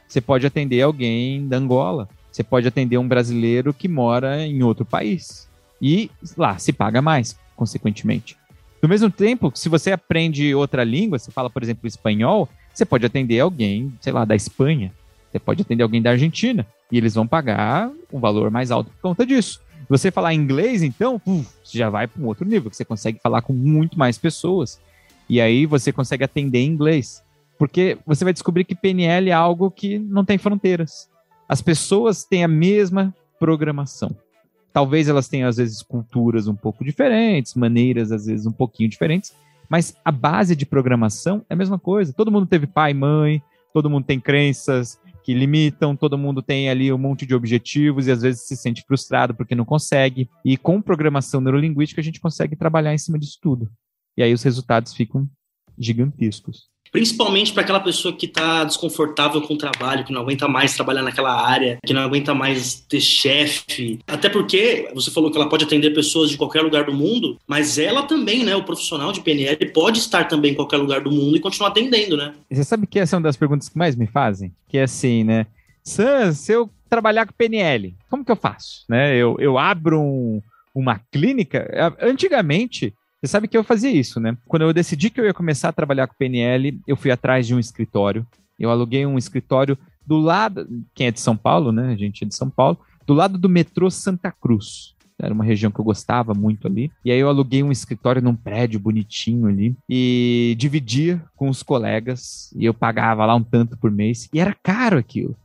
Você 0.07 0.19
pode 0.19 0.47
atender 0.47 0.81
alguém 0.81 1.47
da 1.47 1.57
Angola. 1.57 2.09
Você 2.31 2.43
pode 2.43 2.67
atender 2.67 2.97
um 2.97 3.07
brasileiro 3.07 3.71
que 3.75 3.87
mora 3.87 4.43
em 4.43 4.63
outro 4.63 4.83
país. 4.83 5.47
E 5.79 6.09
lá 6.35 6.57
se 6.57 6.73
paga 6.73 6.99
mais, 6.99 7.37
consequentemente. 7.55 8.35
Do 8.81 8.89
mesmo 8.89 9.11
tempo, 9.11 9.51
se 9.53 9.69
você 9.69 9.91
aprende 9.91 10.55
outra 10.55 10.83
língua, 10.83 11.19
você 11.19 11.29
fala, 11.29 11.47
por 11.47 11.61
exemplo, 11.61 11.87
espanhol, 11.87 12.49
você 12.73 12.85
pode 12.85 13.05
atender 13.05 13.39
alguém, 13.39 13.93
sei 14.01 14.11
lá, 14.11 14.25
da 14.25 14.35
Espanha, 14.35 14.91
você 15.31 15.37
pode 15.37 15.61
atender 15.61 15.83
alguém 15.83 16.01
da 16.01 16.11
Argentina, 16.11 16.65
e 16.91 16.97
eles 16.97 17.13
vão 17.13 17.27
pagar 17.27 17.91
um 18.11 18.19
valor 18.19 18.49
mais 18.49 18.71
alto 18.71 18.89
por 18.89 19.01
conta 19.09 19.25
disso. 19.25 19.61
Você 19.87 20.09
falar 20.09 20.33
inglês, 20.33 20.81
então, 20.81 21.21
uf, 21.25 21.47
você 21.63 21.77
já 21.77 21.89
vai 21.89 22.07
para 22.07 22.21
um 22.21 22.25
outro 22.25 22.47
nível, 22.47 22.71
que 22.71 22.77
você 22.77 22.85
consegue 22.85 23.19
falar 23.21 23.43
com 23.43 23.53
muito 23.53 23.97
mais 23.97 24.17
pessoas. 24.17 24.79
E 25.29 25.41
aí 25.41 25.65
você 25.65 25.91
consegue 25.91 26.23
atender 26.23 26.59
em 26.59 26.67
inglês. 26.67 27.23
Porque 27.57 27.97
você 28.05 28.23
vai 28.23 28.33
descobrir 28.33 28.63
que 28.63 28.75
PNL 28.75 29.29
é 29.29 29.33
algo 29.33 29.71
que 29.71 29.97
não 29.97 30.23
tem 30.23 30.37
fronteiras. 30.37 31.09
As 31.49 31.61
pessoas 31.61 32.23
têm 32.23 32.43
a 32.43 32.47
mesma 32.47 33.13
programação. 33.39 34.15
Talvez 34.73 35.07
elas 35.07 35.27
tenham, 35.27 35.49
às 35.49 35.57
vezes, 35.57 35.81
culturas 35.81 36.47
um 36.47 36.55
pouco 36.55 36.83
diferentes, 36.83 37.55
maneiras, 37.55 38.11
às 38.11 38.25
vezes, 38.27 38.45
um 38.45 38.51
pouquinho 38.51 38.89
diferentes, 38.89 39.33
mas 39.69 39.95
a 40.03 40.11
base 40.11 40.55
de 40.55 40.65
programação 40.65 41.43
é 41.49 41.53
a 41.53 41.57
mesma 41.57 41.79
coisa. 41.79 42.13
Todo 42.13 42.31
mundo 42.31 42.45
teve 42.45 42.67
pai, 42.67 42.93
mãe, 42.93 43.41
todo 43.73 43.89
mundo 43.89 44.05
tem 44.05 44.19
crenças 44.19 44.99
que 45.23 45.33
limitam, 45.33 45.95
todo 45.95 46.17
mundo 46.17 46.41
tem 46.41 46.69
ali 46.69 46.91
um 46.93 46.97
monte 46.97 47.25
de 47.25 47.35
objetivos 47.35 48.07
e 48.07 48.11
às 48.11 48.21
vezes 48.21 48.47
se 48.47 48.55
sente 48.55 48.81
frustrado 48.87 49.35
porque 49.35 49.55
não 49.55 49.65
consegue. 49.65 50.29
E 50.45 50.55
com 50.55 50.81
programação 50.81 51.41
neurolinguística 51.41 51.99
a 51.99 52.03
gente 52.03 52.21
consegue 52.21 52.55
trabalhar 52.55 52.93
em 52.93 52.97
cima 52.97 53.19
disso 53.19 53.37
tudo. 53.41 53.69
E 54.15 54.23
aí 54.23 54.33
os 54.33 54.41
resultados 54.41 54.93
ficam 54.93 55.29
gigantescos. 55.77 56.69
Principalmente 56.91 57.53
para 57.53 57.63
aquela 57.63 57.79
pessoa 57.79 58.15
que 58.15 58.25
está 58.25 58.63
desconfortável 58.63 59.41
com 59.41 59.53
o 59.53 59.57
trabalho, 59.57 60.03
que 60.03 60.13
não 60.13 60.21
aguenta 60.21 60.47
mais 60.47 60.75
trabalhar 60.75 61.01
naquela 61.01 61.47
área, 61.47 61.77
que 61.85 61.93
não 61.93 62.01
aguenta 62.01 62.33
mais 62.33 62.81
ter 62.87 63.01
chefe. 63.01 63.99
Até 64.07 64.29
porque 64.29 64.89
você 64.93 65.11
falou 65.11 65.31
que 65.31 65.37
ela 65.37 65.49
pode 65.49 65.65
atender 65.65 65.93
pessoas 65.93 66.29
de 66.29 66.37
qualquer 66.37 66.61
lugar 66.61 66.85
do 66.85 66.93
mundo, 66.93 67.37
mas 67.47 67.77
ela 67.77 68.03
também, 68.03 68.43
né, 68.43 68.55
o 68.55 68.63
profissional 68.63 69.11
de 69.11 69.21
PNL, 69.21 69.57
pode 69.73 69.99
estar 69.99 70.25
também 70.25 70.51
em 70.51 70.55
qualquer 70.55 70.77
lugar 70.77 71.01
do 71.01 71.11
mundo 71.11 71.35
e 71.35 71.39
continuar 71.39 71.69
atendendo, 71.69 72.17
né? 72.17 72.33
Você 72.49 72.63
sabe 72.63 72.87
que 72.87 72.99
essa 72.99 73.15
é 73.15 73.17
uma 73.17 73.23
das 73.23 73.37
perguntas 73.37 73.69
que 73.69 73.77
mais 73.77 73.95
me 73.95 74.07
fazem? 74.07 74.53
Que 74.67 74.77
é 74.77 74.83
assim, 74.83 75.23
né? 75.23 75.45
Sam, 75.83 76.33
se 76.33 76.51
eu 76.51 76.69
trabalhar 76.89 77.25
com 77.25 77.33
PNL, 77.33 77.95
como 78.09 78.25
que 78.25 78.31
eu 78.31 78.35
faço? 78.35 78.83
Né? 78.89 79.15
Eu, 79.15 79.37
eu 79.39 79.57
abro 79.57 80.01
um, 80.01 80.41
uma 80.73 80.99
clínica. 81.11 81.95
Antigamente, 82.01 82.93
você 83.19 83.27
sabe 83.27 83.47
que 83.47 83.57
eu 83.57 83.63
fazia 83.63 83.89
isso, 83.89 84.19
né? 84.19 84.37
Quando 84.47 84.61
eu 84.63 84.73
decidi 84.73 85.09
que 85.09 85.19
eu 85.19 85.25
ia 85.25 85.33
começar 85.33 85.69
a 85.69 85.73
trabalhar 85.73 86.07
com 86.07 86.15
PNL, 86.15 86.79
eu 86.87 86.95
fui 86.95 87.09
atrás 87.09 87.47
de 87.47 87.55
um 87.55 87.59
escritório. 87.59 88.25
Eu 88.59 88.69
aluguei 88.69 89.05
um 89.05 89.17
escritório 89.17 89.77
do 90.05 90.17
lado, 90.17 90.67
quem 90.93 91.07
é 91.07 91.11
de 91.11 91.19
São 91.19 91.35
Paulo, 91.35 91.71
né? 91.71 91.91
A 91.91 91.97
gente 91.97 92.23
é 92.23 92.27
de 92.27 92.35
São 92.35 92.49
Paulo, 92.49 92.79
do 93.05 93.13
lado 93.13 93.37
do 93.37 93.49
metrô 93.49 93.89
Santa 93.89 94.31
Cruz. 94.31 94.95
Era 95.19 95.33
uma 95.33 95.43
região 95.43 95.71
que 95.71 95.79
eu 95.79 95.85
gostava 95.85 96.33
muito 96.35 96.67
ali. 96.67 96.91
E 97.03 97.11
aí 97.11 97.19
eu 97.19 97.27
aluguei 97.27 97.63
um 97.63 97.71
escritório 97.71 98.21
num 98.21 98.35
prédio 98.35 98.79
bonitinho 98.79 99.47
ali 99.47 99.75
e 99.89 100.55
dividia 100.59 101.23
com 101.35 101.49
os 101.49 101.63
colegas. 101.63 102.53
E 102.55 102.65
eu 102.65 102.73
pagava 102.73 103.25
lá 103.25 103.33
um 103.33 103.43
tanto 103.43 103.75
por 103.77 103.89
mês. 103.89 104.29
E 104.31 104.39
era 104.39 104.55
caro 104.61 104.97
aquilo. 104.97 105.35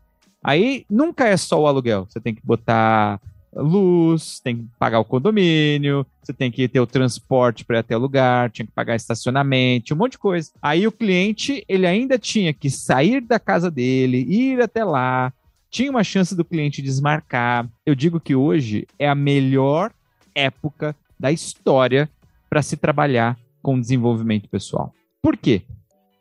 Aí 0.45 0.85
nunca 0.91 1.27
é 1.27 1.37
só 1.39 1.59
o 1.59 1.67
aluguel. 1.67 2.07
Você 2.07 2.21
tem 2.21 2.35
que 2.35 2.45
botar 2.45 3.19
luz, 3.55 4.41
tem 4.41 4.57
que 4.57 4.65
pagar 4.79 5.01
o 5.01 5.05
condomínio, 5.05 6.07
você 6.23 6.33
tem 6.33 6.51
que 6.51 6.67
ter 6.69 6.81
o 6.81 6.87
transporte 6.87 7.65
para 7.65 7.77
ir 7.77 7.81
até 7.81 7.97
o 7.97 8.01
lugar, 8.01 8.51
tinha 8.51 8.67
que 8.67 8.73
pagar 8.73 8.97
estacionamento, 8.97 9.95
um 9.95 9.97
monte 9.97 10.13
de 10.13 10.19
coisa. 10.19 10.51
Aí 10.61 10.87
o 10.87 10.93
cliente, 10.93 11.65
ele 11.69 11.87
ainda 11.87 12.19
tinha 12.19 12.53
que 12.53 12.71
sair 12.71 13.21
da 13.21 13.39
casa 13.39 13.71
dele, 13.71 14.27
ir 14.29 14.61
até 14.63 14.85
lá, 14.85 15.33
tinha 15.71 15.91
uma 15.91 16.05
chance 16.05 16.35
do 16.35 16.45
cliente 16.45 16.83
desmarcar. 16.83 17.69
Eu 17.85 17.95
digo 17.95 18.21
que 18.21 18.35
hoje 18.35 18.87
é 18.99 19.09
a 19.09 19.15
melhor 19.15 19.91
época 20.35 20.95
da 21.19 21.31
história 21.31 22.09
para 22.49 22.63
se 22.63 22.77
trabalhar 22.77 23.39
com 23.63 23.81
desenvolvimento 23.81 24.49
pessoal. 24.49 24.93
Por 25.23 25.37
quê? 25.37 25.63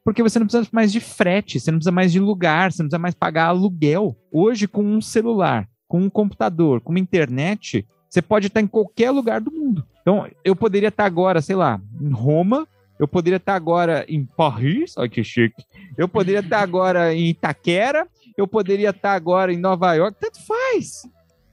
Porque 0.03 0.23
você 0.23 0.39
não 0.39 0.47
precisa 0.47 0.67
mais 0.71 0.91
de 0.91 0.99
frete, 0.99 1.59
você 1.59 1.71
não 1.71 1.77
precisa 1.77 1.91
mais 1.91 2.11
de 2.11 2.19
lugar, 2.19 2.71
você 2.71 2.81
não 2.81 2.87
precisa 2.87 3.01
mais 3.01 3.13
pagar 3.13 3.47
aluguel. 3.47 4.15
Hoje, 4.31 4.67
com 4.67 4.83
um 4.83 5.01
celular, 5.01 5.67
com 5.91 5.99
um 5.99 6.09
computador, 6.09 6.79
com 6.79 6.91
uma 6.91 6.99
internet, 6.99 7.85
você 8.09 8.21
pode 8.21 8.47
estar 8.47 8.61
em 8.61 8.67
qualquer 8.67 9.11
lugar 9.11 9.41
do 9.41 9.51
mundo. 9.51 9.85
Então, 10.01 10.25
eu 10.41 10.55
poderia 10.55 10.87
estar 10.87 11.03
agora, 11.03 11.41
sei 11.41 11.57
lá, 11.57 11.81
em 11.99 12.11
Roma, 12.11 12.65
eu 12.97 13.09
poderia 13.09 13.35
estar 13.35 13.55
agora 13.55 14.05
em 14.07 14.23
Paris, 14.23 14.93
olha 14.95 15.09
que 15.09 15.21
chique. 15.21 15.65
Eu 15.97 16.07
poderia 16.07 16.39
estar 16.39 16.61
agora 16.61 17.13
em 17.13 17.27
Itaquera, 17.31 18.07
eu 18.37 18.47
poderia 18.47 18.91
estar 18.91 19.11
agora 19.11 19.51
em 19.51 19.57
Nova 19.57 19.93
York. 19.93 20.17
Tanto 20.17 20.39
faz. 20.45 21.05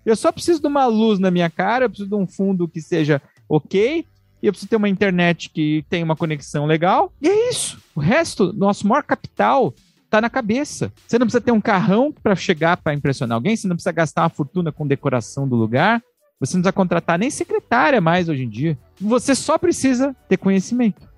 Eu 0.07 0.15
só 0.15 0.31
preciso 0.31 0.61
de 0.61 0.69
uma 0.69 0.87
luz 0.87 1.19
na 1.19 1.33
minha 1.33 1.51
cara, 1.51 1.87
eu 1.87 1.91
preciso 1.91 2.09
de 2.09 2.15
um 2.15 2.27
fundo 2.27 2.69
que 2.69 2.81
seja 2.81 3.21
ok, 3.49 4.07
e 4.41 4.47
eu 4.47 4.53
preciso 4.53 4.71
ter 4.71 4.77
uma 4.77 4.89
internet 4.89 5.51
que 5.51 5.85
tenha 5.91 6.05
uma 6.05 6.15
conexão 6.15 6.65
legal. 6.65 7.13
E 7.21 7.29
é 7.29 7.51
isso. 7.51 7.83
O 7.93 7.99
resto, 7.99 8.53
nosso 8.53 8.87
maior 8.87 9.03
capital 9.03 9.75
tá 10.09 10.21
na 10.21 10.31
cabeça. 10.31 10.93
Você 11.07 11.19
não 11.19 11.27
precisa 11.27 11.41
ter 11.41 11.53
um 11.53 11.61
carrão 11.61 12.13
para 12.13 12.35
chegar 12.35 12.77
para 12.77 12.95
impressionar 12.95 13.37
alguém, 13.37 13.57
você 13.57 13.69
não 13.69 13.77
precisa 13.77 13.93
gastar 13.93 14.23
uma 14.23 14.31
fortuna 14.31 14.73
com 14.73 14.87
decoração 14.87 15.49
do 15.49 15.57
lugar, 15.57 16.03
você 16.41 16.57
não 16.57 16.63
precisa 16.63 16.73
contratar 16.73 17.19
nem 17.19 17.31
secretária 17.31 18.01
mais 18.01 18.29
hoje 18.29 18.45
em 18.45 18.49
dia. 18.49 18.79
Você 19.01 19.35
só 19.35 19.59
precisa 19.59 20.15
ter 20.29 20.37
conhecimento. 20.37 21.09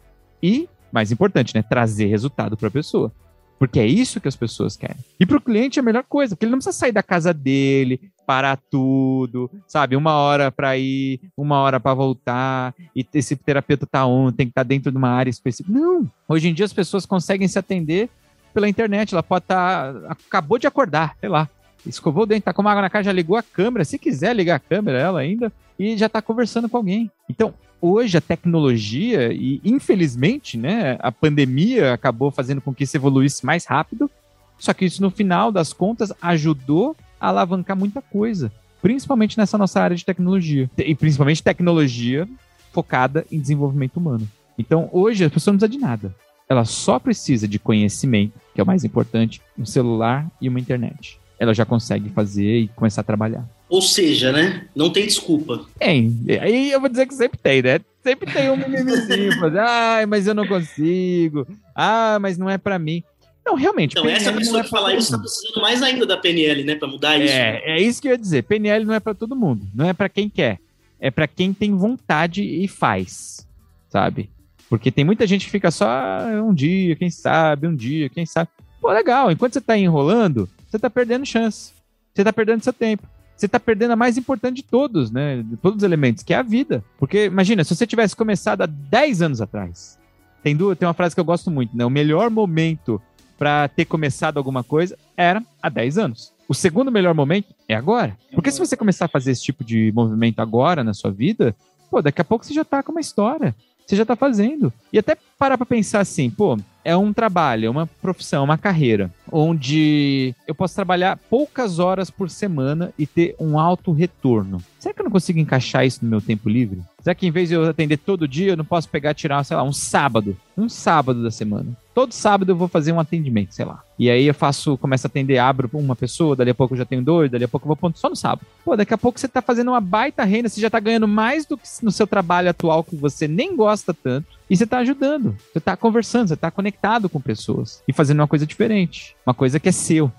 E, 0.43 0.69
mais 0.93 1.13
importante, 1.13 1.55
né, 1.55 1.63
trazer 1.63 2.07
resultado 2.07 2.57
para 2.57 2.69
a 2.69 2.71
pessoa. 2.71 3.13
Porque 3.61 3.79
é 3.79 3.87
isso 3.87 4.23
que 4.23 4.29
as 4.29 4.35
pessoas 4.35 4.75
querem. 4.75 4.97
E 5.21 5.27
para 5.27 5.37
o 5.37 5.41
cliente 5.41 5.79
é 5.79 5.83
a 5.83 5.85
melhor 5.85 6.03
coisa, 6.09 6.35
porque 6.35 6.47
ele 6.47 6.51
não 6.53 6.59
precisa 6.59 6.79
sair 6.79 6.93
da 6.93 7.03
casa 7.03 7.35
dele, 7.35 8.01
parar 8.27 8.59
tudo, 8.71 9.51
sabe? 9.69 9.97
Uma 9.97 10.15
hora 10.15 10.51
para 10.51 10.79
ir, 10.79 11.21
uma 11.37 11.59
hora 11.61 11.79
para 11.79 11.93
voltar, 11.93 12.75
e 12.97 13.07
esse 13.13 13.37
terapeuta 13.37 13.87
tá 13.87 14.07
on, 14.07 14.33
tem 14.33 14.47
que 14.47 14.53
estar 14.53 14.65
tá 14.65 14.69
dentro 14.69 14.91
de 14.91 14.97
uma 14.97 15.11
área 15.11 15.29
específica. 15.29 15.79
Não! 15.79 16.11
Hoje 16.27 16.49
em 16.49 16.55
dia 16.55 16.65
as 16.65 16.73
pessoas 16.73 17.05
conseguem 17.05 17.47
se 17.47 17.59
atender 17.59 18.09
pela 18.53 18.69
internet. 18.69 19.13
Ela 19.13 19.23
pode 19.23 19.45
estar. 19.45 19.93
Tá, 19.93 20.13
acabou 20.13 20.59
de 20.59 20.67
acordar, 20.67 21.17
sei 21.21 21.29
lá. 21.29 21.49
Escovou 21.87 22.25
o 22.25 22.27
dente, 22.27 22.43
tá 22.43 22.53
com 22.53 22.61
uma 22.61 22.71
água 22.71 22.83
na 22.83 22.91
cara, 22.91 23.05
já 23.05 23.13
ligou 23.13 23.37
a 23.37 23.43
câmera. 23.43 23.85
Se 23.85 23.99
quiser 23.99 24.35
ligar 24.37 24.57
a 24.57 24.61
câmera, 24.61 24.99
ela 24.99 25.21
ainda, 25.21 25.51
e 25.79 25.97
já 25.97 26.09
tá 26.09 26.21
conversando 26.21 26.69
com 26.69 26.77
alguém. 26.77 27.11
Então, 27.29 27.55
hoje 27.81 28.19
a 28.19 28.21
tecnologia, 28.21 29.33
e 29.33 29.61
infelizmente, 29.65 30.59
né, 30.59 30.99
a 31.01 31.11
pandemia 31.11 31.95
acabou 31.95 32.31
fazendo 32.31 32.61
com 32.61 32.75
que 32.75 32.85
isso 32.85 32.97
evoluísse 32.97 33.45
mais 33.47 33.65
rápido. 33.65 34.11
Só 34.59 34.75
que 34.75 34.85
isso, 34.85 35.01
no 35.01 35.11
final 35.11 35.51
das 35.51 35.73
contas, 35.73 36.13
ajudou 36.21 36.95
a 37.19 37.29
alavancar 37.29 37.77
muita 37.77 38.03
coisa. 38.03 38.53
Principalmente 38.83 39.39
nessa 39.39 39.57
nossa 39.57 39.81
área 39.81 39.97
de 39.97 40.05
tecnologia. 40.05 40.71
E 40.77 40.95
principalmente 40.95 41.43
tecnologia 41.43 42.29
focada 42.73 43.27
em 43.33 43.41
desenvolvimento 43.41 43.97
humano. 43.97 44.29
Então, 44.59 44.91
hoje, 44.93 45.25
a 45.25 45.31
pessoa 45.31 45.53
não 45.53 45.59
precisa 45.59 45.79
de 45.79 45.83
nada. 45.83 46.15
Ela 46.51 46.65
só 46.65 46.99
precisa 46.99 47.47
de 47.47 47.61
conhecimento, 47.61 48.33
que 48.53 48.61
é 48.61 48.65
o 48.65 48.67
mais 48.67 48.83
importante, 48.83 49.41
um 49.57 49.65
celular 49.65 50.29
e 50.41 50.49
uma 50.49 50.59
internet. 50.59 51.17
Ela 51.39 51.55
já 51.55 51.65
consegue 51.65 52.11
fazer 52.11 52.59
e 52.59 52.69
começar 52.69 53.03
a 53.03 53.05
trabalhar. 53.05 53.49
Ou 53.69 53.81
seja, 53.81 54.33
né? 54.33 54.67
Não 54.75 54.91
tem 54.91 55.07
desculpa. 55.07 55.65
Tem. 55.79 56.19
Aí 56.41 56.73
eu 56.73 56.81
vou 56.81 56.89
dizer 56.89 57.07
que 57.07 57.15
sempre 57.15 57.39
tem, 57.39 57.63
né? 57.63 57.79
Sempre 58.03 58.33
tem 58.33 58.51
um 58.51 58.57
mimimizinho. 58.57 59.31
Ai, 59.61 60.07
mas 60.07 60.27
eu 60.27 60.35
não 60.35 60.45
consigo. 60.45 61.47
Ah, 61.73 62.19
mas 62.21 62.37
não 62.37 62.51
é 62.51 62.59
para 62.59 62.81
mim. 62.81 63.05
Não, 63.47 63.55
realmente. 63.55 63.93
Então, 63.93 64.03
PNL 64.03 64.21
essa 64.21 64.33
pessoa 64.33 64.61
é 64.61 64.65
que 64.65 64.71
fala 64.71 64.93
isso 64.93 65.05
está 65.05 65.19
precisando 65.19 65.63
mais 65.63 65.81
ainda 65.85 66.05
da 66.05 66.17
PNL, 66.17 66.65
né? 66.65 66.75
Para 66.75 66.89
mudar 66.89 67.17
isso. 67.17 67.33
É, 67.33 67.63
é 67.65 67.81
isso 67.81 68.03
que 68.03 68.09
eu 68.09 68.13
ia 68.13 68.19
dizer. 68.19 68.43
PNL 68.43 68.85
não 68.85 68.95
é 68.95 68.99
para 68.99 69.15
todo 69.15 69.37
mundo. 69.37 69.69
Não 69.73 69.89
é 69.89 69.93
para 69.93 70.09
quem 70.09 70.29
quer. 70.29 70.59
É 70.99 71.13
para 71.13 71.29
quem 71.29 71.53
tem 71.53 71.77
vontade 71.77 72.43
e 72.43 72.67
faz. 72.67 73.47
Sabe? 73.89 74.29
Porque 74.71 74.93
tem 74.93 75.05
muita 75.05 75.27
gente 75.27 75.47
que 75.47 75.51
fica 75.51 75.69
só 75.73 75.89
ah, 75.89 76.43
um 76.45 76.55
dia, 76.55 76.95
quem 76.95 77.11
sabe, 77.11 77.67
um 77.67 77.75
dia, 77.75 78.09
quem 78.09 78.25
sabe. 78.25 78.49
Pô, 78.81 78.93
legal. 78.93 79.29
Enquanto 79.29 79.55
você 79.55 79.61
tá 79.61 79.77
enrolando, 79.77 80.49
você 80.71 80.79
tá 80.79 80.89
perdendo 80.89 81.27
chance. 81.27 81.73
Você 82.15 82.23
tá 82.23 82.33
perdendo 82.33 82.63
seu 82.63 82.73
tempo. 82.73 83.03
Você 83.37 83.49
tá 83.49 83.59
perdendo 83.59 83.91
a 83.91 83.97
mais 83.97 84.17
importante 84.17 84.57
de 84.57 84.63
todos, 84.63 85.11
né? 85.11 85.43
De 85.43 85.57
todos 85.57 85.79
os 85.79 85.83
elementos, 85.83 86.23
que 86.23 86.33
é 86.33 86.37
a 86.37 86.43
vida. 86.43 86.85
Porque, 87.01 87.25
imagina, 87.25 87.65
se 87.65 87.75
você 87.75 87.85
tivesse 87.85 88.15
começado 88.15 88.63
há 88.63 88.67
10 88.67 89.23
anos 89.23 89.41
atrás. 89.41 89.99
Tem, 90.41 90.55
duas, 90.55 90.79
tem 90.79 90.87
uma 90.87 90.95
frase 90.95 91.17
que 91.17 91.21
eu 91.21 91.25
gosto 91.25 91.51
muito, 91.51 91.77
né? 91.77 91.85
O 91.85 91.91
melhor 91.91 92.31
momento 92.31 93.03
para 93.37 93.67
ter 93.67 93.87
começado 93.87 94.37
alguma 94.37 94.63
coisa 94.63 94.97
era 95.17 95.43
há 95.61 95.69
10 95.69 95.99
anos. 95.99 96.33
O 96.49 96.55
segundo 96.55 96.93
melhor 96.93 97.15
momento 97.15 97.53
é 97.69 97.75
agora. 97.75 98.17
Porque 98.33 98.53
se 98.53 98.59
você 98.59 98.77
começar 98.77 99.07
a 99.07 99.09
fazer 99.09 99.33
esse 99.33 99.43
tipo 99.43 99.65
de 99.65 99.91
movimento 99.93 100.39
agora 100.39 100.85
na 100.85 100.95
sua 100.95 101.11
vida, 101.11 101.57
pô, 101.91 102.01
daqui 102.01 102.21
a 102.21 102.25
pouco 102.25 102.45
você 102.45 102.55
já 102.55 102.65
tá 102.65 102.83
com 102.83 102.93
uma 102.93 103.01
história 103.01 103.55
você 103.91 103.97
já 103.97 104.03
está 104.03 104.15
fazendo. 104.15 104.73
E 104.93 104.99
até 104.99 105.17
parar 105.37 105.59
para 105.59 105.67
pensar 105.67 106.01
assim, 106.01 106.31
pô, 106.31 106.57
é 106.85 106.97
um 106.97 107.13
trabalho, 107.13 107.67
é 107.67 107.71
uma 107.71 107.87
profissão, 107.87 108.45
uma 108.45 108.57
carreira, 108.57 109.11
onde 109.31 110.33
eu 110.47 110.55
posso 110.55 110.75
trabalhar 110.75 111.19
poucas 111.29 111.79
horas 111.79 112.09
por 112.09 112.31
semana 112.31 112.93
e 112.97 113.05
ter 113.07 113.35
um 113.39 113.59
alto 113.59 113.91
retorno. 113.91 114.63
Será 114.79 114.95
que 114.95 115.01
eu 115.01 115.05
não 115.05 115.11
consigo 115.11 115.41
encaixar 115.41 115.85
isso 115.85 116.05
no 116.05 116.11
meu 116.11 116.21
tempo 116.21 116.49
livre? 116.49 116.81
Será 117.03 117.15
que 117.15 117.27
em 117.27 117.31
vez 117.31 117.49
de 117.49 117.55
eu 117.55 117.65
atender 117.65 117.97
todo 117.97 118.29
dia, 118.29 118.53
eu 118.53 118.57
não 118.57 118.65
posso 118.65 118.89
pegar 118.89 119.15
tirar, 119.15 119.43
sei 119.45 119.57
lá, 119.57 119.63
um 119.63 119.73
sábado? 119.73 120.37
Um 120.57 120.69
sábado 120.69 121.23
da 121.23 121.31
semana. 121.31 121.75
Todo 121.95 122.13
sábado 122.13 122.53
eu 122.53 122.57
vou 122.57 122.69
fazer 122.69 122.93
um 122.93 123.01
atendimento, 123.01 123.55
sei 123.55 123.65
lá. 123.65 123.83
E 123.99 124.11
aí 124.11 124.27
eu 124.27 124.35
faço, 124.35 124.77
começo 124.77 125.07
a 125.07 125.09
atender, 125.09 125.39
abro 125.39 125.69
uma 125.73 125.97
pessoa, 125.97 126.37
dali 126.37 126.51
a 126.51 126.55
pouco 126.55 126.75
eu 126.75 126.79
já 126.79 126.85
tenho 126.85 127.03
dois, 127.03 127.31
dali 127.31 127.45
a 127.45 127.49
pouco 127.49 127.65
eu 127.65 127.69
vou 127.69 127.77
ponto 127.77 127.99
só 127.99 128.09
no 128.09 128.17
sábado. 128.17 128.47
Pô, 128.65 128.77
daqui 128.77 128.93
a 128.93 128.99
pouco 128.99 129.19
você 129.19 129.27
tá 129.27 129.41
fazendo 129.41 129.69
uma 129.69 129.81
baita 129.81 130.25
renda, 130.25 130.49
você 130.49 130.61
já 130.61 130.69
tá 130.69 130.79
ganhando 130.79 131.09
mais 131.09 131.47
do 131.47 131.57
que 131.57 131.67
no 131.83 131.91
seu 131.91 132.07
trabalho 132.07 132.51
atual 132.51 132.85
que 132.85 132.97
você 132.97 133.27
nem 133.27 133.57
gosta 133.57 133.95
tanto. 133.95 134.39
E 134.49 134.57
você 134.57 134.67
tá 134.67 134.79
ajudando, 134.79 135.37
você 135.53 135.61
tá 135.61 135.77
conversando, 135.77 136.29
você 136.29 136.37
tá 136.37 136.51
conectado 136.51 137.09
com 137.09 137.21
pessoas 137.21 137.83
e 137.89 137.93
fazendo 137.93 138.21
uma 138.21 138.29
coisa 138.29 138.47
diferente, 138.47 139.17
uma 139.25 139.35
coisa 139.35 139.59
que 139.59 139.69
é 139.69 139.73
seu, 139.73 140.13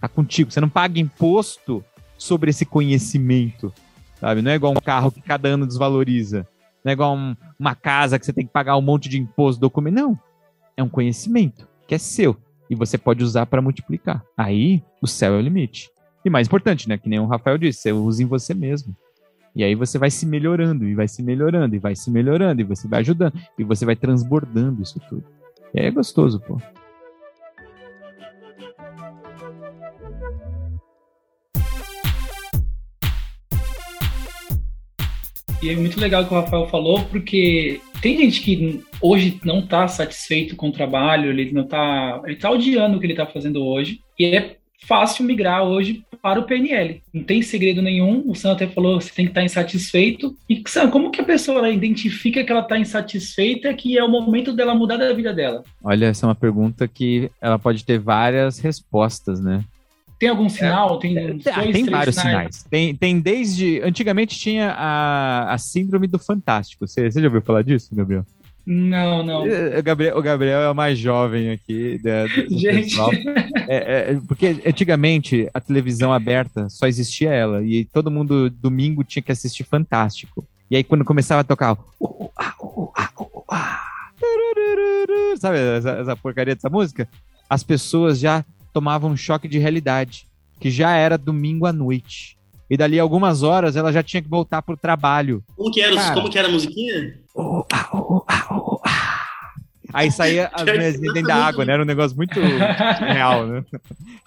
tá 0.00 0.08
contigo. 0.08 0.52
Você 0.52 0.60
não 0.60 0.68
paga 0.68 1.00
imposto 1.00 1.84
sobre 2.16 2.50
esse 2.50 2.64
conhecimento, 2.64 3.72
sabe? 4.20 4.42
Não 4.42 4.50
é 4.50 4.54
igual 4.54 4.72
um 4.72 4.80
carro 4.80 5.10
que 5.10 5.20
cada 5.20 5.48
ano 5.48 5.66
desvaloriza. 5.66 6.46
Não 6.84 6.90
é 6.90 6.92
igual 6.92 7.16
um, 7.16 7.36
uma 7.58 7.74
casa 7.74 8.18
que 8.18 8.26
você 8.26 8.32
tem 8.32 8.46
que 8.46 8.52
pagar 8.52 8.76
um 8.76 8.82
monte 8.82 9.08
de 9.08 9.18
imposto, 9.18 9.60
documento. 9.60 9.94
Não. 9.94 10.18
É 10.76 10.82
um 10.82 10.88
conhecimento 10.88 11.66
que 11.86 11.94
é 11.94 11.98
seu 11.98 12.36
e 12.70 12.74
você 12.74 12.98
pode 12.98 13.24
usar 13.24 13.46
para 13.46 13.62
multiplicar. 13.62 14.22
Aí, 14.36 14.82
o 15.00 15.06
céu 15.06 15.34
é 15.34 15.38
o 15.38 15.40
limite. 15.40 15.90
E 16.24 16.30
mais 16.30 16.46
importante, 16.46 16.88
né? 16.88 16.98
Que 16.98 17.08
nem 17.08 17.18
o 17.18 17.26
Rafael 17.26 17.56
disse, 17.56 17.80
você 17.80 17.92
usa 17.92 18.22
em 18.22 18.26
você 18.26 18.52
mesmo. 18.52 18.94
E 19.56 19.64
aí 19.64 19.74
você 19.74 19.98
vai 19.98 20.10
se 20.10 20.26
melhorando, 20.26 20.86
e 20.86 20.94
vai 20.94 21.08
se 21.08 21.22
melhorando, 21.22 21.74
e 21.74 21.78
vai 21.78 21.96
se 21.96 22.10
melhorando, 22.10 22.60
e 22.60 22.64
você 22.64 22.86
vai 22.86 23.00
ajudando, 23.00 23.32
e 23.58 23.64
você 23.64 23.84
vai 23.84 23.96
transbordando 23.96 24.82
isso 24.82 25.00
tudo. 25.08 25.24
E 25.74 25.80
aí 25.80 25.86
é 25.86 25.90
gostoso, 25.90 26.40
pô. 26.40 26.60
É 35.68 35.76
muito 35.76 36.00
legal 36.00 36.22
o 36.22 36.26
que 36.26 36.32
o 36.32 36.40
Rafael 36.40 36.66
falou, 36.68 37.04
porque 37.04 37.80
tem 38.00 38.16
gente 38.16 38.40
que 38.40 38.80
hoje 39.00 39.38
não 39.44 39.58
está 39.60 39.86
satisfeito 39.86 40.56
com 40.56 40.68
o 40.68 40.72
trabalho, 40.72 41.30
ele 41.30 41.52
não 41.52 41.62
está, 41.62 42.22
ele 42.24 42.36
tá 42.36 42.50
odiando 42.50 42.96
o 42.96 43.00
que 43.00 43.06
ele 43.06 43.12
está 43.12 43.26
fazendo 43.26 43.64
hoje, 43.64 44.00
e 44.18 44.24
é 44.26 44.56
fácil 44.86 45.24
migrar 45.24 45.64
hoje 45.64 46.02
para 46.22 46.40
o 46.40 46.44
PNL. 46.44 47.02
Não 47.12 47.22
tem 47.22 47.42
segredo 47.42 47.82
nenhum. 47.82 48.22
O 48.26 48.34
Sam 48.34 48.52
até 48.52 48.66
falou 48.66 49.00
você 49.00 49.12
tem 49.12 49.26
que 49.26 49.30
estar 49.30 49.40
tá 49.40 49.44
insatisfeito. 49.44 50.36
E 50.48 50.62
Sam, 50.66 50.88
como 50.88 51.10
que 51.10 51.20
a 51.20 51.24
pessoa 51.24 51.68
identifica 51.68 52.42
que 52.42 52.50
ela 52.50 52.62
está 52.62 52.78
insatisfeita, 52.78 53.72
que 53.74 53.98
é 53.98 54.02
o 54.02 54.10
momento 54.10 54.52
dela 54.52 54.74
mudar 54.74 54.96
da 54.96 55.12
vida 55.12 55.32
dela? 55.32 55.62
Olha, 55.82 56.06
essa 56.06 56.26
é 56.26 56.28
uma 56.28 56.34
pergunta 56.34 56.88
que 56.88 57.30
ela 57.40 57.58
pode 57.58 57.84
ter 57.84 57.98
várias 57.98 58.58
respostas, 58.58 59.40
né? 59.40 59.64
Tem 60.18 60.28
algum 60.28 60.48
sinal? 60.48 60.96
É, 60.96 61.00
tem, 61.00 61.18
é, 61.18 61.26
dois, 61.32 61.44
tem 61.44 61.84
vários 61.84 62.16
sinais. 62.16 62.56
sinais. 62.56 62.62
Tem, 62.64 62.94
tem 62.94 63.20
desde. 63.20 63.80
Antigamente 63.82 64.36
tinha 64.36 64.72
a, 64.72 65.52
a 65.52 65.58
síndrome 65.58 66.08
do 66.08 66.18
Fantástico. 66.18 66.86
Você, 66.86 67.10
você 67.10 67.20
já 67.20 67.26
ouviu 67.26 67.40
falar 67.40 67.62
disso, 67.62 67.94
Gabriel? 67.94 68.26
Não, 68.66 69.22
não. 69.22 69.44
O 69.44 69.82
Gabriel, 69.82 70.18
o 70.18 70.22
Gabriel 70.22 70.60
é 70.60 70.70
o 70.70 70.74
mais 70.74 70.98
jovem 70.98 71.50
aqui. 71.52 71.98
Da, 72.02 72.26
do 72.26 72.50
Gente. 72.58 72.96
É, 73.66 74.12
é, 74.12 74.20
porque 74.26 74.60
antigamente 74.66 75.48
a 75.54 75.60
televisão 75.60 76.12
aberta 76.12 76.68
só 76.68 76.86
existia 76.86 77.30
ela. 77.30 77.62
E 77.64 77.84
todo 77.86 78.10
mundo 78.10 78.50
domingo 78.50 79.04
tinha 79.04 79.22
que 79.22 79.32
assistir 79.32 79.64
Fantástico. 79.64 80.44
E 80.70 80.76
aí 80.76 80.84
quando 80.84 81.04
começava 81.04 81.40
a 81.40 81.44
tocar. 81.44 81.78
Sabe 85.38 85.58
essa, 85.58 85.90
essa 85.90 86.16
porcaria 86.16 86.54
dessa 86.54 86.68
música? 86.68 87.08
As 87.48 87.62
pessoas 87.62 88.18
já 88.18 88.44
tomava 88.72 89.06
um 89.06 89.16
choque 89.16 89.48
de 89.48 89.58
realidade, 89.58 90.26
que 90.60 90.70
já 90.70 90.94
era 90.94 91.18
domingo 91.18 91.66
à 91.66 91.72
noite. 91.72 92.36
E 92.70 92.76
dali 92.76 92.98
algumas 92.98 93.42
horas 93.42 93.76
ela 93.76 93.92
já 93.92 94.02
tinha 94.02 94.22
que 94.22 94.28
voltar 94.28 94.60
pro 94.60 94.76
trabalho. 94.76 95.42
Como 95.56 95.70
que 95.70 95.80
era, 95.80 95.94
Cara, 95.94 96.14
como 96.14 96.30
que 96.30 96.38
era 96.38 96.48
a 96.48 96.50
musiquinha? 96.50 97.18
Oh, 97.34 97.64
ah, 97.72 97.88
oh, 97.92 98.24
ah, 98.28 98.46
oh, 98.50 98.80
ah. 98.84 99.24
Aí 99.92 100.10
saía 100.10 100.50
as 100.52 100.62
mulheres 100.62 101.00
dentro 101.00 101.22
da 101.22 101.46
água, 101.46 101.64
né? 101.64 101.72
Era 101.72 101.82
um 101.82 101.86
negócio 101.86 102.14
muito 102.16 102.38
real, 103.00 103.46
né? 103.46 103.64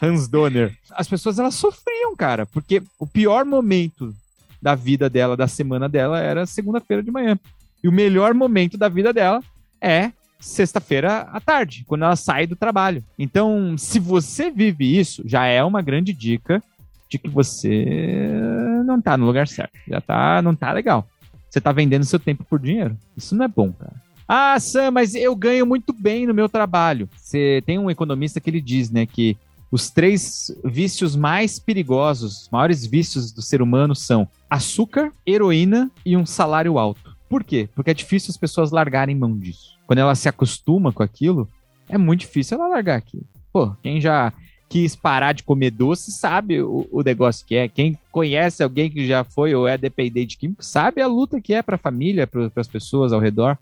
Hans 0.02 0.28
Donner. 0.28 0.76
As 0.92 1.08
pessoas, 1.08 1.38
elas 1.38 1.54
sofriam, 1.54 2.16
cara, 2.16 2.48
porque 2.48 2.82
o 2.98 3.06
pior 3.06 3.46
momento 3.46 4.14
da 4.60 4.74
vida 4.74 5.08
dela, 5.10 5.38
da 5.38 5.48
semana 5.48 5.88
dela, 5.88 6.20
era 6.20 6.48
segunda-feira 6.48 7.04
de 7.04 7.12
manhã. 7.12 7.38
E 7.84 7.88
o 7.88 7.92
melhor 7.92 8.34
momento 8.34 8.78
da 8.78 8.90
vida 8.90 9.14
dela 9.14 9.44
é 9.80 10.12
sexta-feira 10.42 11.22
à 11.32 11.40
tarde, 11.40 11.86
quando 11.88 12.04
ela 12.04 12.16
sai 12.16 12.46
do 12.46 12.56
trabalho. 12.56 13.04
Então, 13.18 13.78
se 13.78 14.00
você 14.00 14.52
vive 14.52 15.00
isso, 15.00 15.22
já 15.26 15.46
é 15.46 15.64
uma 15.64 15.82
grande 15.82 16.12
dica 16.12 16.62
de 17.10 17.18
que 17.18 17.30
você 17.30 18.30
não 18.86 19.02
tá 19.02 19.16
no 19.18 19.26
lugar 19.26 19.48
certo. 19.48 19.78
Já 19.88 20.02
tá, 20.02 20.42
não 20.42 20.56
tá 20.56 20.74
legal. 20.74 21.08
Você 21.50 21.62
tá 21.62 21.72
vendendo 21.72 22.06
seu 22.06 22.20
tempo 22.20 22.44
por 22.44 22.60
dinheiro. 22.60 22.98
Isso 23.16 23.36
não 23.36 23.46
é 23.46 23.48
bom, 23.48 23.72
cara. 23.72 23.94
Ah, 24.28 24.58
Sam, 24.60 24.92
mas 24.92 25.14
eu 25.14 25.36
ganho 25.36 25.66
muito 25.66 25.92
bem 25.92 26.26
no 26.26 26.34
meu 26.34 26.48
trabalho. 26.48 27.10
Você 27.18 27.62
tem 27.66 27.78
um 27.78 27.92
economista 27.92 28.40
que 28.40 28.50
ele 28.50 28.62
diz, 28.62 28.90
né, 28.90 29.06
que 29.06 29.38
os 29.70 29.90
três 29.90 30.50
vícios 30.64 31.16
mais 31.16 31.60
perigosos, 31.60 32.48
maiores 32.52 32.86
vícios 32.86 33.32
do 33.32 33.42
ser 33.42 33.62
humano 33.62 33.94
são 33.96 34.28
açúcar, 34.50 35.12
heroína 35.26 35.92
e 36.06 36.16
um 36.16 36.26
salário 36.26 36.78
alto. 36.78 37.16
Por 37.30 37.44
quê? 37.44 37.70
Porque 37.74 37.92
é 37.92 37.94
difícil 37.94 38.32
as 38.32 38.38
pessoas 38.38 38.72
largarem 38.72 39.16
mão 39.16 39.38
disso. 39.38 39.78
Quando 39.92 40.00
ela 40.00 40.16
se 40.16 40.30
acostuma 40.30 40.94
com 40.94 41.04
aquilo, 41.04 41.50
é 41.90 41.98
muito 41.98 42.22
difícil 42.22 42.58
ela 42.58 42.70
largar 42.70 42.96
aquilo. 42.96 43.26
Pô, 43.52 43.76
quem 43.84 44.00
já 44.00 44.32
quis 44.70 44.96
parar 44.96 45.34
de 45.34 45.44
comer 45.44 45.70
doce 45.70 46.14
sabe 46.14 46.62
o, 46.62 46.88
o 46.90 47.02
negócio 47.02 47.46
que 47.46 47.56
é. 47.56 47.68
Quem 47.68 48.00
conhece 48.10 48.64
alguém 48.64 48.90
que 48.90 49.06
já 49.06 49.26
foi 49.26 49.54
ou 49.54 49.68
é 49.68 49.78
dependente 49.78 50.38
químico 50.38 50.64
sabe 50.64 51.02
a 51.02 51.08
luta 51.08 51.42
que 51.42 51.54
é 51.54 51.62
para 51.62 51.76
a 51.76 51.78
família, 51.78 52.26
para 52.26 52.50
as 52.56 52.70
pessoas 52.70 53.12
ao 53.12 53.20
redor. 53.20 53.58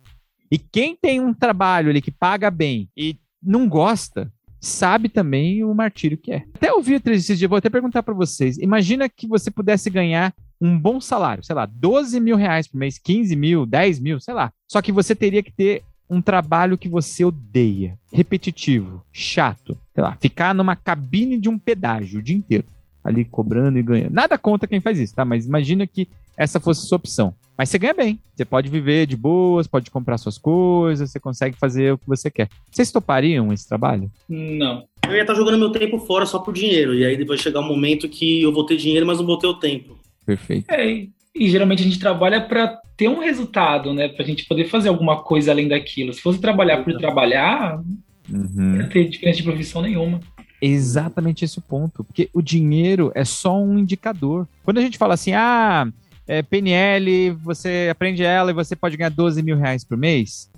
E 0.51 0.59
quem 0.59 0.95
tem 0.95 1.19
um 1.19 1.33
trabalho 1.33 1.89
ali 1.89 1.99
que 1.99 2.11
paga 2.11 2.51
bem 2.51 2.87
e 2.95 3.17
não 3.41 3.67
gosta, 3.67 4.31
sabe 4.61 5.09
também 5.09 5.63
o 5.63 5.73
martírio 5.73 6.15
que 6.15 6.31
é. 6.31 6.43
Até 6.53 6.71
ouvi 6.71 7.01
esses 7.03 7.39
dias, 7.39 7.49
vou 7.49 7.57
até 7.57 7.71
perguntar 7.71 8.03
para 8.03 8.13
vocês. 8.13 8.59
Imagina 8.59 9.09
que 9.09 9.25
você 9.25 9.49
pudesse 9.49 9.89
ganhar 9.89 10.31
um 10.61 10.77
bom 10.77 11.01
salário, 11.01 11.43
sei 11.43 11.55
lá, 11.55 11.65
12 11.65 12.19
mil 12.19 12.35
reais 12.35 12.67
por 12.67 12.77
mês, 12.77 12.99
15 12.99 13.35
mil, 13.35 13.65
10 13.65 13.99
mil, 13.99 14.19
sei 14.19 14.35
lá. 14.35 14.53
Só 14.67 14.79
que 14.79 14.91
você 14.91 15.15
teria 15.15 15.41
que 15.41 15.51
ter 15.51 15.83
um 16.09 16.21
trabalho 16.21 16.77
que 16.77 16.89
você 16.89 17.23
odeia, 17.23 17.97
repetitivo, 18.11 19.03
chato, 19.11 19.77
sei 19.93 20.03
lá, 20.03 20.17
ficar 20.19 20.55
numa 20.55 20.75
cabine 20.75 21.37
de 21.37 21.47
um 21.47 21.59
pedágio 21.59 22.19
o 22.19 22.23
dia 22.23 22.35
inteiro, 22.35 22.65
ali 23.03 23.23
cobrando 23.23 23.77
e 23.77 23.83
ganhando. 23.83 24.13
Nada 24.13 24.37
contra 24.37 24.67
quem 24.67 24.81
faz 24.81 24.99
isso, 24.99 25.15
tá? 25.15 25.23
Mas 25.23 25.45
imagina 25.45 25.85
que 25.85 26.07
essa 26.35 26.59
fosse 26.59 26.85
a 26.85 26.87
sua 26.87 26.95
opção. 26.95 27.33
Mas 27.57 27.67
você 27.67 27.77
ganha 27.77 27.93
bem. 27.93 28.17
Você 28.33 28.45
pode 28.45 28.69
viver 28.69 29.05
de 29.05 29.17
boas, 29.17 29.67
pode 29.67 29.91
comprar 29.91 30.17
suas 30.17 30.37
coisas, 30.37 31.11
você 31.11 31.19
consegue 31.19 31.57
fazer 31.57 31.91
o 31.91 31.97
que 31.97 32.07
você 32.07 32.31
quer. 32.31 32.47
Vocês 32.71 32.89
topariam 32.89 33.51
esse 33.51 33.67
trabalho? 33.67 34.09
Não. 34.29 34.85
Eu 35.05 35.13
ia 35.13 35.21
estar 35.21 35.35
jogando 35.35 35.57
meu 35.57 35.69
tempo 35.69 35.99
fora 35.99 36.25
só 36.25 36.39
por 36.39 36.53
dinheiro. 36.53 36.95
E 36.95 37.05
aí 37.05 37.21
vai 37.25 37.37
chegar 37.37 37.59
um 37.59 37.67
momento 37.67 38.07
que 38.07 38.41
eu 38.41 38.53
vou 38.53 38.65
ter 38.65 38.77
dinheiro, 38.77 39.05
mas 39.05 39.19
não 39.19 39.25
vou 39.25 39.37
ter 39.37 39.47
o 39.47 39.55
tempo. 39.55 39.99
Perfeito. 40.25 40.71
É, 40.71 41.07
e 41.35 41.49
geralmente 41.49 41.81
a 41.81 41.85
gente 41.85 41.99
trabalha 41.99 42.41
para 42.41 42.79
ter 42.97 43.07
um 43.07 43.19
resultado, 43.19 43.93
né? 43.93 44.09
Para 44.09 44.23
a 44.23 44.27
gente 44.27 44.45
poder 44.45 44.65
fazer 44.65 44.89
alguma 44.89 45.21
coisa 45.23 45.51
além 45.51 45.67
daquilo. 45.67 46.13
Se 46.13 46.21
fosse 46.21 46.39
trabalhar 46.39 46.83
por 46.83 46.97
trabalhar, 46.97 47.81
uhum. 48.29 48.49
não 48.53 48.77
ia 48.77 48.89
ter 48.89 49.07
diferença 49.07 49.37
de 49.37 49.43
profissão 49.43 49.81
nenhuma. 49.81 50.19
Exatamente 50.61 51.45
esse 51.45 51.59
o 51.59 51.61
ponto. 51.61 52.03
Porque 52.03 52.29
o 52.33 52.41
dinheiro 52.41 53.11
é 53.15 53.23
só 53.23 53.57
um 53.61 53.77
indicador. 53.77 54.47
Quando 54.63 54.79
a 54.79 54.81
gente 54.81 54.97
fala 54.97 55.13
assim, 55.13 55.33
ah, 55.33 55.87
é, 56.27 56.41
PNL, 56.41 57.31
você 57.31 57.87
aprende 57.89 58.23
ela 58.23 58.51
e 58.51 58.53
você 58.53 58.75
pode 58.75 58.97
ganhar 58.97 59.09
12 59.09 59.41
mil 59.41 59.57
reais 59.57 59.83
por 59.83 59.97
mês. 59.97 60.49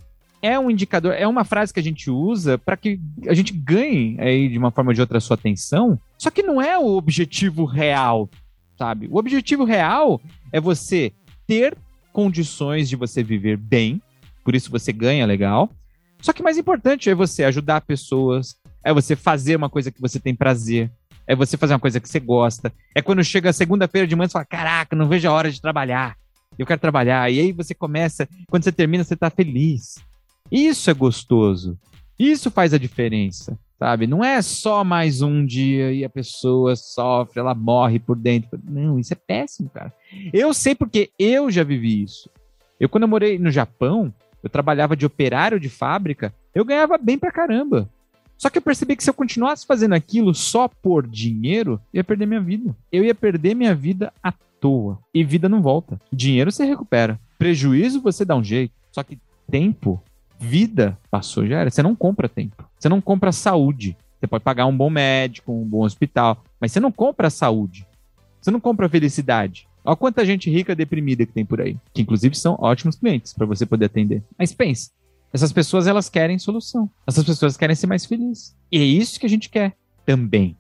É 0.41 0.59
um 0.59 0.71
indicador, 0.71 1.13
é 1.13 1.27
uma 1.27 1.43
frase 1.43 1.71
que 1.71 1.79
a 1.79 1.83
gente 1.83 2.09
usa 2.09 2.57
para 2.57 2.75
que 2.75 2.99
a 3.27 3.33
gente 3.35 3.53
ganhe 3.53 4.17
aí 4.19 4.49
de 4.49 4.57
uma 4.57 4.71
forma 4.71 4.89
ou 4.89 4.95
de 4.95 5.01
outra 5.01 5.19
a 5.19 5.21
sua 5.21 5.35
atenção. 5.35 5.99
Só 6.17 6.31
que 6.31 6.41
não 6.41 6.59
é 6.59 6.79
o 6.79 6.97
objetivo 6.97 7.63
real, 7.63 8.27
sabe? 8.75 9.07
O 9.11 9.19
objetivo 9.19 9.63
real 9.63 10.19
é 10.51 10.59
você 10.59 11.13
ter 11.47 11.77
condições 12.13 12.89
de 12.89 12.95
você 12.95 13.23
viver 13.23 13.57
bem, 13.57 14.01
por 14.43 14.55
isso 14.55 14.71
você 14.71 14.91
ganha 14.91 15.25
legal. 15.25 15.69
Só 16.21 16.33
que 16.33 16.43
mais 16.43 16.57
importante 16.57 17.09
é 17.09 17.15
você 17.15 17.43
ajudar 17.43 17.81
pessoas, 17.81 18.55
é 18.83 18.93
você 18.93 19.15
fazer 19.15 19.55
uma 19.55 19.69
coisa 19.69 19.91
que 19.91 20.01
você 20.01 20.19
tem 20.19 20.35
prazer, 20.35 20.91
é 21.25 21.35
você 21.35 21.57
fazer 21.57 21.73
uma 21.73 21.79
coisa 21.79 21.99
que 21.99 22.09
você 22.09 22.19
gosta. 22.19 22.71
É 22.95 23.01
quando 23.01 23.23
chega 23.23 23.53
segunda-feira 23.53 24.07
de 24.07 24.15
manhã 24.15 24.27
e 24.27 24.31
fala: 24.31 24.45
Caraca, 24.45 24.95
não 24.95 25.07
vejo 25.07 25.27
a 25.27 25.31
hora 25.31 25.51
de 25.51 25.61
trabalhar. 25.61 26.15
Eu 26.57 26.65
quero 26.65 26.79
trabalhar. 26.79 27.31
E 27.31 27.39
aí 27.39 27.51
você 27.51 27.73
começa, 27.73 28.27
quando 28.47 28.63
você 28.63 28.71
termina, 28.71 29.03
você 29.03 29.15
tá 29.15 29.29
feliz. 29.29 29.95
Isso 30.51 30.89
é 30.89 30.93
gostoso. 30.93 31.79
Isso 32.19 32.51
faz 32.51 32.73
a 32.73 32.77
diferença, 32.77 33.57
sabe? 33.81 34.05
Não 34.05 34.23
é 34.23 34.39
só 34.43 34.83
mais 34.83 35.23
um 35.23 35.43
dia 35.43 35.91
e 35.91 36.05
a 36.05 36.09
pessoa 36.09 36.75
sofre, 36.75 37.39
ela 37.39 37.55
morre 37.55 37.97
por 37.97 38.15
dentro. 38.15 38.59
Não, 38.63 38.99
isso 38.99 39.11
é 39.11 39.15
péssimo, 39.15 39.71
cara. 39.73 39.91
Eu 40.31 40.53
sei 40.53 40.75
porque 40.75 41.09
eu 41.17 41.49
já 41.49 41.63
vivi 41.63 42.03
isso. 42.03 42.29
Eu, 42.79 42.87
quando 42.87 43.03
eu 43.03 43.07
morei 43.07 43.39
no 43.39 43.49
Japão, 43.49 44.13
eu 44.43 44.51
trabalhava 44.51 44.95
de 44.95 45.03
operário 45.03 45.59
de 45.59 45.67
fábrica, 45.67 46.31
eu 46.53 46.63
ganhava 46.63 46.95
bem 46.95 47.17
pra 47.17 47.31
caramba. 47.31 47.89
Só 48.37 48.51
que 48.51 48.59
eu 48.59 48.61
percebi 48.61 48.95
que 48.95 49.03
se 49.03 49.09
eu 49.09 49.15
continuasse 49.15 49.65
fazendo 49.65 49.93
aquilo 49.93 50.31
só 50.35 50.67
por 50.67 51.07
dinheiro, 51.07 51.81
eu 51.91 51.97
ia 51.97 52.03
perder 52.03 52.27
minha 52.27 52.41
vida. 52.41 52.75
Eu 52.91 53.03
ia 53.03 53.15
perder 53.15 53.55
minha 53.55 53.73
vida 53.73 54.13
à 54.21 54.31
toa. 54.59 54.99
E 55.11 55.23
vida 55.23 55.49
não 55.49 55.59
volta. 55.59 55.99
Dinheiro 56.13 56.51
você 56.51 56.65
recupera. 56.65 57.19
Prejuízo 57.35 57.99
você 57.99 58.23
dá 58.23 58.35
um 58.35 58.43
jeito. 58.43 58.75
Só 58.91 59.01
que 59.01 59.17
tempo, 59.49 60.03
vida, 60.41 60.97
passou 61.09 61.45
já 61.45 61.59
era. 61.59 61.69
Você 61.69 61.83
não 61.83 61.95
compra 61.95 62.27
tempo. 62.27 62.65
Você 62.77 62.89
não 62.89 62.99
compra 62.99 63.31
saúde. 63.31 63.95
Você 64.19 64.27
pode 64.27 64.43
pagar 64.43 64.65
um 64.65 64.75
bom 64.75 64.89
médico, 64.89 65.51
um 65.51 65.65
bom 65.65 65.83
hospital, 65.83 66.43
mas 66.59 66.71
você 66.71 66.79
não 66.79 66.91
compra 66.91 67.29
saúde. 67.29 67.87
Você 68.39 68.51
não 68.51 68.59
compra 68.59 68.89
felicidade. 68.89 69.67
Olha 69.83 69.95
quanta 69.95 70.25
gente 70.25 70.49
rica 70.49 70.75
deprimida 70.75 71.25
que 71.25 71.33
tem 71.33 71.45
por 71.45 71.59
aí, 71.59 71.75
que 71.93 72.01
inclusive 72.01 72.35
são 72.35 72.55
ótimos 72.59 72.95
clientes 72.95 73.33
para 73.33 73.47
você 73.47 73.65
poder 73.65 73.85
atender. 73.85 74.23
Mas 74.37 74.53
pense, 74.53 74.91
essas 75.33 75.51
pessoas 75.51 75.87
elas 75.87 76.09
querem 76.09 76.37
solução. 76.37 76.89
Essas 77.07 77.23
pessoas 77.23 77.57
querem 77.57 77.75
ser 77.75 77.87
mais 77.87 78.05
felizes. 78.05 78.55
E 78.71 78.77
é 78.77 78.83
isso 78.83 79.19
que 79.19 79.25
a 79.25 79.29
gente 79.29 79.49
quer 79.49 79.75
também. 80.05 80.55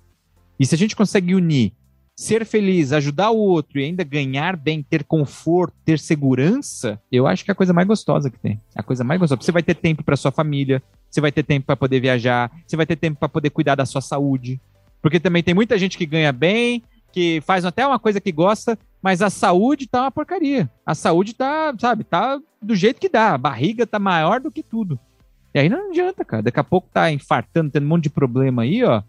E 0.59 0.65
se 0.65 0.73
a 0.73 0.77
gente 0.77 0.95
consegue 0.95 1.35
unir 1.35 1.73
ser 2.21 2.45
feliz, 2.45 2.93
ajudar 2.93 3.31
o 3.31 3.37
outro 3.39 3.79
e 3.79 3.83
ainda 3.83 4.03
ganhar 4.03 4.55
bem, 4.55 4.83
ter 4.83 5.03
conforto, 5.03 5.73
ter 5.83 5.97
segurança, 5.97 7.01
eu 7.11 7.25
acho 7.25 7.43
que 7.43 7.49
é 7.49 7.53
a 7.53 7.55
coisa 7.55 7.73
mais 7.73 7.87
gostosa 7.87 8.29
que 8.29 8.37
tem. 8.37 8.61
É 8.75 8.79
a 8.79 8.83
coisa 8.83 9.03
mais 9.03 9.19
gostosa. 9.19 9.41
Você 9.41 9.51
vai 9.51 9.63
ter 9.63 9.73
tempo 9.73 10.03
para 10.03 10.15
sua 10.15 10.31
família, 10.31 10.83
você 11.09 11.19
vai 11.19 11.31
ter 11.31 11.41
tempo 11.41 11.65
para 11.65 11.75
poder 11.75 11.99
viajar, 11.99 12.51
você 12.67 12.77
vai 12.77 12.85
ter 12.85 12.95
tempo 12.95 13.17
para 13.17 13.27
poder 13.27 13.49
cuidar 13.49 13.73
da 13.73 13.87
sua 13.87 14.01
saúde. 14.01 14.61
Porque 15.01 15.19
também 15.19 15.41
tem 15.41 15.55
muita 15.55 15.79
gente 15.79 15.97
que 15.97 16.05
ganha 16.05 16.31
bem, 16.31 16.83
que 17.11 17.41
faz 17.41 17.65
até 17.65 17.87
uma 17.87 17.97
coisa 17.97 18.21
que 18.21 18.31
gosta, 18.31 18.77
mas 19.01 19.23
a 19.23 19.31
saúde 19.31 19.87
tá 19.87 20.03
uma 20.03 20.11
porcaria. 20.11 20.69
A 20.85 20.93
saúde 20.93 21.33
tá, 21.33 21.73
sabe, 21.79 22.03
tá 22.03 22.39
do 22.61 22.75
jeito 22.75 23.01
que 23.01 23.09
dá. 23.09 23.33
A 23.33 23.37
barriga 23.39 23.87
tá 23.87 23.97
maior 23.97 24.39
do 24.39 24.51
que 24.51 24.61
tudo. 24.61 24.99
E 25.55 25.59
aí 25.59 25.67
não 25.67 25.89
adianta, 25.89 26.23
cara. 26.23 26.43
Daqui 26.43 26.59
a 26.59 26.63
pouco 26.63 26.87
tá 26.93 27.11
infartando, 27.11 27.71
tendo 27.71 27.85
um 27.85 27.89
monte 27.89 28.03
de 28.03 28.09
problema 28.11 28.61
aí, 28.61 28.83
ó. 28.83 29.01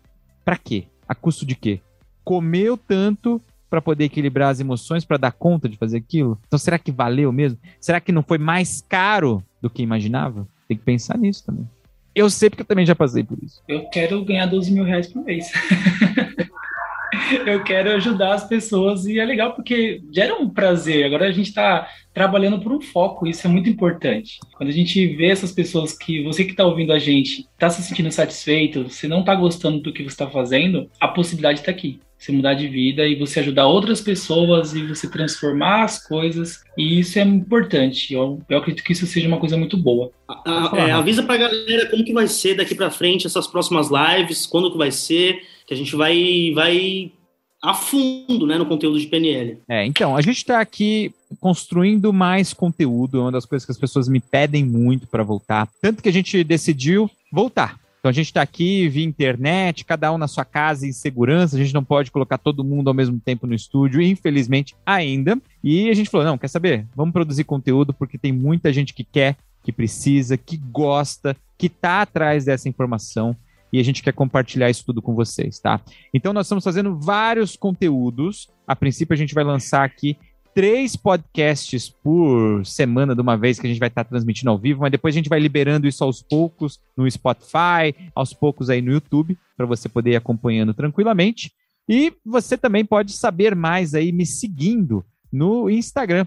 Pra 0.43 0.57
quê? 0.57 0.87
A 1.07 1.15
custo 1.15 1.45
de 1.45 1.55
quê? 1.55 1.83
Comeu 2.25 2.77
tanto 2.77 3.41
para 3.69 3.81
poder 3.81 4.05
equilibrar 4.05 4.51
as 4.51 4.61
emoções, 4.61 5.05
para 5.05 5.17
dar 5.17 5.33
conta 5.33 5.69
de 5.69 5.77
fazer 5.77 5.97
aquilo? 5.97 6.39
Então 6.47 6.59
será 6.59 6.79
que 6.79 6.93
valeu 6.93 7.33
mesmo? 7.33 7.59
Será 7.81 8.01
que 8.01 8.13
não 8.13 8.23
foi 8.23 8.39
mais 8.39 8.85
caro 8.87 9.43
do 9.63 9.71
que 9.71 9.83
imaginava? 9.83 10.47
Tem 10.69 10.77
que 10.77 10.85
pensar 10.85 11.17
nisso 11.17 11.45
também. 11.45 11.67
Eu 12.15 12.29
sei 12.29 12.51
porque 12.51 12.63
eu 12.63 12.67
também 12.67 12.85
já 12.85 12.95
passei 12.95 13.25
por 13.25 13.43
isso. 13.43 13.63
Eu 13.67 13.89
quero 13.89 14.23
ganhar 14.25 14.45
12 14.47 14.71
mil 14.71 14.85
reais 14.85 15.07
por 15.07 15.25
mês. 15.25 15.51
eu 17.35 17.63
quero 17.63 17.91
ajudar 17.93 18.35
as 18.35 18.47
pessoas 18.47 19.07
e 19.07 19.19
é 19.19 19.25
legal 19.25 19.55
porque 19.55 20.01
gera 20.11 20.35
um 20.35 20.49
prazer. 20.49 21.05
Agora 21.05 21.27
a 21.27 21.33
gente 21.33 21.49
está 21.49 21.89
trabalhando 22.13 22.61
por 22.61 22.73
um 22.73 22.81
foco, 22.81 23.27
isso 23.27 23.47
é 23.47 23.51
muito 23.51 23.69
importante. 23.69 24.39
Quando 24.57 24.69
a 24.69 24.73
gente 24.73 25.07
vê 25.17 25.27
essas 25.27 25.53
pessoas 25.53 25.97
que 25.97 26.23
você 26.23 26.45
que 26.45 26.51
está 26.51 26.65
ouvindo 26.65 26.93
a 26.93 26.99
gente 26.99 27.47
está 27.53 27.71
se 27.71 27.83
sentindo 27.83 28.11
satisfeito, 28.11 28.85
você 28.85 29.09
não 29.09 29.21
está 29.21 29.35
gostando 29.35 29.81
do 29.81 29.93
que 29.93 30.03
você 30.03 30.09
está 30.09 30.29
fazendo, 30.29 30.91
a 31.01 31.09
possibilidade 31.09 31.61
está 31.61 31.71
aqui. 31.71 32.01
Você 32.19 32.31
mudar 32.31 32.55
de 32.55 32.69
vida 32.69 33.05
e 33.05 33.17
você 33.17 33.41
ajudar 33.41 33.67
outras 33.67 34.01
pessoas 34.01 34.75
e 34.75 34.87
você 34.87 35.11
transformar 35.11 35.83
as 35.83 36.07
coisas. 36.07 36.63
E 36.79 37.01
isso 37.01 37.19
é 37.19 37.23
importante. 37.23 38.15
Eu, 38.15 38.41
eu 38.49 38.59
acredito 38.59 38.85
que 38.85 38.93
isso 38.93 39.09
seja 39.09 39.27
uma 39.27 39.41
coisa 39.41 39.57
muito 39.57 39.77
boa. 39.77 40.13
A, 40.29 40.77
a, 40.77 40.79
é, 40.79 40.93
avisa 40.93 41.25
pra 41.25 41.37
galera 41.37 41.91
como 41.91 42.05
que 42.05 42.13
vai 42.13 42.29
ser 42.29 42.55
daqui 42.55 42.77
para 42.77 42.93
frente 42.93 43.27
essas 43.27 43.49
próximas 43.49 43.89
lives, 43.91 44.47
quando 44.47 44.71
que 44.71 44.79
vai 44.79 44.93
ser 44.93 45.43
que 45.67 45.75
a 45.75 45.77
gente 45.77 45.97
vai, 45.97 46.53
vai 46.55 47.13
a 47.63 47.75
fundo 47.75 48.47
né, 48.47 48.59
no 48.59 48.67
conteúdo 48.67 48.99
de 48.99 49.07
PNL. 49.07 49.59
É, 49.69 49.87
então, 49.87 50.17
a 50.17 50.21
gente 50.21 50.39
está 50.39 50.61
aqui 50.61 51.15
construindo 51.41 52.13
mais 52.13 52.53
conteúdo, 52.53 53.19
é 53.19 53.21
uma 53.23 53.33
das 53.33 53.47
coisas 53.47 53.65
que 53.65 53.71
as 53.71 53.79
pessoas 53.79 54.09
me 54.09 54.19
pedem 54.19 54.65
muito 54.65 55.07
para 55.07 55.23
voltar. 55.23 55.69
Tanto 55.81 56.03
que 56.03 56.09
a 56.09 56.13
gente 56.13 56.43
decidiu 56.43 57.09
voltar. 57.31 57.81
Então 58.03 58.11
a 58.11 58.13
gente 58.13 58.27
está 58.27 58.43
aqui 58.43 58.89
via 58.89 59.05
internet, 59.05 59.85
cada 59.85 60.13
um 60.13 60.19
na 60.19 60.27
sua 60.27 60.45
casa 60.45 60.85
em 60.85 60.91
segurança, 60.91 61.55
a 61.55 61.59
gente 61.61 61.73
não 61.73 61.85
pode 61.85 62.11
colocar 62.11 62.37
todo 62.37 62.65
mundo 62.65 62.89
ao 62.89 62.95
mesmo 62.95 63.21
tempo 63.21 63.47
no 63.47 63.55
estúdio, 63.55 64.03
infelizmente 64.03 64.75
ainda. 64.85 65.39
E 65.63 65.89
a 65.89 65.95
gente 65.95 66.11
falou: 66.11 66.27
não, 66.27 66.37
quer 66.37 66.49
saber? 66.49 66.85
Vamos 66.97 67.13
produzir 67.13 67.45
conteúdo 67.45 67.95
porque 67.95 68.19
tem 68.19 68.33
muita 68.33 68.73
gente 68.73 68.93
que 68.93 69.05
quer, 69.05 69.37
que 69.63 69.71
precisa, 69.71 70.37
que 70.37 70.57
gosta, 70.57 71.37
que 71.57 71.67
está 71.69 72.03
atrás 72.03 72.45
dessa 72.45 72.69
informação 72.69 73.37
e 73.73 73.81
a 73.81 73.83
gente 73.83 74.03
quer 74.03 74.13
compartilhar 74.13 74.69
isso 74.69 74.85
tudo 74.85 75.01
com 75.01 75.15
vocês, 75.15 75.59
tá? 75.59 75.81
Então 76.13 76.33
nós 76.33 76.47
estamos 76.47 76.63
fazendo 76.63 76.99
vários 76.99 77.57
conteúdos. 77.57 78.51
A 78.67 78.77
princípio 78.77 79.15
a 79.15 79.17
gente 79.17 79.35
vai 79.35 79.45
lançar 79.45 79.85
aqui 79.85 80.17
três 80.55 80.95
podcasts 80.95 81.89
por 81.89 82.65
semana 82.67 83.15
de 83.15 83.21
uma 83.21 83.37
vez 83.37 83.59
que 83.59 83.67
a 83.67 83.71
gente 83.71 83.79
vai 83.79 83.89
estar 83.89 84.05
transmitindo 84.05 84.51
ao 84.51 84.59
vivo, 84.59 84.83
mas 84.83 84.91
depois 84.91 85.15
a 85.15 85.17
gente 85.17 85.29
vai 85.29 85.41
liberando 85.41 85.89
isso 85.89 86.05
aos 86.05 86.23
poucos 86.23 86.79
no 86.97 87.11
Spotify, 87.11 87.95
aos 88.15 88.35
poucos 88.35 88.69
aí 88.69 88.83
no 88.83 88.93
YouTube, 88.93 89.39
para 89.57 89.65
você 89.65 89.89
poder 89.89 90.11
ir 90.13 90.17
acompanhando 90.17 90.75
tranquilamente. 90.75 91.53
E 91.89 92.13
você 92.25 92.57
também 92.57 92.85
pode 92.85 93.13
saber 93.13 93.57
mais 93.57 93.95
aí 93.95 94.13
me 94.13 94.27
seguindo 94.27 95.05
no 95.33 95.71
Instagram, 95.71 96.27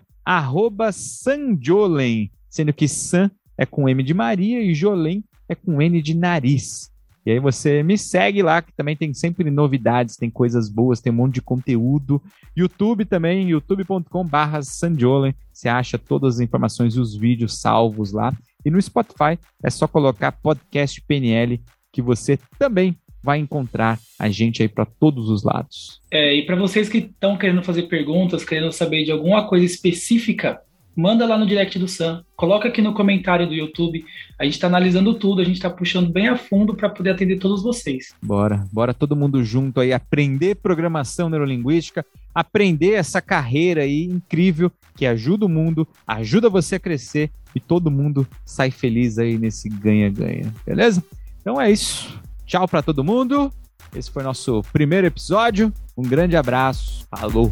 Sanjolen, 0.91 2.31
sendo 2.49 2.73
que 2.73 2.87
San 2.87 3.29
é 3.57 3.65
com 3.65 3.87
M 3.87 4.01
de 4.03 4.13
Maria 4.13 4.61
e 4.61 4.73
Jolen 4.73 5.23
é 5.47 5.55
com 5.55 5.81
N 5.81 6.01
de 6.01 6.15
nariz. 6.15 6.91
E 7.25 7.31
aí 7.31 7.39
você 7.39 7.81
me 7.81 7.97
segue 7.97 8.43
lá, 8.43 8.61
que 8.61 8.71
também 8.73 8.95
tem 8.95 9.13
sempre 9.13 9.49
novidades, 9.49 10.15
tem 10.15 10.29
coisas 10.29 10.69
boas, 10.69 11.01
tem 11.01 11.11
um 11.11 11.15
monte 11.15 11.35
de 11.35 11.41
conteúdo. 11.41 12.21
YouTube 12.55 13.03
também, 13.05 13.49
youtube.com/barra 13.49 14.61
Sandiolen. 14.61 15.33
Você 15.51 15.67
acha 15.67 15.97
todas 15.97 16.35
as 16.35 16.41
informações 16.41 16.95
e 16.95 16.99
os 16.99 17.15
vídeos 17.15 17.59
salvos 17.59 18.11
lá. 18.11 18.31
E 18.63 18.69
no 18.69 18.81
Spotify 18.81 19.39
é 19.63 19.69
só 19.69 19.87
colocar 19.87 20.31
podcast 20.31 21.01
PNL 21.01 21.59
que 21.91 22.01
você 22.01 22.37
também 22.59 22.95
vai 23.23 23.39
encontrar 23.39 23.99
a 24.19 24.29
gente 24.29 24.61
aí 24.61 24.69
para 24.69 24.85
todos 24.85 25.29
os 25.29 25.43
lados. 25.43 25.99
É, 26.11 26.35
e 26.35 26.45
para 26.45 26.55
vocês 26.55 26.87
que 26.87 26.99
estão 26.99 27.35
querendo 27.35 27.63
fazer 27.63 27.83
perguntas, 27.83 28.45
querendo 28.45 28.71
saber 28.71 29.03
de 29.03 29.11
alguma 29.11 29.47
coisa 29.47 29.65
específica, 29.65 30.61
manda 30.95 31.25
lá 31.25 31.37
no 31.37 31.45
direct 31.45 31.77
do 31.77 31.87
Sam, 31.87 32.23
coloca 32.35 32.67
aqui 32.67 32.81
no 32.81 32.93
comentário 32.93 33.47
do 33.47 33.53
YouTube. 33.53 34.05
A 34.39 34.45
gente 34.45 34.53
está 34.53 34.67
analisando 34.67 35.13
tudo, 35.13 35.41
a 35.41 35.43
gente 35.43 35.57
está 35.57 35.69
puxando 35.69 36.11
bem 36.11 36.27
a 36.27 36.37
fundo 36.37 36.75
para 36.75 36.89
poder 36.89 37.11
atender 37.11 37.37
todos 37.37 37.61
vocês. 37.61 38.13
Bora, 38.23 38.65
bora 38.71 38.93
todo 38.93 39.15
mundo 39.15 39.43
junto 39.43 39.79
aí 39.79 39.91
aprender 39.91 40.55
programação 40.55 41.29
neurolinguística, 41.29 42.05
aprender 42.33 42.93
essa 42.93 43.21
carreira 43.21 43.81
aí 43.81 44.03
incrível 44.03 44.71
que 44.95 45.05
ajuda 45.05 45.45
o 45.45 45.49
mundo, 45.49 45.87
ajuda 46.07 46.49
você 46.49 46.75
a 46.75 46.79
crescer 46.79 47.29
e 47.53 47.59
todo 47.59 47.91
mundo 47.91 48.27
sai 48.45 48.71
feliz 48.71 49.17
aí 49.17 49.37
nesse 49.37 49.69
ganha-ganha, 49.69 50.53
beleza? 50.65 51.03
Então 51.41 51.59
é 51.59 51.71
isso. 51.71 52.19
Tchau 52.45 52.67
para 52.67 52.81
todo 52.81 53.03
mundo. 53.03 53.51
Esse 53.95 54.11
foi 54.11 54.23
nosso 54.23 54.61
primeiro 54.73 55.07
episódio. 55.07 55.71
Um 55.97 56.03
grande 56.03 56.35
abraço. 56.35 57.05
Falou. 57.09 57.51